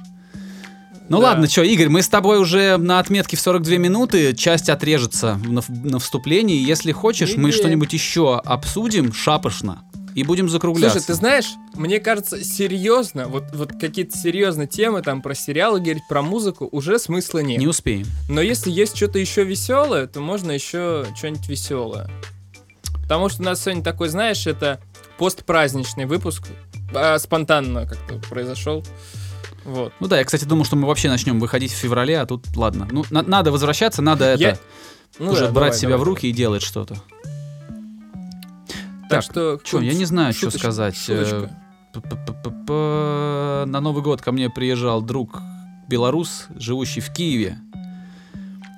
Ну 1.08 1.20
Да. 1.20 1.28
ладно, 1.28 1.48
что, 1.48 1.62
Игорь, 1.64 1.90
мы 1.90 2.02
с 2.02 2.10
тобой 2.10 2.40
уже 2.40 2.78
на 2.78 3.00
отметке 3.00 3.38
в 3.38 3.40
42 3.42 3.78
минуты, 3.78 4.34
часть 4.34 4.70
отрежется 4.70 5.40
на, 5.46 5.62
на 5.70 6.00
вступлении. 6.00 6.58
Если 6.58 6.92
хочешь, 6.92 7.36
мы 7.36 7.50
Игорь. 7.50 7.60
что-нибудь 7.60 7.94
еще 7.94 8.38
обсудим 8.40 9.14
шапошно 9.14 9.84
и 10.16 10.24
будем 10.24 10.50
закругляться. 10.50 11.00
Слушай, 11.00 11.08
ты 11.08 11.14
знаешь, 11.14 11.46
мне 11.76 12.00
кажется, 12.00 12.44
серьезно, 12.44 13.28
вот, 13.28 13.44
вот 13.54 13.74
какие-то 13.80 14.18
серьезные 14.18 14.68
темы 14.68 15.02
там 15.04 15.22
про 15.22 15.36
сериалы 15.36 15.80
говорить, 15.80 16.04
про 16.10 16.22
музыку, 16.24 16.68
уже 16.72 16.98
смысла 16.98 17.40
нет. 17.40 17.60
Не 17.60 17.68
успеем. 17.68 18.08
Но 18.30 18.42
если 18.42 18.72
есть 18.72 18.96
что-то 18.96 19.20
еще 19.20 19.44
веселое, 19.44 20.08
то 20.08 20.22
можно 20.22 20.52
еще 20.52 21.06
что-нибудь 21.16 21.48
веселое. 21.48 22.10
Потому 23.04 23.30
что 23.30 23.42
у 23.44 23.46
нас 23.46 23.62
сегодня 23.62 23.84
такой, 23.84 24.08
знаешь, 24.10 24.48
это 24.48 24.80
постпраздничный 25.20 26.06
выпуск. 26.06 26.48
а, 26.96 27.20
спонтанно 27.20 27.86
как-то 27.86 28.16
произошел. 28.30 28.84
Вот. 29.66 29.94
Ну 30.00 30.08
да, 30.08 30.20
я, 30.20 30.24
кстати, 30.24 30.46
думал, 30.46 30.64
что 30.66 30.76
мы 30.76 30.88
вообще 30.88 31.10
начнем 31.10 31.40
выходить 31.40 31.72
в 31.72 31.76
феврале, 31.76 32.20
а 32.20 32.26
тут 32.26 32.56
ладно. 32.56 32.88
Ну, 32.92 33.04
на- 33.10 33.24
надо 33.24 33.52
возвращаться, 33.52 34.02
надо 34.02 34.36
Я- 34.36 34.52
это 34.52 34.60
Ну 35.20 35.32
уже 35.32 35.48
да, 35.48 35.52
брать 35.52 35.70
давай, 35.72 35.80
себя 35.80 35.90
давай, 35.92 36.04
в 36.06 36.08
руки 36.08 36.28
и 36.28 36.32
делать 36.32 36.62
что-то. 36.62 36.96
Так, 39.10 39.22
что... 39.24 39.60
Чё, 39.64 39.82
я 39.82 39.94
не 39.94 40.06
знаю, 40.06 40.34
что 40.34 40.50
сказать. 40.52 40.96
шуточка. 40.96 41.52
Э, 42.68 43.64
На 43.68 43.80
Новый 43.82 44.04
год 44.04 44.22
ко 44.22 44.32
мне 44.32 44.50
приезжал 44.50 45.02
друг 45.02 45.40
белорус, 45.88 46.48
живущий 46.56 47.00
в 47.02 47.12
Киеве. 47.14 47.60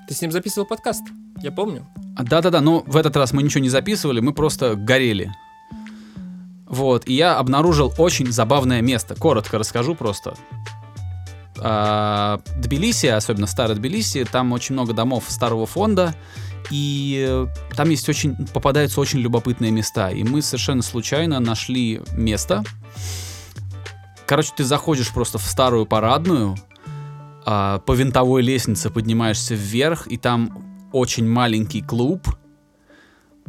Ты 0.08 0.14
с 0.14 0.22
ним 0.22 0.32
записывал 0.32 0.68
подкаст, 0.68 1.04
я 1.42 1.52
помню. 1.52 1.86
А, 2.18 2.24
Да-да-да, 2.24 2.62
но 2.62 2.84
в 2.86 2.96
этот 2.96 3.16
раз 3.18 3.34
мы 3.34 3.44
ничего 3.44 3.62
не 3.62 3.70
записывали, 3.70 4.20
мы 4.20 4.34
просто 4.34 4.76
горели. 4.76 5.32
Вот, 6.68 7.08
и 7.08 7.14
я 7.14 7.38
обнаружил 7.38 7.94
очень 7.98 8.32
забавное 8.32 8.82
место. 8.82 9.16
Коротко 9.16 9.58
расскажу 9.58 9.96
просто. 9.96 10.36
А, 11.60 12.40
Тбилиси, 12.58 13.08
особенно 13.08 13.48
старый 13.48 13.76
Тбилиси, 13.76 14.26
там 14.26 14.52
очень 14.52 14.74
много 14.74 14.94
домов 14.94 15.26
старого 15.28 15.66
фонда, 15.66 16.16
и 16.70 17.26
э, 17.28 17.48
там 17.76 17.90
есть 17.90 18.08
очень, 18.10 18.36
попадаются 18.48 19.00
очень 19.00 19.20
любопытные 19.20 19.72
места. 19.72 20.10
И 20.10 20.24
мы 20.24 20.42
совершенно 20.42 20.82
случайно 20.82 21.40
нашли 21.40 22.02
место. 22.12 22.64
Короче, 24.26 24.52
ты 24.56 24.66
заходишь 24.66 25.12
просто 25.14 25.38
в 25.38 25.44
старую 25.44 25.86
парадную, 25.86 26.58
а, 27.46 27.80
по 27.80 27.94
винтовой 27.94 28.42
лестнице 28.42 28.90
поднимаешься 28.90 29.56
вверх, 29.56 30.08
и 30.08 30.18
там 30.18 30.90
очень 30.92 31.28
маленький 31.28 31.82
клуб, 31.82 32.28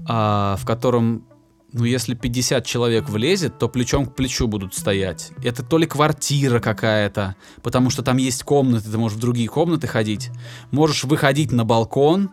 а, 0.07 0.57
в 0.57 0.65
котором, 0.65 1.27
ну, 1.73 1.85
если 1.85 2.15
50 2.15 2.65
человек 2.65 3.09
влезет, 3.09 3.59
то 3.59 3.69
плечом 3.69 4.07
к 4.07 4.15
плечу 4.15 4.47
будут 4.47 4.75
стоять. 4.75 5.33
Это 5.43 5.63
то 5.63 5.77
ли 5.77 5.87
квартира 5.87 6.61
какая-то, 6.61 7.37
потому 7.63 7.91
что 7.91 8.03
там 8.03 8.17
есть 8.17 8.43
комнаты, 8.43 8.91
ты 8.91 8.97
можешь 8.97 9.19
в 9.19 9.21
другие 9.21 9.49
комнаты 9.49 9.87
ходить. 9.87 10.31
Можешь 10.71 11.05
выходить 11.05 11.53
на 11.53 11.65
балкон, 11.65 12.31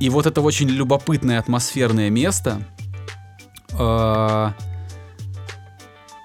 и 0.00 0.08
вот 0.08 0.26
это 0.26 0.40
очень 0.40 0.68
любопытное 0.68 1.38
атмосферное 1.38 2.08
место. 2.08 2.66
а, 3.74 4.54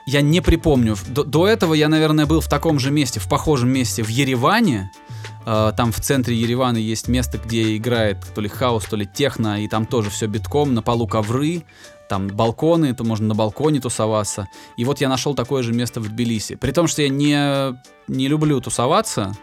я 0.08 0.22
не 0.22 0.40
припомню. 0.40 0.96
До, 1.08 1.24
до 1.24 1.48
этого 1.48 1.74
я, 1.74 1.90
наверное, 1.90 2.26
был 2.26 2.40
в 2.40 2.48
таком 2.48 2.80
же 2.80 2.92
месте, 2.92 3.20
в 3.20 3.28
похожем 3.28 3.70
месте 3.70 4.02
в 4.02 4.08
Ереване. 4.08 4.92
Э, 5.46 5.72
Там 5.76 5.92
в 5.92 6.00
центре 6.00 6.36
Еревана 6.36 6.78
есть 6.78 7.08
место, 7.08 7.38
где 7.38 7.78
играет 7.78 8.18
то 8.34 8.42
ли 8.42 8.50
хаос, 8.50 8.86
то 8.86 8.96
ли 8.96 9.08
техно, 9.12 9.64
и 9.64 9.68
там 9.68 9.86
тоже 9.86 10.10
все 10.10 10.28
битком, 10.28 10.74
на 10.74 10.82
полу 10.82 11.08
ковры, 11.08 11.64
там 12.10 12.28
балконы, 12.28 12.94
то 12.94 13.04
можно 13.04 13.28
на 13.28 13.36
балконе 13.36 13.80
тусоваться. 13.80 14.48
И 14.78 14.86
вот 14.86 15.02
я 15.02 15.10
нашел 15.10 15.34
такое 15.34 15.64
же 15.64 15.74
место 15.74 16.00
в 16.00 16.08
Тбилиси. 16.10 16.56
При 16.56 16.72
том, 16.72 16.88
что 16.88 17.02
я 17.02 17.10
не, 17.10 17.80
не 18.08 18.28
люблю 18.28 18.60
тусоваться, 18.62 19.34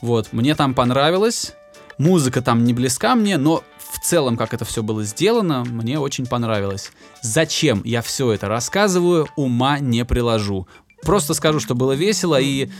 вот, 0.00 0.32
мне 0.32 0.54
там 0.54 0.74
понравилось, 0.74 1.54
музыка 1.98 2.42
там 2.42 2.64
не 2.64 2.72
близка 2.74 3.14
мне, 3.14 3.38
но 3.38 3.64
в 3.78 4.00
целом, 4.00 4.36
как 4.36 4.52
это 4.52 4.64
все 4.64 4.82
было 4.82 5.04
сделано, 5.04 5.64
мне 5.64 5.98
очень 5.98 6.26
понравилось. 6.26 6.92
Зачем 7.22 7.82
я 7.84 8.02
все 8.02 8.32
это 8.32 8.48
рассказываю, 8.48 9.28
ума 9.36 9.78
не 9.78 10.04
приложу. 10.04 10.68
Просто 11.02 11.34
скажу, 11.34 11.60
что 11.60 11.74
было 11.74 11.92
весело 11.92 12.40
и 12.40 12.70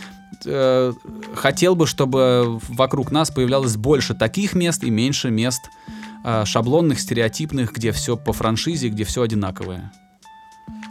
э, 0.45 0.93
хотел 1.35 1.77
бы, 1.77 1.87
чтобы 1.87 2.59
вокруг 2.69 3.11
нас 3.11 3.31
появлялось 3.31 3.77
больше 3.77 4.15
таких 4.15 4.55
мест 4.55 4.83
и 4.85 4.91
меньше 4.91 5.31
мест 5.31 5.63
э, 6.25 6.45
шаблонных, 6.45 6.99
стереотипных, 7.01 7.73
где 7.73 7.93
все 7.93 8.17
по 8.17 8.33
франшизе, 8.33 8.89
где 8.89 9.05
все 9.05 9.23
одинаковое. 9.23 9.93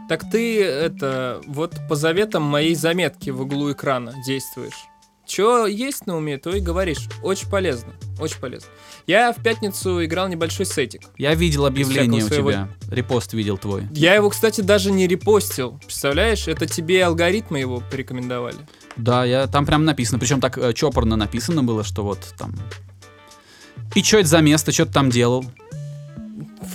Так 0.08 0.30
ты 0.30 0.64
это 0.64 1.42
вот 1.48 1.76
по 1.90 1.96
заветам 1.96 2.44
моей 2.44 2.76
заметки 2.76 3.32
в 3.32 3.42
углу 3.42 3.72
экрана 3.72 4.14
действуешь. 4.26 4.88
Что 5.28 5.66
есть 5.66 6.06
на 6.06 6.18
уме, 6.18 6.38
то 6.38 6.56
и 6.56 6.60
говоришь. 6.60 7.08
Очень 7.24 7.50
полезно, 7.50 7.94
очень 8.20 8.40
полезно. 8.40 8.70
Я 9.08 9.34
в 9.34 9.42
пятницу 9.42 10.04
играл 10.04 10.28
небольшой 10.28 10.66
сетик. 10.66 11.02
Я 11.18 11.34
видел 11.36 11.66
объявление 11.66 12.24
у 12.24 12.28
всякого 12.28 12.52
тебя, 12.52 12.70
репост 12.90 13.34
видел 13.34 13.58
твой. 13.58 13.88
Я 13.92 14.16
его, 14.16 14.30
кстати, 14.30 14.62
даже 14.62 14.92
не 14.92 15.08
репостил. 15.08 15.80
Представляешь, 15.80 16.48
это 16.48 16.66
тебе 16.68 17.06
алгоритмы 17.06 17.60
его 17.60 17.82
порекомендовали. 17.92 18.58
Да, 18.98 19.26
я 19.26 19.48
там 19.48 19.66
прям 19.66 19.86
написано, 19.86 20.20
причем 20.20 20.40
так 20.42 20.58
э, 20.58 20.74
чопорно 20.74 21.16
написано 21.16 21.64
было, 21.64 21.84
что 21.84 22.04
вот 22.04 22.20
там. 22.38 22.56
И 23.94 24.04
что 24.04 24.18
это 24.18 24.28
за 24.30 24.42
место, 24.42 24.72
что 24.72 24.86
ты 24.86 24.94
там 24.94 25.10
делал? 25.10 25.46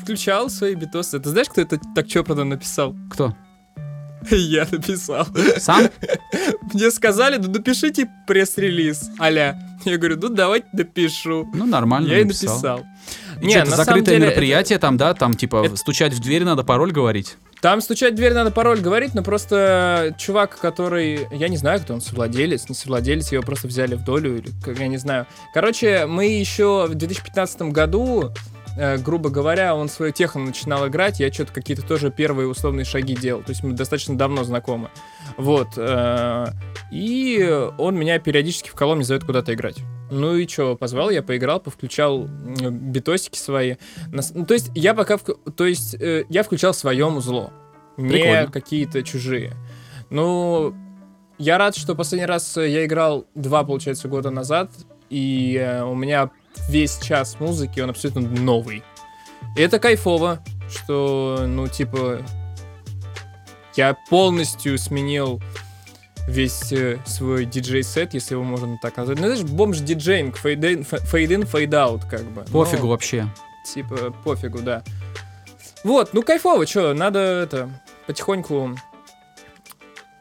Включал 0.02 0.50
свои 0.50 0.74
битосы. 0.74 1.18
Ты 1.18 1.30
знаешь, 1.30 1.48
кто 1.48 1.60
это 1.60 1.80
так 1.94 2.06
чопорно 2.08 2.44
написал? 2.44 2.94
Кто? 3.10 3.34
Я 4.30 4.66
написал. 4.70 5.26
Сам? 5.58 5.88
Мне 6.74 6.90
сказали, 6.90 7.36
ну 7.38 7.50
напишите 7.50 8.08
пресс-релиз, 8.26 9.10
аля. 9.20 9.58
Я 9.84 9.96
говорю, 9.96 10.18
ну 10.20 10.28
давайте 10.28 10.66
напишу. 10.72 11.48
Ну, 11.54 11.64
нормально 11.66 12.08
Я 12.08 12.20
и 12.20 12.24
написал. 12.24 12.54
написал. 12.56 12.84
И 13.40 13.46
Не, 13.46 13.50
что, 13.52 13.60
это 13.60 13.70
на 13.70 13.76
самом 13.76 13.86
закрытое 13.86 14.14
деле 14.16 14.26
мероприятие 14.26 14.78
там, 14.78 14.96
да? 14.96 15.14
Там, 15.14 15.34
типа, 15.34 15.64
это- 15.64 15.76
стучать 15.76 16.12
в 16.12 16.20
дверь 16.20 16.44
надо, 16.44 16.62
пароль 16.64 16.92
говорить. 16.92 17.36
Там 17.62 17.82
стучать 17.82 18.14
в 18.14 18.16
дверь 18.16 18.32
надо 18.32 18.50
пароль 18.50 18.80
говорить, 18.80 19.14
но 19.14 19.22
просто 19.22 20.14
чувак, 20.18 20.58
который... 20.58 21.26
Я 21.30 21.48
не 21.48 21.58
знаю, 21.58 21.80
кто 21.80 21.92
он, 21.92 22.00
совладелец, 22.00 22.68
не 22.70 22.74
совладелец, 22.74 23.32
его 23.32 23.42
просто 23.42 23.68
взяли 23.68 23.96
в 23.96 24.04
долю, 24.04 24.38
или 24.38 24.50
я 24.80 24.88
не 24.88 24.96
знаю. 24.96 25.26
Короче, 25.52 26.06
мы 26.06 26.26
еще 26.26 26.86
в 26.88 26.94
2015 26.94 27.62
году, 27.62 28.32
э, 28.80 28.96
грубо 28.98 29.30
говоря, 29.30 29.74
он 29.74 29.88
свою 29.88 30.12
техно 30.12 30.42
начинал 30.42 30.88
играть, 30.88 31.20
я 31.20 31.32
что-то 31.32 31.52
какие-то 31.52 31.86
тоже 31.86 32.10
первые 32.10 32.48
условные 32.48 32.84
шаги 32.84 33.14
делал. 33.14 33.42
То 33.42 33.50
есть 33.50 33.62
мы 33.62 33.72
достаточно 33.72 34.16
давно 34.16 34.42
знакомы. 34.44 34.88
Вот. 35.36 35.68
э, 35.76 36.46
и 36.90 37.68
он 37.78 37.96
меня 37.96 38.18
периодически 38.18 38.70
в 38.70 38.74
Коломне 38.74 39.04
зовет 39.04 39.24
куда-то 39.24 39.52
играть. 39.52 39.76
Ну 40.10 40.34
и 40.34 40.48
что, 40.48 40.76
позвал, 40.76 41.10
я 41.10 41.22
поиграл, 41.22 41.60
повключал 41.60 42.26
битосики 42.26 43.38
свои. 43.38 43.76
Ну, 44.08 44.46
то 44.46 44.54
есть 44.54 44.70
я 44.74 44.94
пока... 44.94 45.18
То 45.18 45.66
есть 45.66 45.94
э, 46.00 46.24
я 46.28 46.42
включал 46.42 46.72
в 46.72 46.76
своем 46.76 47.18
узло. 47.18 47.52
Не 47.96 48.46
какие-то 48.46 49.02
чужие. 49.02 49.52
Ну, 50.08 50.74
я 51.38 51.58
рад, 51.58 51.76
что 51.76 51.94
последний 51.94 52.26
раз 52.26 52.56
я 52.56 52.84
играл 52.84 53.26
два, 53.34 53.62
получается, 53.62 54.08
года 54.08 54.30
назад, 54.30 54.70
и 55.10 55.56
э, 55.56 55.82
у 55.82 55.94
меня 55.94 56.30
весь 56.68 56.98
час 56.98 57.38
музыки, 57.40 57.80
он 57.80 57.90
абсолютно 57.90 58.22
новый. 58.22 58.82
И 59.56 59.60
это 59.60 59.78
кайфово, 59.78 60.40
что, 60.70 61.44
ну, 61.46 61.66
типа, 61.68 62.20
Я 63.76 63.96
полностью 64.08 64.78
сменил 64.78 65.40
весь 66.26 66.72
э, 66.72 66.98
свой 67.06 67.44
диджей-сет, 67.44 68.14
если 68.14 68.34
его 68.34 68.44
можно 68.44 68.78
так 68.82 68.96
назвать. 68.96 69.18
Ну, 69.18 69.26
знаешь, 69.26 69.42
бомж- 69.42 69.89
DJing, 69.89 70.36
fade-in, 70.36 70.84
fade-out, 71.44 72.04
как 72.04 72.24
бы. 72.24 72.42
Пофигу 72.52 72.84
Ну, 72.84 72.88
вообще. 72.90 73.26
Типа, 73.64 74.14
пофигу, 74.24 74.60
да. 74.60 74.82
Вот, 75.84 76.12
ну 76.12 76.22
кайфово, 76.22 76.66
что, 76.66 76.92
надо 76.94 77.18
это, 77.18 77.70
потихоньку... 78.06 78.76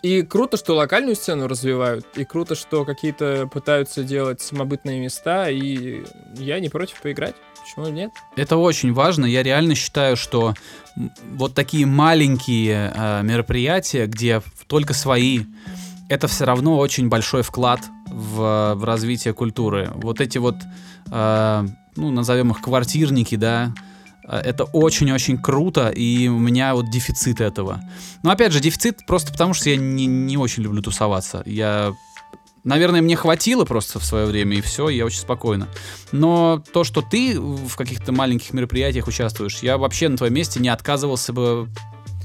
И 0.02 0.22
круто, 0.22 0.56
что 0.56 0.76
локальную 0.76 1.16
сцену 1.16 1.48
развивают, 1.48 2.06
и 2.16 2.24
круто, 2.24 2.56
что 2.56 2.86
какие-то 2.86 3.50
пытаются 3.52 4.04
делать 4.04 4.40
самобытные 4.40 5.00
места, 5.02 5.50
и 5.50 6.04
я 6.38 6.60
не 6.60 6.70
против 6.70 7.02
поиграть. 7.02 7.36
Почему 7.62 7.88
нет? 7.88 8.12
Это 8.38 8.56
очень 8.56 8.94
важно. 8.94 9.26
Я 9.26 9.44
реально 9.44 9.76
считаю, 9.76 10.16
что 10.16 10.54
вот 11.32 11.54
такие 11.54 11.86
маленькие 11.86 12.94
э, 12.96 13.22
мероприятия, 13.24 14.08
где 14.08 14.42
только 14.68 14.94
свои, 14.94 15.42
это 16.08 16.28
все 16.28 16.46
равно 16.46 16.78
очень 16.78 17.10
большой 17.10 17.44
вклад 17.44 17.82
в, 18.08 18.76
в 18.76 18.84
развитие 18.84 19.34
культуры. 19.34 19.92
Вот 19.96 20.22
эти 20.22 20.38
вот, 20.38 20.56
э, 21.12 21.66
ну, 21.98 22.12
назовем 22.12 22.52
их 22.52 22.62
квартирники, 22.62 23.36
да, 23.36 23.74
это 24.38 24.64
очень-очень 24.66 25.38
круто, 25.38 25.90
и 25.90 26.28
у 26.28 26.38
меня 26.38 26.76
вот 26.76 26.90
дефицит 26.90 27.42
этого. 27.42 27.82
Но 28.24 28.32
опять 28.32 28.52
же, 28.52 28.60
дефицит 28.60 29.06
просто 29.08 29.32
потому, 29.32 29.54
что 29.54 29.70
я 29.70 29.76
не, 29.76 30.06
не 30.06 30.38
очень 30.38 30.64
люблю 30.64 30.82
тусоваться. 30.82 31.44
Я 31.46 31.94
Наверное, 32.64 33.02
мне 33.02 33.16
хватило 33.16 33.64
просто 33.64 34.00
в 34.00 34.06
свое 34.06 34.26
время, 34.26 34.58
и 34.58 34.62
все, 34.62 34.90
я 34.90 35.06
очень 35.06 35.20
спокойно. 35.20 35.70
Но 36.12 36.62
то, 36.74 36.84
что 36.84 37.02
ты 37.02 37.40
в 37.40 37.76
каких-то 37.76 38.12
маленьких 38.12 38.54
мероприятиях 38.54 39.08
участвуешь, 39.08 39.60
я 39.62 39.78
вообще 39.78 40.10
на 40.10 40.18
твоем 40.18 40.34
месте 40.34 40.60
не 40.60 40.70
отказывался 40.70 41.32
бы. 41.32 41.70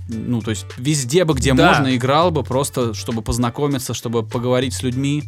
Ну, 0.09 0.43
то 0.43 0.51
есть 0.51 0.67
везде 0.77 1.25
бы, 1.25 1.35
где 1.35 1.55
Да. 1.55 1.69
можно, 1.69 1.97
играл 1.97 2.31
бы, 2.31 2.43
просто 2.43 2.93
чтобы 2.95 3.23
познакомиться, 3.23 3.95
чтобы 3.95 4.23
поговорить 4.23 4.75
с 4.75 4.83
людьми, 4.83 5.23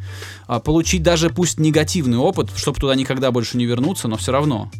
а, 0.48 0.60
получить 0.60 1.02
даже 1.02 1.30
пусть 1.30 1.58
негативный 1.58 2.18
опыт, 2.18 2.50
чтобы 2.54 2.78
туда 2.78 2.94
никогда 2.94 3.30
больше 3.30 3.56
не 3.56 3.64
вернуться, 3.64 4.08
но 4.08 4.16
все 4.18 4.32
равно. 4.32 4.70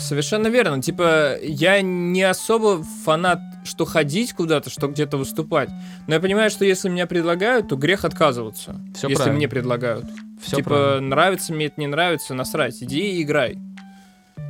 Совершенно 0.00 0.48
верно. 0.48 0.80
Типа, 0.82 1.36
я 1.42 1.80
не 1.82 2.22
особо 2.22 2.82
фанат, 3.04 3.40
что 3.64 3.84
ходить 3.84 4.32
куда-то, 4.32 4.70
что 4.70 4.88
где-то 4.88 5.16
выступать. 5.16 5.70
Но 6.06 6.14
я 6.14 6.20
понимаю, 6.20 6.50
что 6.50 6.64
если 6.64 6.88
меня 6.88 7.06
предлагают, 7.06 7.68
то 7.68 7.76
грех 7.76 8.04
отказываться. 8.04 8.80
Всё 8.94 9.08
если 9.08 9.16
правильно. 9.16 9.36
мне 9.36 9.48
предлагают. 9.48 10.06
Все 10.42 10.56
типа, 10.56 10.98
нравится 11.00 11.52
мне 11.52 11.66
это, 11.66 11.80
не 11.80 11.86
нравится, 11.86 12.34
насрать. 12.34 12.82
Иди 12.82 13.18
и 13.18 13.22
играй. 13.22 13.58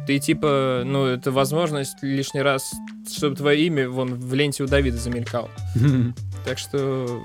Ты 0.07 0.19
типа, 0.19 0.83
ну, 0.85 1.07
это 1.07 1.31
возможность 1.31 2.03
лишний 2.03 2.43
раз, 2.43 2.73
чтобы 3.13 3.37
твое 3.37 3.67
имя 3.67 3.89
вон 3.89 4.15
в 4.15 4.35
ленте 4.35 4.63
у 4.63 4.67
Давида 4.67 4.97
замелькал. 4.97 5.49
Так 6.43 6.57
что 6.57 7.21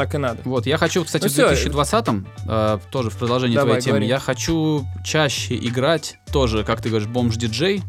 так 0.00 0.14
и 0.14 0.18
надо. 0.18 0.40
Вот, 0.46 0.64
я 0.66 0.78
хочу, 0.78 1.04
кстати, 1.04 1.24
Ну 1.24 1.28
в 1.28 1.32
всё. 1.54 1.70
2020-м, 1.70 2.26
э, 2.48 2.78
тоже 2.90 3.10
в 3.10 3.16
продолжении 3.18 3.54
Давай, 3.54 3.72
твоей 3.72 3.82
темы, 3.82 3.96
говори. 3.98 4.08
я 4.08 4.18
хочу 4.18 4.86
чаще 5.04 5.56
играть, 5.56 6.16
тоже, 6.32 6.64
как 6.64 6.80
ты 6.80 6.88
говоришь, 6.88 7.06
бомж-диджей, 7.08 7.82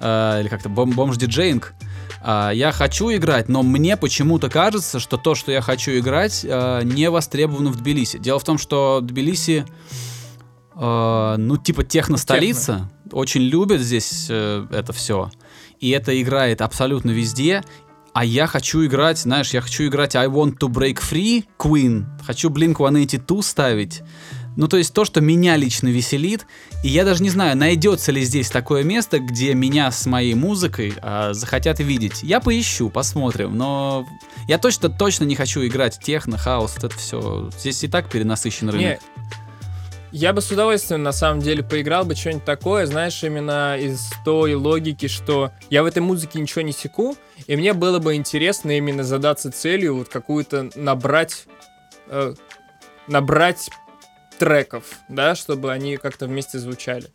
э, 0.00 0.40
или 0.42 0.48
как-то 0.48 0.68
бом- 0.68 0.92
бомж-диджеинг. 0.94 1.72
А, 2.22 2.50
я 2.50 2.70
хочу 2.70 3.10
играть, 3.14 3.48
но 3.48 3.62
мне 3.62 3.96
почему-то 3.96 4.50
кажется, 4.50 4.98
что 5.00 5.16
то, 5.16 5.34
что 5.34 5.52
я 5.52 5.62
хочу 5.62 5.90
играть, 5.92 6.44
э, 6.46 6.80
не 6.84 7.08
востребовано 7.08 7.70
в 7.70 7.76
Тбилиси. 7.76 8.18
Дело 8.18 8.38
в 8.38 8.44
том, 8.44 8.58
что 8.58 9.00
Тбилиси, 9.02 9.64
э, 10.76 11.34
ну, 11.38 11.56
типа 11.56 11.82
техно-столица, 11.84 12.90
очень 13.10 13.40
любят 13.42 13.80
здесь 13.80 14.26
э, 14.28 14.66
это 14.70 14.92
все. 14.92 15.30
И 15.80 15.90
это 15.90 16.20
играет 16.20 16.60
абсолютно 16.62 17.10
везде. 17.10 17.62
А 18.14 18.24
я 18.24 18.46
хочу 18.46 18.86
играть, 18.86 19.18
знаешь, 19.18 19.50
я 19.50 19.60
хочу 19.60 19.88
играть 19.88 20.14
I 20.14 20.28
Want 20.28 20.58
to 20.60 20.68
Break 20.68 21.00
Free 21.00 21.44
Queen. 21.58 22.04
Хочу 22.24 22.48
Blink-182 22.48 23.42
ставить. 23.42 24.02
Ну, 24.56 24.68
то 24.68 24.76
есть 24.76 24.94
то, 24.94 25.04
что 25.04 25.20
меня 25.20 25.56
лично 25.56 25.88
веселит. 25.88 26.46
И 26.84 26.88
я 26.88 27.04
даже 27.04 27.24
не 27.24 27.30
знаю, 27.30 27.56
найдется 27.56 28.12
ли 28.12 28.22
здесь 28.22 28.50
такое 28.50 28.84
место, 28.84 29.18
где 29.18 29.52
меня 29.54 29.90
с 29.90 30.06
моей 30.06 30.34
музыкой 30.34 30.94
а, 31.02 31.34
захотят 31.34 31.80
видеть. 31.80 32.22
Я 32.22 32.38
поищу, 32.38 32.88
посмотрим. 32.88 33.58
Но 33.58 34.06
я 34.46 34.58
точно-точно 34.58 35.24
не 35.24 35.34
хочу 35.34 35.66
играть 35.66 35.98
техно, 36.00 36.38
хаос, 36.38 36.76
это 36.76 36.90
все. 36.90 37.50
Здесь 37.58 37.82
и 37.82 37.88
так 37.88 38.08
перенасыщен 38.08 38.68
рынок. 38.68 38.80
Не, 38.80 38.98
я 40.14 40.32
бы 40.32 40.40
с 40.40 40.48
удовольствием 40.52 41.02
на 41.02 41.10
самом 41.10 41.40
деле 41.40 41.64
поиграл 41.64 42.04
бы 42.04 42.14
что-нибудь 42.14 42.44
такое, 42.44 42.86
знаешь, 42.86 43.24
именно 43.24 43.76
из 43.76 44.12
той 44.24 44.54
логики, 44.54 45.08
что 45.08 45.50
я 45.70 45.82
в 45.82 45.86
этой 45.86 45.98
музыке 45.98 46.40
ничего 46.40 46.62
не 46.62 46.70
секу, 46.70 47.16
и 47.46 47.56
мне 47.56 47.72
было 47.72 47.98
бы 47.98 48.14
интересно 48.14 48.76
именно 48.76 49.04
задаться 49.04 49.50
целью 49.50 49.96
вот 49.96 50.08
какую-то 50.08 50.70
набрать, 50.74 51.46
э, 52.08 52.34
набрать 53.06 53.70
треков, 54.38 54.84
да, 55.08 55.34
чтобы 55.34 55.72
они 55.72 55.96
как-то 55.96 56.26
вместе 56.26 56.58
звучали. 56.58 57.08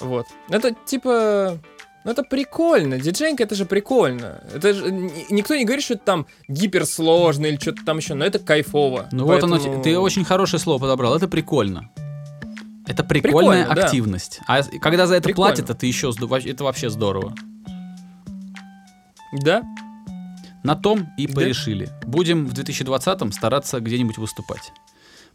Вот. 0.00 0.26
Это 0.48 0.74
типа... 0.86 1.58
Ну 2.04 2.10
это 2.10 2.24
прикольно. 2.24 2.98
Диджейнг 2.98 3.40
это 3.40 3.54
же 3.54 3.64
прикольно. 3.64 4.42
Это 4.52 4.74
же 4.74 4.90
никто 5.30 5.54
не 5.54 5.64
говорит, 5.64 5.84
что 5.84 5.94
это 5.94 6.04
там 6.04 6.26
гиперсложно 6.48 7.46
или 7.46 7.56
что-то 7.56 7.84
там 7.84 7.98
еще, 7.98 8.14
но 8.14 8.24
это 8.24 8.40
кайфово. 8.40 9.08
Ну 9.12 9.24
вот 9.24 9.42
оно, 9.44 9.56
Поэтому- 9.56 9.82
ты 9.84 9.96
очень 9.96 10.24
хорошее 10.24 10.58
слово 10.58 10.80
подобрал, 10.80 11.14
это 11.14 11.28
прикольно. 11.28 11.90
Это 12.86 13.04
прикольная 13.04 13.58
Прикольно, 13.62 13.74
да. 13.76 13.84
активность. 13.84 14.40
А 14.48 14.62
когда 14.80 15.06
за 15.06 15.14
это 15.14 15.28
Прикольно. 15.28 15.54
платят, 15.54 15.70
это 15.70 15.86
еще 15.86 16.10
это 16.44 16.64
вообще 16.64 16.90
здорово. 16.90 17.32
Да, 19.32 19.62
На 20.64 20.76
том 20.76 21.08
и 21.18 21.26
Да. 21.26 21.34
порешили. 21.34 21.88
Будем 22.04 22.46
в 22.46 22.52
2020-м 22.52 23.32
стараться 23.32 23.80
где-нибудь 23.80 24.16
выступать. 24.18 24.72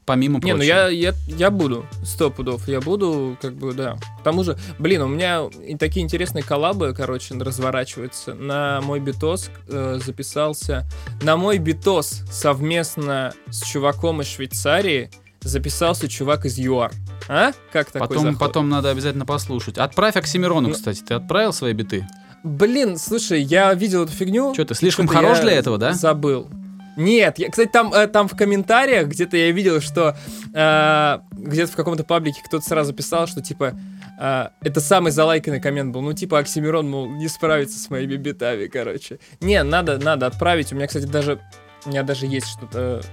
Помимо 0.06 0.36
Не, 0.36 0.40
прочего. 0.40 0.58
ну 0.58 0.64
я, 0.64 0.88
я, 0.88 1.14
я 1.28 1.52
буду, 1.52 1.86
сто 2.06 2.30
пудов, 2.32 2.66
я 2.70 2.80
буду, 2.80 3.38
как 3.42 3.56
бы, 3.56 3.74
да. 3.74 3.98
К 4.22 4.24
тому 4.24 4.46
же, 4.46 4.58
блин, 4.80 5.02
у 5.02 5.08
меня 5.10 5.42
и 5.68 5.76
такие 5.76 6.02
интересные 6.06 6.44
коллабы, 6.46 6.94
короче, 6.96 7.36
разворачиваются. 7.38 8.34
На 8.36 8.80
мой 8.80 9.02
битос 9.02 9.50
э, 9.68 10.00
записался, 10.02 10.86
на 11.22 11.36
мой 11.36 11.58
битос 11.58 12.24
совместно 12.32 13.34
с 13.50 13.64
чуваком 13.64 14.22
из 14.22 14.28
Швейцарии 14.28 15.12
записался 15.42 16.08
чувак 16.08 16.46
из 16.46 16.58
ЮАР. 16.58 16.94
А? 17.28 17.52
Как 17.74 17.92
такой 17.92 18.08
потом, 18.08 18.24
заход? 18.24 18.40
потом 18.40 18.70
надо 18.70 18.92
обязательно 18.92 19.26
послушать. 19.26 19.78
Отправь 19.78 20.16
Оксимирону, 20.16 20.70
Ну- 20.70 20.74
кстати. 20.74 21.02
Ты 21.02 21.16
отправил 21.16 21.52
свои 21.52 21.74
биты? 21.74 22.08
Блин, 22.44 22.98
слушай, 22.98 23.42
я 23.42 23.74
видел 23.74 24.04
эту 24.04 24.14
фигню. 24.14 24.54
Что 24.54 24.66
ты, 24.66 24.76
слишком 24.76 25.08
Что-то 25.08 25.22
хорош 25.22 25.40
для 25.40 25.54
этого, 25.54 25.78
да? 25.78 25.94
Забыл. 25.94 26.50
Нет, 26.98 27.38
я, 27.38 27.50
кстати, 27.50 27.70
там, 27.70 27.94
э, 27.94 28.08
там 28.08 28.28
в 28.28 28.36
комментариях 28.36 29.08
где-то 29.08 29.38
я 29.38 29.52
видел, 29.52 29.82
что 29.82 30.18
э, 30.54 31.20
где-то 31.32 31.72
в 31.72 31.76
каком-то 31.76 32.04
паблике 32.04 32.42
кто-то 32.44 32.66
сразу 32.66 32.92
писал, 32.92 33.28
что 33.28 33.40
типа 33.40 33.80
э, 34.20 34.48
это 34.62 34.80
самый 34.82 35.12
залайканный 35.12 35.62
коммент 35.62 35.94
был. 35.94 36.02
Ну, 36.02 36.14
типа, 36.14 36.40
Оксимирон, 36.40 36.90
мол, 36.90 37.08
не 37.08 37.28
справится 37.28 37.78
с 37.78 37.92
моими 37.92 38.16
битами, 38.16 38.66
короче. 38.66 39.20
Не, 39.42 39.62
надо, 39.62 40.00
надо 40.00 40.26
отправить. 40.26 40.74
У 40.74 40.76
меня, 40.76 40.88
кстати, 40.88 41.06
даже 41.06 41.40
у 41.86 41.90
меня 41.90 42.02
даже 42.02 42.26
есть 42.26 42.48
что-то 42.48 43.04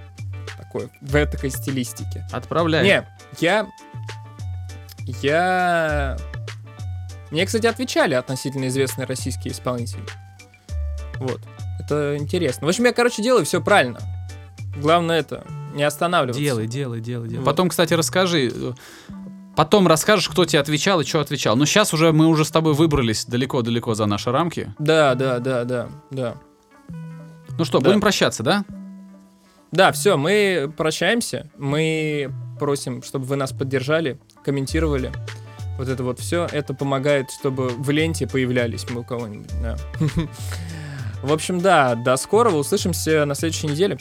такое 0.56 0.88
в 1.02 1.14
этой 1.14 1.50
стилистике. 1.50 2.26
Отправляй. 2.32 2.84
Не, 2.84 3.06
я... 3.38 3.66
Я... 5.06 6.16
Мне, 7.30 7.46
кстати, 7.46 7.66
отвечали 7.66 8.14
относительно 8.14 8.68
известные 8.68 9.06
российские 9.06 9.52
исполнители. 9.52 10.02
Вот. 11.18 11.40
Это 11.80 12.16
интересно. 12.16 12.66
В 12.66 12.68
общем, 12.70 12.84
я, 12.84 12.92
короче, 12.92 13.22
делаю 13.22 13.44
все 13.44 13.60
правильно. 13.62 13.98
Главное 14.76 15.20
это, 15.20 15.44
не 15.74 15.82
останавливаться. 15.82 16.40
Делай, 16.42 16.66
делай, 16.66 17.00
делай, 17.00 17.28
делай. 17.28 17.40
Вот. 17.40 17.44
Потом, 17.46 17.68
кстати, 17.68 17.94
расскажи. 17.94 18.50
э, 18.54 18.72
Потом 19.56 19.86
расскажешь, 19.86 20.28
кто 20.28 20.44
тебе 20.44 20.58
отвечал 20.60 21.00
и 21.00 21.04
что 21.04 21.20
отвечал. 21.20 21.54
Но 21.56 21.64
сейчас 21.64 21.94
уже 21.94 22.12
мы 22.12 22.26
уже 22.26 22.44
с 22.44 22.50
тобой 22.50 22.74
выбрались 22.74 23.24
далеко-далеко 23.24 23.94
за 23.94 24.06
наши 24.06 24.32
рамки. 24.32 24.74
Да, 24.80 25.14
да, 25.14 25.38
да, 25.38 25.64
да, 25.64 25.88
да. 26.10 26.34
Ну 27.56 27.64
что, 27.64 27.78
Да. 27.78 27.84
будем 27.86 28.00
прощаться, 28.00 28.42
да? 28.42 28.64
Да, 29.70 29.92
все, 29.92 30.16
мы 30.16 30.72
прощаемся. 30.76 31.50
Мы 31.56 32.32
просим, 32.58 33.02
чтобы 33.04 33.26
вы 33.26 33.36
нас 33.36 33.52
поддержали, 33.52 34.18
комментировали. 34.44 35.12
Вот 35.78 35.88
это 35.88 36.04
вот 36.04 36.20
все. 36.20 36.46
Это 36.50 36.74
помогает, 36.74 37.30
чтобы 37.30 37.68
в 37.68 37.90
ленте 37.90 38.26
появлялись 38.26 38.86
мы 38.90 39.00
у 39.00 39.04
кого-нибудь. 39.04 39.50
да. 39.60 39.76
В 41.22 41.32
общем, 41.32 41.60
да, 41.60 41.94
до 41.94 42.16
скорого. 42.16 42.56
Услышимся 42.56 43.24
на 43.24 43.34
следующей 43.34 43.68
неделе. 43.68 43.98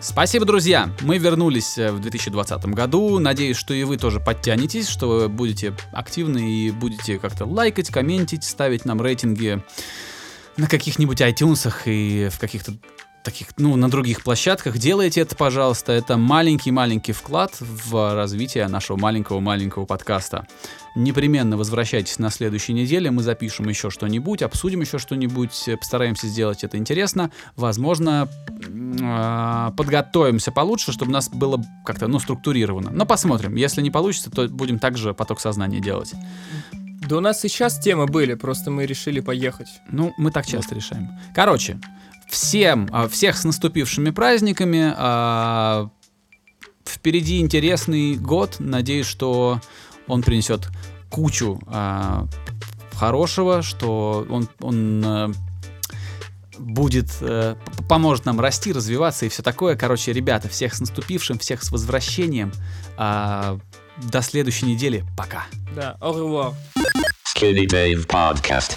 Спасибо, 0.00 0.44
друзья! 0.44 0.90
Мы 1.00 1.16
вернулись 1.16 1.78
э, 1.78 1.90
в 1.90 1.98
2020 1.98 2.66
году. 2.66 3.18
Надеюсь, 3.18 3.56
что 3.56 3.72
и 3.72 3.84
вы 3.84 3.96
тоже 3.96 4.20
подтянетесь, 4.20 4.86
что 4.86 5.08
вы 5.08 5.28
будете 5.30 5.74
активны 5.92 6.66
и 6.66 6.70
будете 6.70 7.18
как-то 7.18 7.46
лайкать, 7.46 7.88
комментить, 7.88 8.44
ставить 8.44 8.84
нам 8.84 9.00
рейтинги 9.00 9.62
на 10.58 10.68
каких-нибудь 10.68 11.22
iTunes 11.22 11.72
и 11.86 12.28
в 12.28 12.38
каких-то 12.38 12.74
таких, 13.24 13.48
ну, 13.56 13.74
на 13.74 13.90
других 13.90 14.22
площадках. 14.22 14.78
Делайте 14.78 15.22
это, 15.22 15.34
пожалуйста. 15.34 15.92
Это 15.92 16.16
маленький-маленький 16.16 17.12
вклад 17.12 17.56
в 17.60 18.14
развитие 18.14 18.68
нашего 18.68 18.96
маленького-маленького 18.96 19.86
подкаста. 19.86 20.46
Непременно 20.94 21.56
возвращайтесь 21.56 22.20
на 22.20 22.30
следующей 22.30 22.72
неделе. 22.72 23.10
Мы 23.10 23.22
запишем 23.22 23.68
еще 23.68 23.90
что-нибудь, 23.90 24.42
обсудим 24.42 24.82
еще 24.82 24.98
что-нибудь, 24.98 25.68
постараемся 25.80 26.28
сделать 26.28 26.62
это 26.62 26.76
интересно. 26.76 27.32
Возможно, 27.56 28.28
а, 29.02 29.72
подготовимся 29.72 30.52
получше, 30.52 30.92
чтобы 30.92 31.10
у 31.10 31.14
нас 31.14 31.28
было 31.28 31.60
как-то, 31.84 32.06
ну, 32.06 32.20
структурировано. 32.20 32.90
Но 32.92 33.06
посмотрим. 33.06 33.56
Если 33.56 33.82
не 33.82 33.90
получится, 33.90 34.30
то 34.30 34.46
будем 34.46 34.78
также 34.78 35.14
поток 35.14 35.40
сознания 35.40 35.80
делать. 35.80 36.14
Да 37.08 37.18
у 37.18 37.20
нас 37.20 37.44
и 37.44 37.48
сейчас 37.48 37.78
темы 37.78 38.06
были, 38.06 38.34
просто 38.34 38.70
мы 38.70 38.86
решили 38.86 39.20
поехать. 39.20 39.68
Ну, 39.90 40.14
мы 40.16 40.30
так 40.30 40.46
часто 40.46 40.74
решаем. 40.74 41.10
Короче, 41.34 41.78
всем, 42.28 42.88
а, 42.92 43.08
всех 43.08 43.36
с 43.36 43.44
наступившими 43.44 44.10
праздниками. 44.10 44.92
а, 44.96 45.90
Впереди 46.86 47.40
интересный 47.40 48.14
год. 48.16 48.56
Надеюсь, 48.58 49.06
что 49.06 49.60
он 50.06 50.22
принесет 50.22 50.68
кучу 51.10 51.60
а, 51.66 52.26
хорошего, 52.94 53.62
что 53.62 54.26
он, 54.28 54.48
он 54.60 55.02
а, 55.04 55.32
будет, 56.58 57.10
э, 57.20 57.56
поможет 57.88 58.26
нам 58.26 58.38
расти, 58.40 58.72
развиваться 58.72 59.26
и 59.26 59.28
все 59.28 59.42
такое. 59.42 59.76
Короче, 59.76 60.12
ребята, 60.12 60.48
всех 60.48 60.74
с 60.74 60.80
наступившим, 60.80 61.38
всех 61.38 61.62
с 61.64 61.72
возвращением. 61.72 62.52
До 62.96 64.22
следующей 64.22 64.66
недели. 64.66 65.04
Пока. 65.16 65.46
Да, 65.74 65.96
au 66.00 66.12
revoir. 66.14 66.54
Skinny 67.26 67.66
Dave 67.66 68.06
Podcast. 68.06 68.76